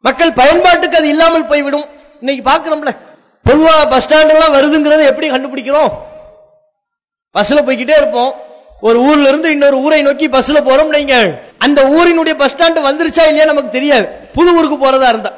மக்கள் 0.00 0.32
பயன்பாட்டுக்கு 0.32 0.96
அது 0.96 1.08
இல்லாமல் 1.08 1.46
போய்விடும். 1.46 1.86
இன்னைக்கு 2.20 2.42
பார்க்கிறோம்ல 2.50 2.96
பொதுவாக 3.42 3.86
பஸ் 3.86 4.06
ஸ்டாண்டெல்லாம் 4.06 4.54
வருதுங்கிறத 4.56 5.04
எப்படி 5.04 5.30
கண்டுபிடிக்கிறோம்? 5.30 5.90
பஸ்ல 7.38 7.60
போய்கிட்டே 7.66 7.96
இருப்போம். 7.96 8.34
ஒரு 8.80 8.98
ஊர்ல 9.00 9.28
இருந்து 9.28 9.50
இன்னொரு 9.50 9.76
ஊரை 9.76 10.02
நோக்கி 10.02 10.28
பஸ்ல 10.28 10.60
போறோம் 10.68 10.94
நீங்க 10.96 11.42
அந்த 11.58 11.82
ஊரினுடைய 11.82 12.34
பஸ் 12.34 12.56
ஸ்டாண்ட் 12.56 12.86
வந்துருச்சா 12.88 13.24
இல்லையா 13.30 13.44
நமக்கு 13.44 13.70
தெரியாது. 13.70 14.06
புது 14.06 14.56
ஊருக்கு 14.56 14.78
போறதா 14.78 15.08
இருந்தா. 15.08 15.32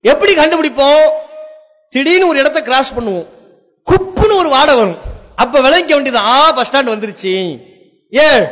எப்படி 0.00 0.34
கண்டுபிடிப்போம்? 0.34 1.04
திடீர்னு 1.90 2.26
ஒரு 2.26 2.38
இடத்த 2.38 2.62
கிராஸ் 2.62 2.94
பண்ணுவோம். 2.94 3.26
குப்புன்னு 3.90 4.36
ஒரு 4.36 4.48
வாடை 4.48 4.74
வரும். 4.74 4.98
அப்ப 5.36 5.60
விளங்க 5.60 5.94
வேண்டியது 5.94 6.26
ஆ 6.26 6.52
பஸ் 6.52 6.70
ஸ்டாண்ட் 6.70 6.92
வந்துருச்சு. 6.94 7.34
ஏன்? 8.10 8.42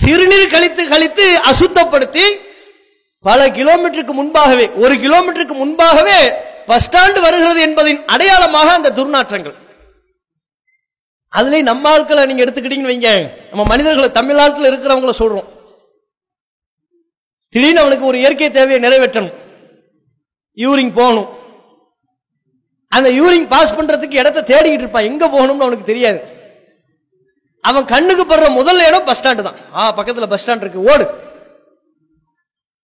சிறுநீர் 0.00 0.50
கழித்து 0.50 0.88
கழித்து 0.88 1.40
அசுத்தப்படுத்தி 1.50 2.24
பல 3.18 3.48
கிலோமீட்டருக்கு 3.48 4.12
முன்பாகவே 4.20 4.68
ஒரு 4.68 4.94
கிலோமீட்டருக்கு 4.94 5.54
முன்பாகவே 5.54 6.30
பஸ் 6.66 6.90
ஸ்டாண்டு 6.90 7.20
வருகிறது 7.20 7.60
என்பதின் 7.60 8.04
அடையாளமாக 8.06 8.72
அந்த 8.72 8.90
துர்நாற்றங்கள். 8.90 9.54
அதுலேயும் 11.36 11.62
நம்ம 11.62 11.90
ஆட்களை 11.90 12.26
நீங்க 12.26 12.44
எடுத்துக்கிட்டீங்கன்னு 12.44 12.92
வைங்க. 12.92 13.30
நம்ம 13.48 13.64
மனிதர்களை 13.64 14.10
தமிழ்நாட்டில் 14.12 14.70
இருக்கிறவங்கள 14.70 15.10
சொல்றோம். 15.18 15.48
திடீர்னு 17.48 17.80
அவனுக்கு 17.80 18.04
ஒரு 18.06 18.18
இயற்கை 18.18 18.50
தேவையை 18.50 18.80
நிறைவேற்றணும். 18.80 19.34
யூரிங் 20.56 20.92
போகணும். 20.94 21.28
அந்த 22.88 23.10
யூரிங் 23.10 23.46
பாஸ் 23.48 23.74
பண்றதுக்கு 23.74 24.14
இடத்த 24.14 24.42
தேடிக்கிட்டு 24.42 24.84
இருப்பான். 24.84 25.04
எங்க 25.04 25.26
போகணும்னு 25.26 25.64
அவனுக்கு 25.66 25.84
தெரியாது. 25.84 26.40
அவன் 27.68 27.84
கண்ணுக்கு 27.84 28.24
படுற 28.24 28.46
முதல் 28.50 28.80
இடம் 28.86 29.04
பஸ் 29.04 29.20
ஸ்டாண்டு 29.20 29.42
தான். 29.42 29.58
ஆ 29.74 29.92
பக்கத்தில் 29.92 30.28
பஸ் 30.28 30.44
ஸ்டாண்ட் 30.44 30.64
இருக்கு. 30.64 30.84
ஓடு. 30.92 31.04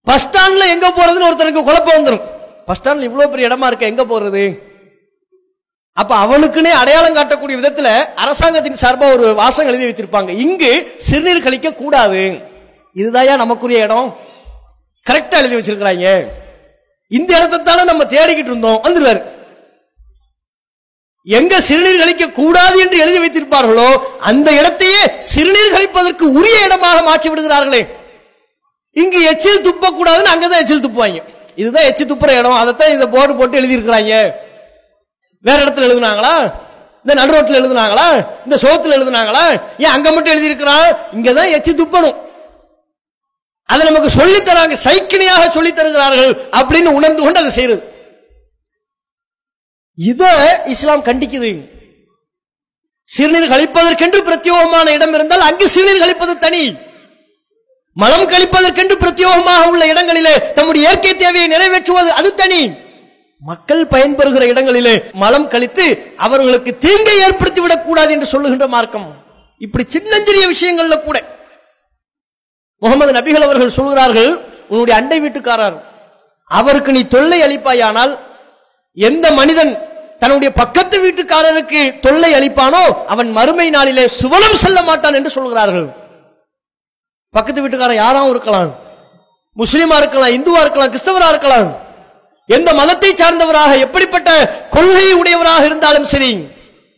பஸ் 0.03 0.29
ஸ்டாண்ட்ல 0.29 0.67
எங்க 0.75 0.89
போறதுன்னு 0.99 1.29
ஒருத்தனுக்கு 1.29 1.69
குழப்பம் 1.69 1.97
வந்துடும் 1.99 2.25
பஸ் 2.67 2.81
ஸ்டாண்ட்ல 2.81 3.09
இவ்வளவு 3.09 3.31
பெரிய 3.31 3.49
இடமா 3.49 3.67
இருக்க 3.67 3.87
எங்க 3.87 4.05
போறது? 4.05 4.45
அப்ப 5.93 6.13
அவனுக்குனே 6.25 6.73
அடையாளம் 6.81 7.17
காட்டக்கூடிய 7.17 7.57
விதத்துல 7.61 7.89
அரசாங்கத்தின் 8.15 8.81
சார்பாக 8.83 9.13
ஒரு 9.13 9.35
வாசகம் 9.35 9.73
எழுதி 9.73 9.87
வைத்திருப்பாங்க 9.89 10.29
இங்கு 10.29 10.95
சிறுநீர் 10.99 11.43
கழிக்க 11.43 11.73
கூடாது. 11.73 12.23
இதுதாயா 12.95 13.37
நமக்குரிய 13.37 13.85
இடம். 13.85 14.17
கரெக்டா 15.11 15.37
எழுதி 15.43 15.57
வச்சிருக்கிறாங்க 15.57 16.29
இந்த 17.09 17.37
இடத்தை 17.37 17.59
தானே 17.63 17.85
நம்ம 17.85 18.05
தேடிக்கிட்டு 18.05 18.53
இருந்தோம். 18.53 18.81
வந்துருவாரு. 18.85 19.23
எங்க 21.37 21.61
சிறுநீர் 21.61 21.99
கழிக்க 21.99 22.27
கூடாது 22.27 22.81
என்று 22.81 22.99
எழுதி 22.99 23.19
வைத்திருப்பார்களோ 23.25 23.97
அந்த 24.19 24.51
இடத்தையே 24.51 25.01
சிறுநீர் 25.19 25.75
கழிப்பதற்கு 25.75 26.23
உரிய 26.23 26.65
இடமாக 26.65 27.03
மாற்றி 27.03 27.31
விடுகிறார்களே. 27.31 27.89
இங்கு 28.93 29.23
எச்சில் 29.23 29.65
துப்ப 29.67 29.87
கூடாதுன்னு 29.99 30.33
அங்கதான் 30.35 30.61
எச்சில் 30.61 30.89
துப்புவாங்க. 30.89 31.23
இதுதான் 31.55 31.85
எச்சில் 31.85 32.15
துப்புற 32.15 32.39
இடம். 32.39 32.53
அதைத்தான் 32.53 32.91
இதை 32.91 33.07
போர்டு 33.07 33.37
போட்டு 33.37 33.61
எழுதியிருக்கிறாங்க. 33.61 34.33
வேற 35.41 35.65
இடத்துல 35.65 35.89
எழுதுனாங்களா? 35.89 36.53
இந்த 37.01 37.15
நடு 37.15 37.33
ரோட்டில் 37.33 37.63
எழுதுனாங்களா? 37.63 38.27
இந்த 38.45 38.57
சோத்துல 38.63 38.97
எழுதுனாங்களா? 38.99 39.61
ஏன் 39.79 39.91
அங்க 39.91 40.13
மட்டும் 40.13 40.33
எழுதியிருக்கிறான் 40.35 40.97
இங்கதான் 41.17 41.51
எச்சி 41.51 41.73
துப்பணும். 41.73 42.17
அதை 43.65 43.93
நமக்கு 43.93 44.25
சொல்லித்தராங்க. 44.25 44.77
தராங்க 44.83 45.51
சொல்லி 45.51 45.73
தருகிறார்கள் 45.73 46.49
அப்படின்னு 46.51 46.87
உணர்ந்து 46.87 47.23
கொண்டு 47.23 47.41
அதை 47.41 47.53
செய்யறது. 47.53 47.98
இத 49.99 50.23
இஸ்லாம் 50.65 51.05
கண்டிக்குது. 51.05 51.69
சிறுநீர் 53.03 53.51
கழிப்பதற்கென்று 53.51 54.19
பிரத்யோகமான 54.29 54.89
இடம் 54.89 55.15
இருந்தால் 55.15 55.41
அங்கு 55.41 55.69
சிறுநீர் 55.69 55.99
கழிப்பது 55.99 56.39
தனி. 56.39 56.77
மலம் 57.93 58.29
கழிப்பதற்கென்று 58.29 58.95
பிரத்யோகமாக 59.01 59.69
உள்ள 59.69 59.87
இடங்களிலே 59.87 60.53
தம்முடைய 60.53 60.89
இயற்கை 60.89 61.17
தேவையை 61.17 61.51
நிறைவேற்றுவது 61.51 62.09
அது 62.09 62.35
தனி. 62.35 62.73
மக்கள் 63.41 63.87
பயன்பெறுகிற 63.87 64.41
இடங்களிலே 64.41 65.03
மலம் 65.13 65.49
கழித்து 65.49 66.13
அவர்களுக்கு 66.17 66.79
தீங்கை 66.79 67.19
ஏற்படுத்தி 67.19 67.61
விடக் 67.61 67.85
கூடாது 67.85 68.13
என்று 68.13 68.27
சொல்லுகின்ற 68.27 68.67
மார்க்கம். 68.67 69.25
இப்படி 69.59 69.85
சின்னஞ்சிறிய 69.89 70.49
விஷயங்கள்ல 70.49 71.03
கூட. 71.03 71.25
முகமது 72.79 73.13
நபிகள் 73.13 73.41
அவர்கள் 73.41 73.71
சொல்கிறார்கள் 73.71 74.39
உன்னுடைய 74.69 75.01
அண்டை 75.01 75.21
வீட்டுக்காரர் 75.21 75.83
அவருக்கு 76.45 76.93
நீ 76.93 77.03
தொல்லை 77.05 77.43
அளிப்பாயானால் 77.43 78.19
எந்த 78.93 79.33
மனிதன் 79.33 79.88
தன்னுடைய 80.23 80.51
பக்கத்து 80.61 80.97
வீட்டுக்காரருக்கு 81.05 81.81
தொல்லை 82.05 82.31
அளிப்பானோ 82.39 82.85
அவன் 83.13 83.29
மறுமை 83.39 83.69
நாளிலே 83.77 84.05
சுவனம் 84.21 84.61
செல்ல 84.63 84.79
மாட்டான் 84.89 85.17
என்று 85.19 85.31
சொல்கிறார்கள். 85.37 85.89
பக்கத்து 87.35 87.63
வீட்டுக்காரன் 87.63 88.03
யாராவும் 88.05 88.33
இருக்கலாம். 88.35 88.71
முஸ்லீமா 89.57 89.97
இருக்கலாம் 90.03 90.35
இந்துவா 90.39 90.61
இருக்கலாம் 90.65 90.93
கிறிஸ்தவரா 90.95 91.29
இருக்கலாம். 91.35 91.69
எந்த 92.57 92.71
மதத்தை 92.81 93.11
சார்ந்தவராக 93.21 93.73
எப்படிப்பட்ட 93.87 94.29
கொள்கையை 94.75 95.15
உடையவராக 95.21 95.65
இருந்தாலும் 95.71 96.11
சரி 96.13 96.31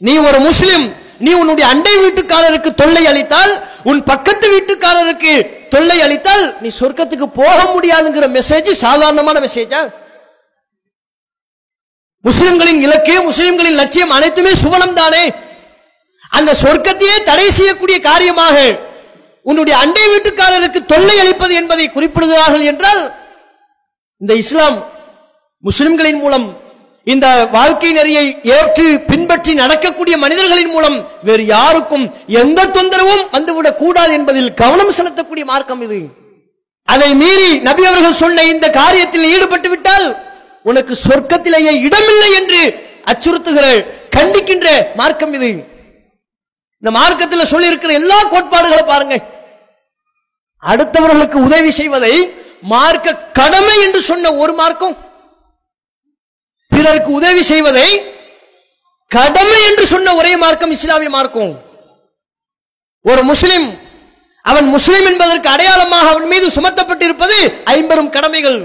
நீ 0.06 0.12
ஒரு 0.28 0.38
முஸ்லிம் 0.48 0.84
நீ 1.24 1.30
உன்னுடைய 1.38 1.64
அண்டை 1.72 1.94
வீட்டுக்காரருக்கு 2.02 2.70
தொல்லை 2.82 3.02
அளித்தால் 3.12 3.52
உன் 3.90 4.00
பக்கத்து 4.10 4.46
வீட்டுக்காரருக்கு 4.54 5.32
தொல்லை 5.74 5.98
அளித்தால் 6.06 6.44
நீ 6.62 6.68
சொர்க்கத்துக்கு 6.80 7.26
போக 7.40 7.58
முடியாதுங்கிற 7.74 8.28
மெசேஜ் 8.38 8.70
சாதாரணமான 8.84 9.40
மெசேஜா 9.46 9.80
முஸ்லிம்களின் 12.24 12.80
இலக்கு 12.82 13.14
முஸ்லிம்களின் 13.22 13.78
லட்சியம் 13.80 14.14
அனைத்துமே 14.16 14.52
சுவனம் 14.62 14.96
தானே 14.96 15.24
அந்த 16.32 16.50
சொர்க்கத்தையே 16.60 17.16
தடை 17.24 17.46
செய்யக்கூடிய 17.50 17.98
காரியமாக 18.02 18.56
உன்னுடைய 19.46 19.74
அண்டை 19.78 20.06
வீட்டுக்காரருக்கு 20.08 20.80
தொல்லை 20.86 21.16
அளிப்பது 21.18 21.54
என்பதை 21.54 21.86
குறிப்பிடுகிறார்கள் 21.88 22.64
என்றால் 22.70 23.02
இந்த 24.20 24.32
இஸ்லாம் 24.36 24.76
முஸ்லிம்களின் 25.64 26.20
மூலம் 26.20 26.46
இந்த 27.06 27.26
வாழ்க்கை 27.52 27.90
நெறியை 27.92 28.24
ஏற்று 28.54 28.86
பின்பற்றி 29.06 29.52
நடக்கக்கூடிய 29.54 30.14
மனிதர்களின் 30.16 30.72
மூலம் 30.72 30.96
வேறு 31.22 31.44
யாருக்கும் 31.46 32.04
எந்த 32.40 32.66
தொந்தரவும் 32.70 33.24
வந்துவிடக் 33.32 33.78
கூடாது 33.78 34.12
என்பதில் 34.12 34.54
கவனம் 34.54 34.96
செலுத்தக்கூடிய 34.98 35.44
மார்க்கம் 35.44 35.82
இது. 35.82 36.00
அதை 36.88 37.08
மீறி 37.14 37.48
நபி 37.60 37.82
அவர்கள் 37.86 38.20
சொன்ன 38.20 38.44
இந்த 38.50 38.66
காரியத்தில் 38.76 39.30
ஈடுபட்டு 39.32 39.68
விட்டால் 39.68 40.06
உனக்கு 40.68 40.94
சொர்க்கத்திலேயே 41.06 41.72
இடமில்லை 41.86 42.30
என்று 42.40 42.60
அச்சுறுத்துகிற 43.10 43.66
கண்டிக்கின்ற 44.16 44.68
மார்க்கம் 45.00 45.34
இது. 45.38 45.50
இந்த 46.82 46.90
மார்க்கத்தில் 46.98 47.50
சொல்லியிருக்கிற 47.52 47.92
எல்லா 48.00 48.18
கோட்பாடுகளை 48.32 48.84
பாருங்க 48.92 49.16
அடுத்தவர்களுக்கு 50.62 51.38
உதவி 51.48 51.70
செய்வதை 51.80 52.14
மார்க்க 52.72 53.18
கடமை 53.38 53.76
என்று 53.86 54.00
சொன்ன 54.08 54.32
ஒரு 54.42 54.52
மார்க்கம். 54.60 54.96
பிறருக்கு 56.72 57.10
உதவி 57.20 57.42
செய்வதை 57.52 57.88
கடமை 59.10 59.60
என்று 59.68 59.84
சொன்ன 59.92 60.14
ஒரே 60.20 60.32
மார்க்கம் 60.42 60.74
இஸ்லாமிய 60.76 61.10
மார்க்கம். 61.16 61.52
ஒரு 63.04 63.22
முஸ்லிம் 63.30 63.66
அவன் 64.50 64.68
முஸ்லிம் 64.74 65.06
என்பதற்கு 65.10 65.48
அடையாளமாக 65.54 66.10
அவன் 66.12 66.28
மீது 66.32 66.46
சுமத்தப்பட்டிருப்பது 66.56 67.38
ஐம்பெரும் 67.76 68.12
கடமைகள். 68.16 68.60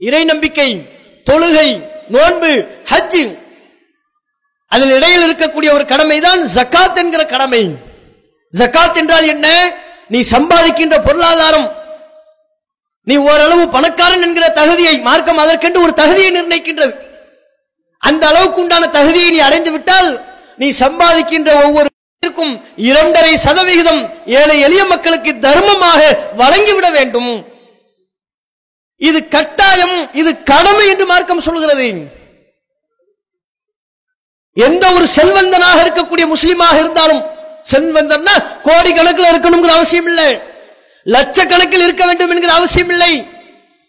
இறை 0.00 0.24
நம்பிக்கை 0.24 0.82
தொழுகை 1.30 1.82
நோன்பு 2.08 2.66
ஹஜ் 2.90 3.38
அதில் 4.66 4.90
இடையில் 4.90 5.24
இருக்கக்கூடிய 5.28 5.72
ஒரு 5.72 5.84
கடமைதான் 5.84 6.40
ஜக்காத் 6.54 6.94
என்கிற 6.94 7.24
கடமை. 7.24 7.74
ஜக்காத் 8.58 8.96
என்றால் 8.96 9.26
என்ன? 9.26 9.72
நீ 10.08 10.20
சம்பாதிக்கின்ற 10.20 11.04
பொருளாதாரம். 11.04 11.72
நீ 13.02 13.16
ஓரளவு 13.16 13.68
பணக்காரன் 13.68 14.22
என்கிற 14.22 14.48
தகுதியை 14.48 15.00
மார்க்கம் 15.00 15.36
அதற்கென்று 15.36 15.82
ஒரு 15.82 15.94
தகுதியை 15.94 16.30
நிர்ணயிக்கின்றது. 16.30 16.94
அந்த 17.98 18.26
அளவுக்கு 18.26 18.60
உண்டான 18.60 18.86
தகுதியை 18.86 19.30
நீ 19.30 19.38
அடைந்து 19.38 19.72
விட்டால் 19.72 20.24
நீ 20.56 20.70
சம்பாதிக்கின்ற 20.70 21.64
ஒவ்வொரு 21.64 21.88
இரண்டரை 22.76 23.36
சதவிகிதம் 23.36 24.12
ஏழை 24.26 24.60
எளிய 24.60 24.84
மக்களுக்கு 24.84 25.30
தர்மமாக 25.30 26.18
வழங்கிவிட 26.36 26.90
வேண்டும். 26.90 27.56
இது 29.00 29.18
கட்டாயம் 29.34 29.96
இது 30.20 30.30
கடமை 30.50 30.84
என்று 30.92 31.04
மார்க்கம் 31.10 31.46
சொல்கிறது. 31.46 31.88
எந்த 34.56 34.84
ஒரு 34.96 35.06
செல்வந்தனாக 35.16 35.82
இருக்கக்கூடிய 35.84 36.24
முஸ்லீமாக 36.34 36.78
இருந்தாலும் 36.82 37.22
செல்வந்தன்னா 37.72 38.34
கோடி 38.66 38.90
கணக்கில் 38.92 39.30
இருக்கணுங்கிற 39.32 39.72
அவசியம் 39.78 40.08
இல்லை 40.10 40.28
லட்சக்கணக்கில் 41.06 41.84
இருக்க 41.86 42.04
வேண்டும் 42.06 42.32
என்கிற 42.34 42.52
அவசியம் 42.60 42.90
இல்லை 42.94 43.12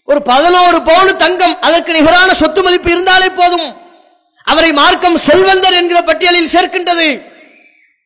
ஒரு 0.08 0.20
பதினோரு 0.32 0.78
பவுன் 0.90 1.20
தங்கம் 1.24 1.56
அதற்கு 1.68 1.92
நிகரான 1.98 2.30
சொத்து 2.42 2.62
மதிப்பு 2.66 2.90
இருந்தாலே 2.94 3.28
போதும். 3.40 3.68
அவரை 4.48 4.70
மார்க்கம் 4.80 5.18
செல்வந்தர் 5.28 5.78
என்கிற 5.80 6.00
பட்டியலில் 6.10 6.54
சேர்க்கின்றது. 6.54 7.10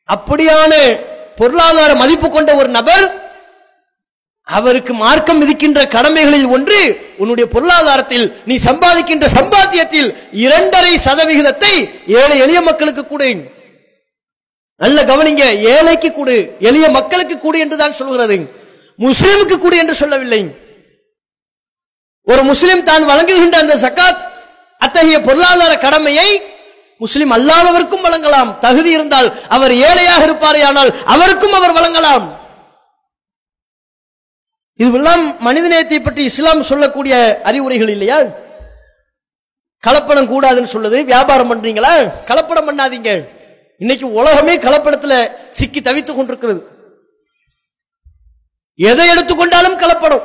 அப்படியான 0.10 0.74
பொருளாதார 1.40 1.92
மதிப்பு 2.02 2.28
கொண்ட 2.30 2.52
ஒரு 2.62 2.70
நபர் 2.78 3.06
அவருக்கு 4.48 4.94
மார்க்கம் 5.02 5.40
விதிக்கின்ற 5.42 5.82
கடமைகளில் 5.96 6.48
ஒன்று 6.56 6.80
உன்னுடைய 7.22 7.46
பொருளாதாரத்தில் 7.54 8.26
நீ 8.50 8.56
சம்பாதிக்கின்ற 8.68 9.26
சம்பாத்தியத்தில் 9.38 10.10
இரண்டரை 10.46 10.94
சதவிகிதத்தை 11.06 11.76
ஏழை 12.22 12.38
எளிய 12.46 12.60
மக்களுக்கு 12.70 13.04
கொடு. 13.06 13.30
நல்ல 14.82 15.00
கவனிங்க 15.12 15.44
ஏழைக்கு 15.76 16.10
கூடு 16.18 16.36
எளிய 16.70 16.86
மக்களுக்கு 16.98 17.36
கூடு 17.46 17.58
என்று 17.64 17.78
தான் 17.84 17.98
சொல்கிறது. 18.02 18.38
முஸ்லிமுக்கு 19.00 19.56
கூடு 19.64 19.76
என்று 19.84 19.96
சொல்லவில்லை. 20.02 20.42
ஒரு 22.28 22.42
முஸ்லிம் 22.52 22.86
தான் 22.90 23.10
வழங்குகின்ற 23.12 23.58
அந்த 23.64 23.76
சக்காத் 23.86 24.22
அத்தகைய 24.82 25.18
பொருளாதார 25.28 25.74
கடமையை 25.86 26.30
முஸ்லிம் 27.04 27.34
அல்லாதவருக்கும் 27.38 28.06
வழங்கலாம். 28.06 28.50
தகுதி 28.66 28.90
இருந்தால் 28.98 29.28
அவர் 29.56 29.74
ஏழையாக 29.88 30.24
இருப்பாரே 30.28 30.62
ஆனால் 30.70 30.92
அவருக்கும் 31.14 31.58
அவர் 31.60 31.78
வழங்கலாம். 31.80 32.26
இதுவெல்லாம் 34.80 35.36
மனிதநேயத்தை 35.46 36.04
பற்றி 36.04 36.24
இஸ்லாம் 36.24 36.64
சொல்லக்கூடிய 36.64 37.42
அறிவுரைகள் 37.44 37.90
இல்லையா? 37.90 38.20
கலப்படம் 39.88 40.30
கூடாதுன்னு 40.32 40.74
சொல்லுது. 40.74 41.04
வியாபாரம் 41.04 41.50
பண்றீங்களா? 41.50 42.12
கலப்படம் 42.26 42.68
பண்ணாதீங்க. 42.70 43.28
இன்னைக்கு 43.78 44.14
உலகமே 44.14 44.58
கலப்படத்துல 44.58 45.32
சிக்கி 45.50 45.82
தவித்துக் 45.82 46.16
கொண்டிருக்கிறது. 46.16 46.68
எதை 48.76 49.10
எடுத்துக்கொண்டாலும் 49.10 49.80
கலப்படம். 49.80 50.22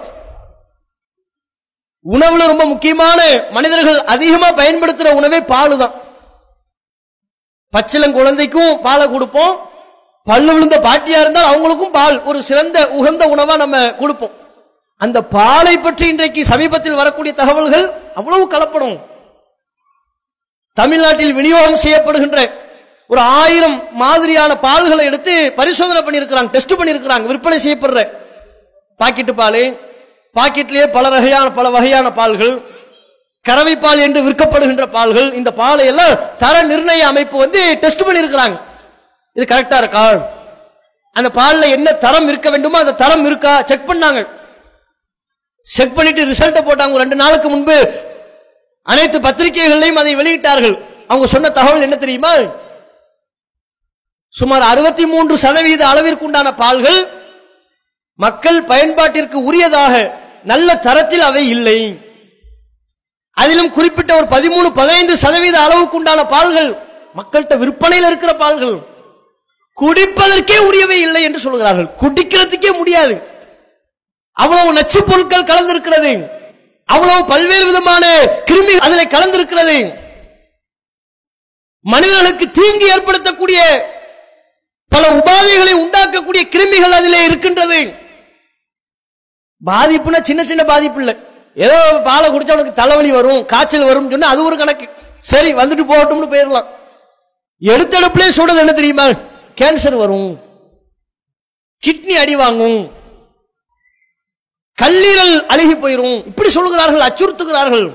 உணவுல 2.05 2.47
ரொம்ப 2.47 2.65
முக்கியமான 2.65 3.43
மனிதர்கள் 3.51 4.05
அதிகமா 4.05 4.53
பயன்படுத்துற 4.53 5.15
உணவே 5.15 5.41
பால் 5.41 5.77
தான் 5.77 5.93
பச்சிலம் 7.77 8.13
குழந்தைக்கும் 8.13 8.81
பாலை 8.81 9.11
கொடுப்போம். 9.11 9.71
பல்லு 10.25 10.53
விழுந்த 10.53 10.79
பாட்டியா 10.79 11.21
இருந்தால் 11.21 11.51
அவங்களுக்கும் 11.51 11.93
பால். 11.93 12.23
ஒரு 12.23 12.43
சிறந்த 12.43 12.91
உகந்த 12.91 13.27
உணவா 13.27 13.57
நம்ம 13.57 13.95
கொடுப்போம். 13.95 14.38
அந்த 15.05 15.19
பாலை 15.35 15.75
பற்றி 15.79 16.05
இன்றைக்கு 16.13 16.41
சமீபத்தில் 16.53 17.01
வரக்கூடிய 17.01 17.33
தகவல்கள் 17.41 17.85
அவ்வளவு 18.19 18.45
கலப்படும். 18.55 18.97
தமிழ்நாட்டில் 20.77 21.37
விநியோகம் 21.37 21.83
செய்யப்படுகின்ற 21.83 22.39
ஒரு 23.11 23.21
ஆயிரம் 23.43 23.77
மாதிரியான 24.03 24.53
பால்களை 24.65 25.05
எடுத்து 25.11 25.35
பரிசோதனை 25.59 26.01
பண்ணியிருக்கிறாங்க 26.07 26.51
டெஸ்ட் 26.55 26.75
பண்ணியிருக்கிறாங்க 26.79 27.27
விற்பனை 27.31 27.59
செய்யப்படுற 27.65 28.01
பாக்கெட்டு 29.01 29.35
பால். 29.41 29.63
பாக்கெட்லேயே 30.37 30.87
பல 30.97 31.05
வகையான 31.15 31.47
பல 31.59 31.67
வகையான 31.77 32.07
பால்கள் 32.19 32.53
கறவை 33.49 33.75
பால் 33.85 34.03
என்று 34.07 34.21
விற்கப்படுகின்ற 34.27 34.87
பால்கள் 34.97 35.29
இந்த 35.39 35.51
பாலை 35.61 35.85
எல்லாம் 35.93 36.15
தர 36.43 36.55
நிர்ணய 36.71 37.05
அமைப்பு 37.13 37.37
வந்து 37.45 37.61
டெஸ்ட் 37.85 38.07
பண்ணியிருக்கிறாங்க. 38.09 38.57
இது 39.37 39.45
கரெக்டா 39.53 39.79
இருக்கா? 39.83 40.03
அந்த 41.17 41.29
பாலில் 41.39 41.75
என்ன 41.77 41.89
தரம் 42.05 42.29
இருக்க 42.33 42.49
வேண்டுமோ 42.55 42.79
அந்த 42.85 42.97
தரம் 43.05 43.25
இருக்கா? 43.29 43.55
செக் 43.71 43.89
பண்ணாங்க. 43.91 44.21
செக் 45.75 45.97
பண்ணிட்டு 45.97 46.29
ரிசல்ட்டை 46.33 46.63
போட்டாங்க. 46.69 47.03
ரெண்டு 47.03 47.17
நாளுக்கு 47.23 47.49
முன்பு 47.55 47.77
அனைத்து 48.93 49.19
பத்திரிகைகளையும் 49.27 50.01
அதை 50.03 50.13
வெளியிட்டார்கள். 50.21 50.77
அவங்க 51.11 51.27
சொன்ன 51.35 51.51
தகவல் 51.59 51.87
என்ன 51.87 51.97
தெரியுமா? 52.05 52.33
சுமார் 54.39 54.65
அறுபத்தி 54.71 55.05
மூன்று 55.13 55.35
சதவீத 55.45 55.83
அளவிற்கு 55.93 56.27
உண்டான 56.29 56.49
பால்கள் 56.63 57.01
மக்கள் 58.25 58.59
பயன்பாட்டிற்கு 58.71 59.39
உரியதாக 59.49 59.95
நல்ல 60.51 60.69
தரத்தில் 60.87 61.25
அவை 61.29 61.45
இல்லை. 61.55 61.79
அதிலும் 63.43 63.73
குறிப்பிட்ட 63.77 64.13
ஒரு 64.19 64.27
பதிமூணு 64.35 64.69
பதினைந்து 64.81 65.15
சதவீத 65.25 65.57
அளவுக்கு 65.67 65.99
உண்டான 66.01 66.21
பால்கள் 66.35 66.71
மக்கள்கிட்ட 67.19 67.57
விற்பனையில் 67.63 68.09
இருக்கிற 68.11 68.33
பால்கள் 68.43 68.77
குடிப்பதற்கே 69.81 70.59
உரியவை 70.69 70.99
இல்லை 71.07 71.23
என்று 71.27 71.41
சொல்கிறார்கள். 71.47 71.89
குடிக்கிறதுக்கே 72.03 72.71
முடியாது. 72.79 73.15
அவ்வளவு 74.43 74.77
நச்சு 74.79 74.99
பொருட்கள் 75.05 75.49
கலந்திருக்கிறது. 75.51 76.11
அவ்வளவு 76.85 77.25
பல்வேறு 77.31 77.65
விதமான 77.65 78.05
கிருமி 78.49 78.75
அதில் 78.87 79.13
கலந்திருக்கிறது. 79.15 79.79
மனிதர்களுக்கு 81.81 82.47
தீங்கு 82.51 82.87
ஏற்படுத்தக்கூடிய 82.95 83.61
பல 84.89 85.05
உபாதைகளை 85.19 85.73
உண்டாக்கக்கூடிய 85.85 86.43
கிருமிகள் 86.55 86.99
அதிலே 86.99 87.25
இருக்கின்றது. 87.25 87.81
பாதிப்புனா 89.67 90.21
சின்ன 90.29 90.45
சின்ன 90.45 90.65
பாதிப்பு 90.65 91.01
இல்லை. 91.03 91.15
ஏதோ 91.55 91.79
பாலை 92.05 92.31
குடிச்சா 92.31 92.57
உனக்கு 92.57 92.73
தலைவலி 92.73 93.11
வரும் 93.11 93.41
காய்ச்சல் 93.53 93.89
வரும் 93.91 94.11
சொன்னா 94.11 94.29
அது 94.29 94.45
ஒரு 94.49 94.57
கணக்கு. 94.57 94.87
சரி 95.31 95.51
வந்துட்டு 95.55 95.85
போகட்டும்னு 95.93 96.33
போயிடலாம். 96.35 96.69
எடுத்தடுப்புலேயே 97.73 98.37
சொல்றது 98.39 98.59
என்ன 98.59 98.73
தெரியுமா? 98.73 99.07
கேன்சர் 99.61 99.97
வரும். 100.05 100.31
கிட்னி 101.87 102.15
அடி 102.23 102.37
வாங்கும். 102.37 102.79
கல்லீரல் 104.83 105.35
அழுகி 105.53 105.77
போயிரும். 105.83 106.19
இப்படி 106.31 106.51
சொல்லுகிறார்கள் 106.57 107.07
அச்சுறுத்துகிறார்கள். 107.09 107.87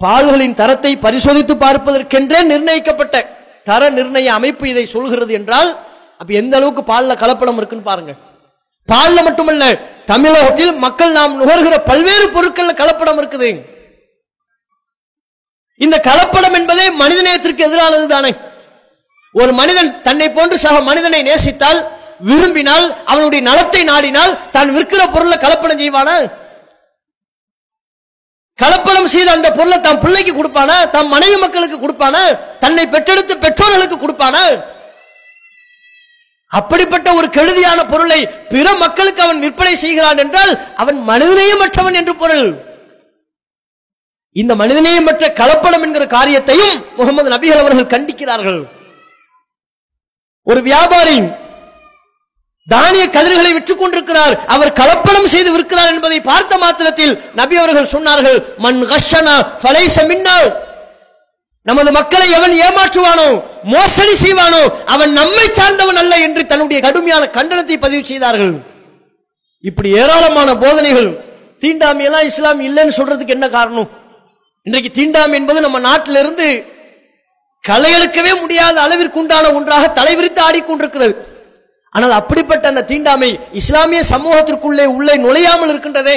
பால்களின் 0.00 0.58
தரத்தை 0.60 0.92
பரிசோதித்து 1.04 1.54
பார்ப்பதற்கென்றே 1.64 2.38
நிர்ணயிக்கப்பட்ட 2.52 3.16
தர 3.68 3.90
நிர்ணய 3.98 4.28
அமைப்பு 4.38 4.64
இதை 4.72 4.84
சொல்கிறது 4.94 5.32
என்றால் 5.38 5.70
அப்ப 6.20 6.32
எந்த 6.40 6.54
அளவுக்கு 6.58 6.82
பால்ல 6.92 7.14
கலப்படம் 7.22 7.58
இருக்குன்னு 7.60 7.88
பாருங்க. 7.90 8.12
பால்ல 8.88 9.18
மட்டுமல்ல 9.26 9.64
தமிழகத்தில் 10.12 10.72
மக்கள் 10.84 11.12
நாம் 11.18 11.36
நுகர்கிற 11.40 11.76
பல்வேறு 11.90 12.26
பொருட்கள்ல 12.36 12.72
கலப்படம் 12.80 13.20
இருக்குது. 13.20 13.50
இந்த 15.84 15.96
கலப்படம் 16.08 16.56
என்பதே 16.60 16.86
மனிதநேயத்திற்கு 17.02 17.66
எதிரானது 17.68 18.06
தானே 18.14 18.30
ஒரு 19.34 19.52
மனிதன் 19.60 19.90
தன்னை 20.06 20.26
போன்று 20.36 20.56
சக 20.64 20.80
மனிதனை 20.90 21.20
நேசித்தால் 21.28 21.80
விரும்பினால் 22.28 22.86
அவனுடைய 23.10 23.40
நலத்தை 23.48 23.82
நாடினால் 23.90 24.32
தான் 24.54 24.72
விற்கிற 24.76 25.02
பொருளை 25.14 25.36
கலப்படம் 25.44 25.82
செய்வானா? 25.82 26.16
கலப்படம் 28.58 29.12
செய்த 29.14 29.28
அந்த 29.36 29.48
பொருளை 29.58 29.78
தன் 29.86 30.02
பிள்ளைக்கு 30.02 30.32
கொடுப்பானா? 30.34 30.76
தன் 30.96 31.12
மனைவி 31.14 31.36
மக்களுக்கு 31.44 31.78
கொடுப்பானா? 31.78 32.22
தன்னை 32.64 32.84
பெற்றெடுத்த 32.94 33.32
பெற்றோர்களுக்கு 33.44 33.96
கொடுப்பானா? 34.02 34.44
அப்படிப்பட்ட 36.58 37.08
ஒரு 37.18 37.28
கெடுதியான 37.36 37.80
பொருளை 37.92 38.18
பிற 38.52 38.66
மக்களுக்கு 38.82 39.20
அவன் 39.26 39.42
விற்பனை 39.44 39.74
செய்கிறான் 39.84 40.18
என்றால் 40.24 40.52
அவன் 40.82 40.98
மனிதநேயமற்றவன் 41.10 41.96
என்று 42.00 42.14
பொருள். 42.22 42.50
இந்த 44.36 44.52
மனிதநேயமற்ற 44.62 45.24
கலப்படம் 45.40 45.84
என்கிற 45.86 46.04
காரியத்தையும் 46.16 46.74
முகமது 46.98 47.28
நபிகள் 47.34 47.62
அவர்கள் 47.62 47.92
கண்டிக்கிறார்கள். 47.94 48.60
ஒரு 50.50 50.60
வியாபாரி 50.68 51.16
தானிய 52.68 53.04
கதிர்களை 53.14 53.52
விற்றுக் 53.54 53.80
கொண்டிருக்கிறார். 53.80 54.34
அவர் 54.54 54.76
கலப்படம் 54.80 55.30
செய்து 55.34 55.50
விற்கிறார் 55.54 55.92
என்பதை 55.94 56.18
பார்த்த 56.28 56.58
மாத்திரத்தில் 56.64 57.14
நபி 57.40 57.56
அவர்கள் 57.62 57.92
சொன்னார்கள் 57.94 58.38
மண் 58.64 58.82
கஷனா 58.90 59.36
நமது 61.68 61.90
மக்களை 61.96 62.28
எவன் 62.36 62.54
ஏமாற்றுவானோ 62.66 63.26
மோசடி 63.72 64.14
செய்வானோ 64.22 64.62
அவன் 64.94 65.12
நம்மை 65.18 65.44
சார்ந்தவன் 65.58 66.00
அல்ல 66.02 66.14
என்று 66.26 66.42
தன்னுடைய 66.52 66.78
கடுமையான 66.86 67.24
கண்டனத்தை 67.36 67.76
பதிவு 67.84 68.02
செய்தார்கள். 68.10 68.54
இப்படி 69.68 69.90
ஏராளமான 70.02 70.50
போதனைகள் 70.62 71.10
தீண்டாமை 71.64 72.04
எல்லாம் 72.08 72.28
இஸ்லாம் 72.30 72.62
இல்லைன்னு 72.68 72.96
சொல்றதுக்கு 72.98 73.36
என்ன 73.36 73.48
காரணம்? 73.56 73.88
இன்றைக்கு 74.66 74.90
தீண்டாமை 74.98 75.36
என்பது 75.40 75.60
நம்ம 75.66 75.80
நாட்டிலிருந்து 75.88 76.48
களையெடுக்கவே 77.64 78.32
முடியாத 78.40 78.76
அளவிற்கு 78.86 79.20
உண்டான 79.22 79.52
ஒன்றாக 79.58 79.92
தலைவிரித்து 79.98 80.40
ஆடிக்கொண்டிருக்கிறது. 80.48 81.14
ஆனால் 81.94 82.10
அப்படிப்பட்ட 82.10 82.64
அந்த 82.68 82.82
தீண்டாமை 82.82 83.30
இஸ்லாமிய 83.52 84.02
சமூகத்திற்குள்ளே 84.12 84.84
உள்ளே 84.96 85.14
நுழையாமல் 85.16 85.72
இருக்கின்றதே. 85.72 86.16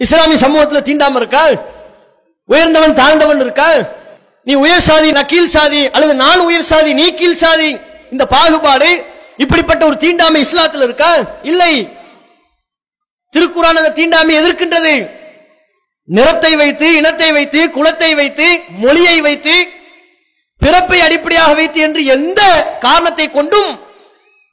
இஸ்லாமிய 0.00 0.36
சமூகத்தில் 0.36 0.86
தீண்டாமல் 0.88 1.20
இருக்காள் 1.22 1.54
உயர்ந்தவன் 2.48 2.98
தாழ்ந்தவன் 3.00 3.40
இருக்காள் 3.40 3.80
நீ 4.46 4.54
உயர் 4.54 4.86
சாதி 4.86 5.08
நான் 5.12 5.26
கீழ் 5.26 5.52
சாதி 5.56 5.80
அல்லது 5.86 6.14
நான் 6.14 6.40
உயர் 6.40 6.68
சாதி 6.70 6.92
நீ 6.92 7.06
கீழ் 7.12 7.40
சாதி 7.42 7.70
இந்த 8.12 8.24
பாகுபாடு 8.26 8.88
இப்படிப்பட்ட 9.38 9.82
ஒரு 9.86 9.96
தீண்டாமை 9.96 10.40
இஸ்லாத்தில் 10.40 10.82
இருக்கா? 10.82 11.10
இல்லை. 11.42 11.72
திருக்குறான் 13.34 13.80
அந்த 13.80 13.92
தீண்டாமை 13.92 14.34
எதிர்க்கின்றது. 14.40 14.94
நிறத்தை 16.08 16.56
வைத்து 16.56 16.86
இனத்தை 16.94 17.32
வைத்து 17.32 17.60
குலத்தை 17.76 18.10
வைத்து 18.14 18.46
மொழியை 18.78 19.20
வைத்து 19.20 19.54
பிறப்பை 20.60 20.98
அடிப்படையாக 21.00 21.52
வைத்து 21.54 21.80
என்று 21.80 22.04
எந்த 22.04 22.40
காரணத்தை 22.80 23.30
கொண்டும் 23.30 23.70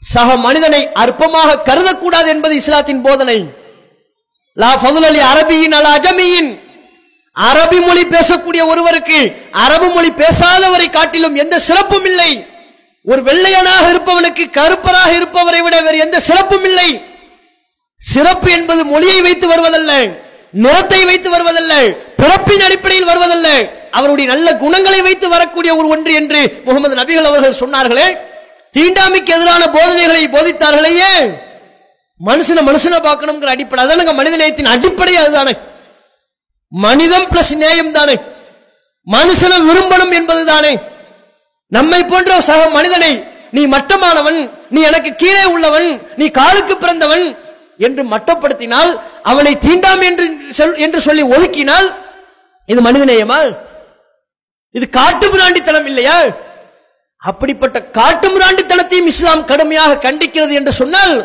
சக 0.02 0.36
மனிதனை 0.36 0.82
அற்பமாக 1.04 1.56
கருதக்கூடாது 1.70 2.28
என்பது 2.28 2.54
இஸ்லாத்தின் 2.56 3.02
போதனை. 3.02 3.38
லா 4.62 4.70
ஃபதுல் 4.82 5.08
அலி 5.10 5.22
அரபியின் 5.32 5.76
அல 5.80 5.88
அஜமியின். 5.98 6.50
அரபி 7.36 7.80
மொழி 7.88 8.04
பேசக்கூடிய 8.06 8.62
ஒருவருக்கு 8.72 9.20
அரபு 9.66 9.88
மொழி 9.96 10.10
பேசாதவரை 10.22 10.88
காட்டிலும் 10.90 11.36
எந்த 11.36 11.60
சிறப்பும் 11.68 12.06
இல்லை. 12.06 12.32
ஒரு 13.06 13.22
வெள்ளையனாக 13.24 13.86
இருப்பவனுக்கு 13.94 14.46
கருப்பராக 14.58 15.12
இருப்பவரை 15.20 15.62
விட 15.66 15.76
வேறு 15.82 15.98
எந்த 16.06 16.18
சிறப்பும் 16.30 16.66
இல்லை. 16.70 16.90
சிறப்பு 18.02 18.50
என்பது 18.52 18.82
மொழியை 18.86 19.22
வைத்து 19.28 19.48
வருவதல்ல 19.54 19.92
நிறத்தை 20.64 21.06
வைத்து 21.06 21.30
வருவதல்ல 21.36 21.74
பிறப்பின் 22.22 22.66
அடிப்படையில் 22.68 23.10
வருவதல்ல. 23.12 23.48
அவருடைய 23.92 24.26
நல்ல 24.34 24.48
குணங்களை 24.64 25.02
வைத்து 25.02 25.28
வரக்கூடிய 25.30 25.72
ஒரு 25.76 25.88
ஒன்று 25.88 26.14
என்று 26.14 26.42
முகமது 26.66 26.96
நபிகள் 27.00 27.30
அவர்கள் 27.32 27.62
சொன்னார்களே. 27.62 28.08
தீண்டாமைக்கு 28.76 29.32
எதிரான 29.34 29.64
போதனைகளை 29.70 30.24
போதித்தார்களே 30.28 30.92
மனுஷனை 32.20 32.62
மனுஷனை 32.64 33.00
பார்க்கணுங்கிற 33.00 33.50
அடிப்படை. 33.50 33.82
அதானுங்க 33.84 34.14
மனித 34.14 34.38
நேயத்தின் 34.38 34.66
அடிப்படை 34.66 35.16
அதுதானே. 35.16 35.54
மனிதம் 36.72 37.28
பிளஸ் 37.32 37.54
நேயம் 37.56 37.92
தானே. 37.92 38.16
மனுஷனை 39.08 39.58
விரும்பணும் 39.68 40.14
என்பதுதானே 40.14 40.74
நம்மை 41.72 42.02
போன்ற 42.04 42.42
சக 42.42 42.70
மனிதனை 42.70 43.12
நீ 43.52 43.66
மட்டமானவன் 43.68 44.40
நீ 44.70 44.82
எனக்கு 44.82 45.16
கீழே 45.16 45.44
உள்ளவன் 45.46 45.88
நீ 46.16 46.30
காலுக்கு 46.30 46.78
பிறந்தவன் 46.78 47.26
என்று 47.80 48.04
மட்டப்படுத்தினால் 48.04 48.92
அவனை 49.24 49.54
தீண்டாம் 49.58 50.02
என்று 50.02 50.26
சொல்- 50.58 50.78
என்று 50.78 51.02
சொல்லி 51.02 51.24
ஒதுக்கினால் 51.26 51.88
இது 52.70 52.82
மனிதநேயமா? 52.82 53.40
இது 54.76 54.90
காட்டு 54.90 55.28
பிராண்டித்தனம் 55.30 55.86
இல்லையா? 55.86 56.18
அப்படிப்பட்ட 57.24 57.82
காட்டு 57.92 58.28
மிராண்டித்தனத்தையும் 58.30 59.06
இஸ்லாம் 59.06 59.46
கடுமையாக 59.46 59.96
கண்டிக்கிறது 59.96 60.54
என்று 60.54 60.72
சொன்னால் 60.72 61.16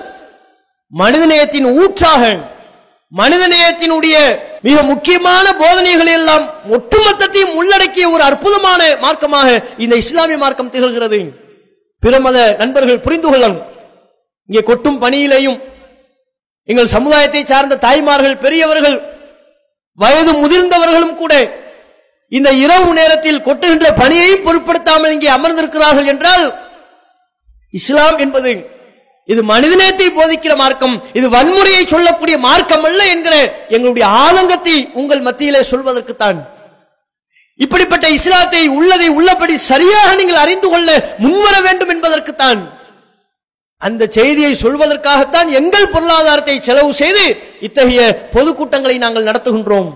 மனிதநேயத்தின் 0.93 1.69
ஊற்றாக 1.83 2.23
மனிதநேயத்தினுடைய 3.13 4.17
மிக 4.61 4.83
முக்கியமான 4.83 5.53
போதனைகள் 5.53 6.07
எல்லாம் 6.07 6.45
ஒட்டுமொத்தத்தையும் 6.69 7.55
உள்ளடக்கிய 7.55 8.11
ஒரு 8.11 8.23
அற்புதமான 8.23 8.97
மார்க்கமாக 8.97 9.65
இந்த 9.77 9.97
இஸ்லாமிய 9.97 10.39
மார்க்கம் 10.39 10.71
திகழ்கிறது. 10.71 11.33
பிற 12.01 12.21
மத 12.21 12.57
நண்பர்கள் 12.59 13.01
புரிந்து 13.01 13.29
கொள்ளணும் 13.29 13.63
இங்கே 14.49 14.63
கொட்டும் 14.63 15.01
பணியிலேயும் 15.01 15.61
எங்கள் 16.65 16.87
சமுதாயத்தை 16.87 17.45
சார்ந்த 17.45 17.77
தாய்மார்கள் 17.77 18.37
பெரியவர்கள் 18.37 18.99
வயது 19.99 20.33
முதிர்ந்தவர்களும் 20.33 21.15
கூட 21.15 21.64
இந்த 22.33 22.51
இரவு 22.65 22.91
நேரத்தில் 23.01 23.45
கொட்டுகின்ற 23.47 23.89
பணியையும் 24.03 24.45
பொருட்படுத்தாமல் 24.47 25.15
இங்கே 25.17 25.31
அமர்ந்திருக்கிறார்கள் 25.39 26.09
என்றால் 26.13 26.47
இஸ்லாம் 27.75 28.19
என்பது 28.25 28.53
இது 29.29 29.43
மனிதநேயத்தை 29.51 30.09
போதிக்கிற 30.17 30.55
மார்க்கம் 30.63 30.97
இது 31.19 31.27
வன்முறையை 31.35 31.85
சொல்லக்கூடிய 31.93 32.37
மார்க்கம் 32.49 32.85
அல்ல 32.89 33.03
என்கிற 33.13 33.35
எங்களுடைய 33.75 34.07
ஆதங்கத்தை 34.25 34.75
உங்கள் 35.01 35.23
மத்தியிலே 35.29 35.63
சொல்வதற்குத்தான். 35.71 36.39
இப்படிப்பட்ட 37.61 38.07
இஸ்லாத்தை 38.19 38.63
உள்ளதை 38.79 39.09
உள்ளபடி 39.19 39.55
சரியாக 39.71 40.11
நீங்கள் 40.21 40.43
அறிந்து 40.45 40.69
கொள்ள 40.73 40.89
முன்வர 41.25 41.55
வேண்டும் 41.67 41.93
என்பதற்குத்தான். 41.95 42.61
அந்த 43.83 44.03
செய்தியை 44.19 44.53
சொல்வதற்காகத்தான் 44.65 45.49
எங்கள் 45.61 45.93
பொருளாதாரத்தை 45.95 46.57
செலவு 46.69 46.93
செய்து 47.03 47.25
இத்தகைய 47.69 48.03
பொதுக்கூட்டங்களை 48.35 48.97
நாங்கள் 49.05 49.29
நடத்துகின்றோம். 49.29 49.91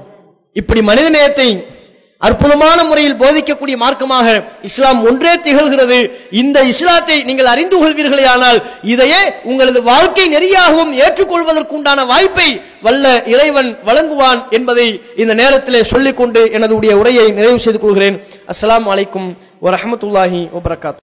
இப்படி 0.56 0.80
மனிதநேயத்தை 0.90 1.48
அற்புதமான 2.26 2.78
முறையில் 2.84 3.18
போதிக்கக்கூடிய 3.20 3.76
மார்க்கமாக 3.82 4.28
இஸ்லாம் 4.68 5.00
ஒன்றே 5.08 5.32
திகழ்கிறது. 5.44 5.98
இந்த 6.40 6.58
இஸ்லாத்தை 6.70 7.16
நீங்கள் 7.28 7.50
அறிந்து 7.52 7.76
கொள்வீர்களே 7.82 8.24
இதையே 8.92 9.20
உங்களது 9.50 9.80
வாழ்க்கை 9.90 10.26
நெறியாகவும் 10.34 10.92
ஏற்றுக்கொள்வதற்குண்டான 11.04 12.06
வாய்ப்பை 12.12 12.48
வல்ல 12.86 13.04
இறைவன் 13.34 13.70
வழங்குவான் 13.88 14.42
என்பதை 14.58 14.88
இந்த 15.22 15.34
நேரத்திலே 15.42 15.82
சொல்லிக்கொண்டு 15.92 16.42
எனது 16.58 16.74
உடைய 16.78 16.96
உரையை 17.02 17.26
நிறைவு 17.38 17.58
செய்து 17.66 17.80
கொள்கிறேன். 17.80 18.18
அஸ்லாம் 18.52 18.88
வலைக்கும் 18.90 19.28
வரமத்துல்லாஹி 19.66 20.42
வபரகாத். 20.56 21.00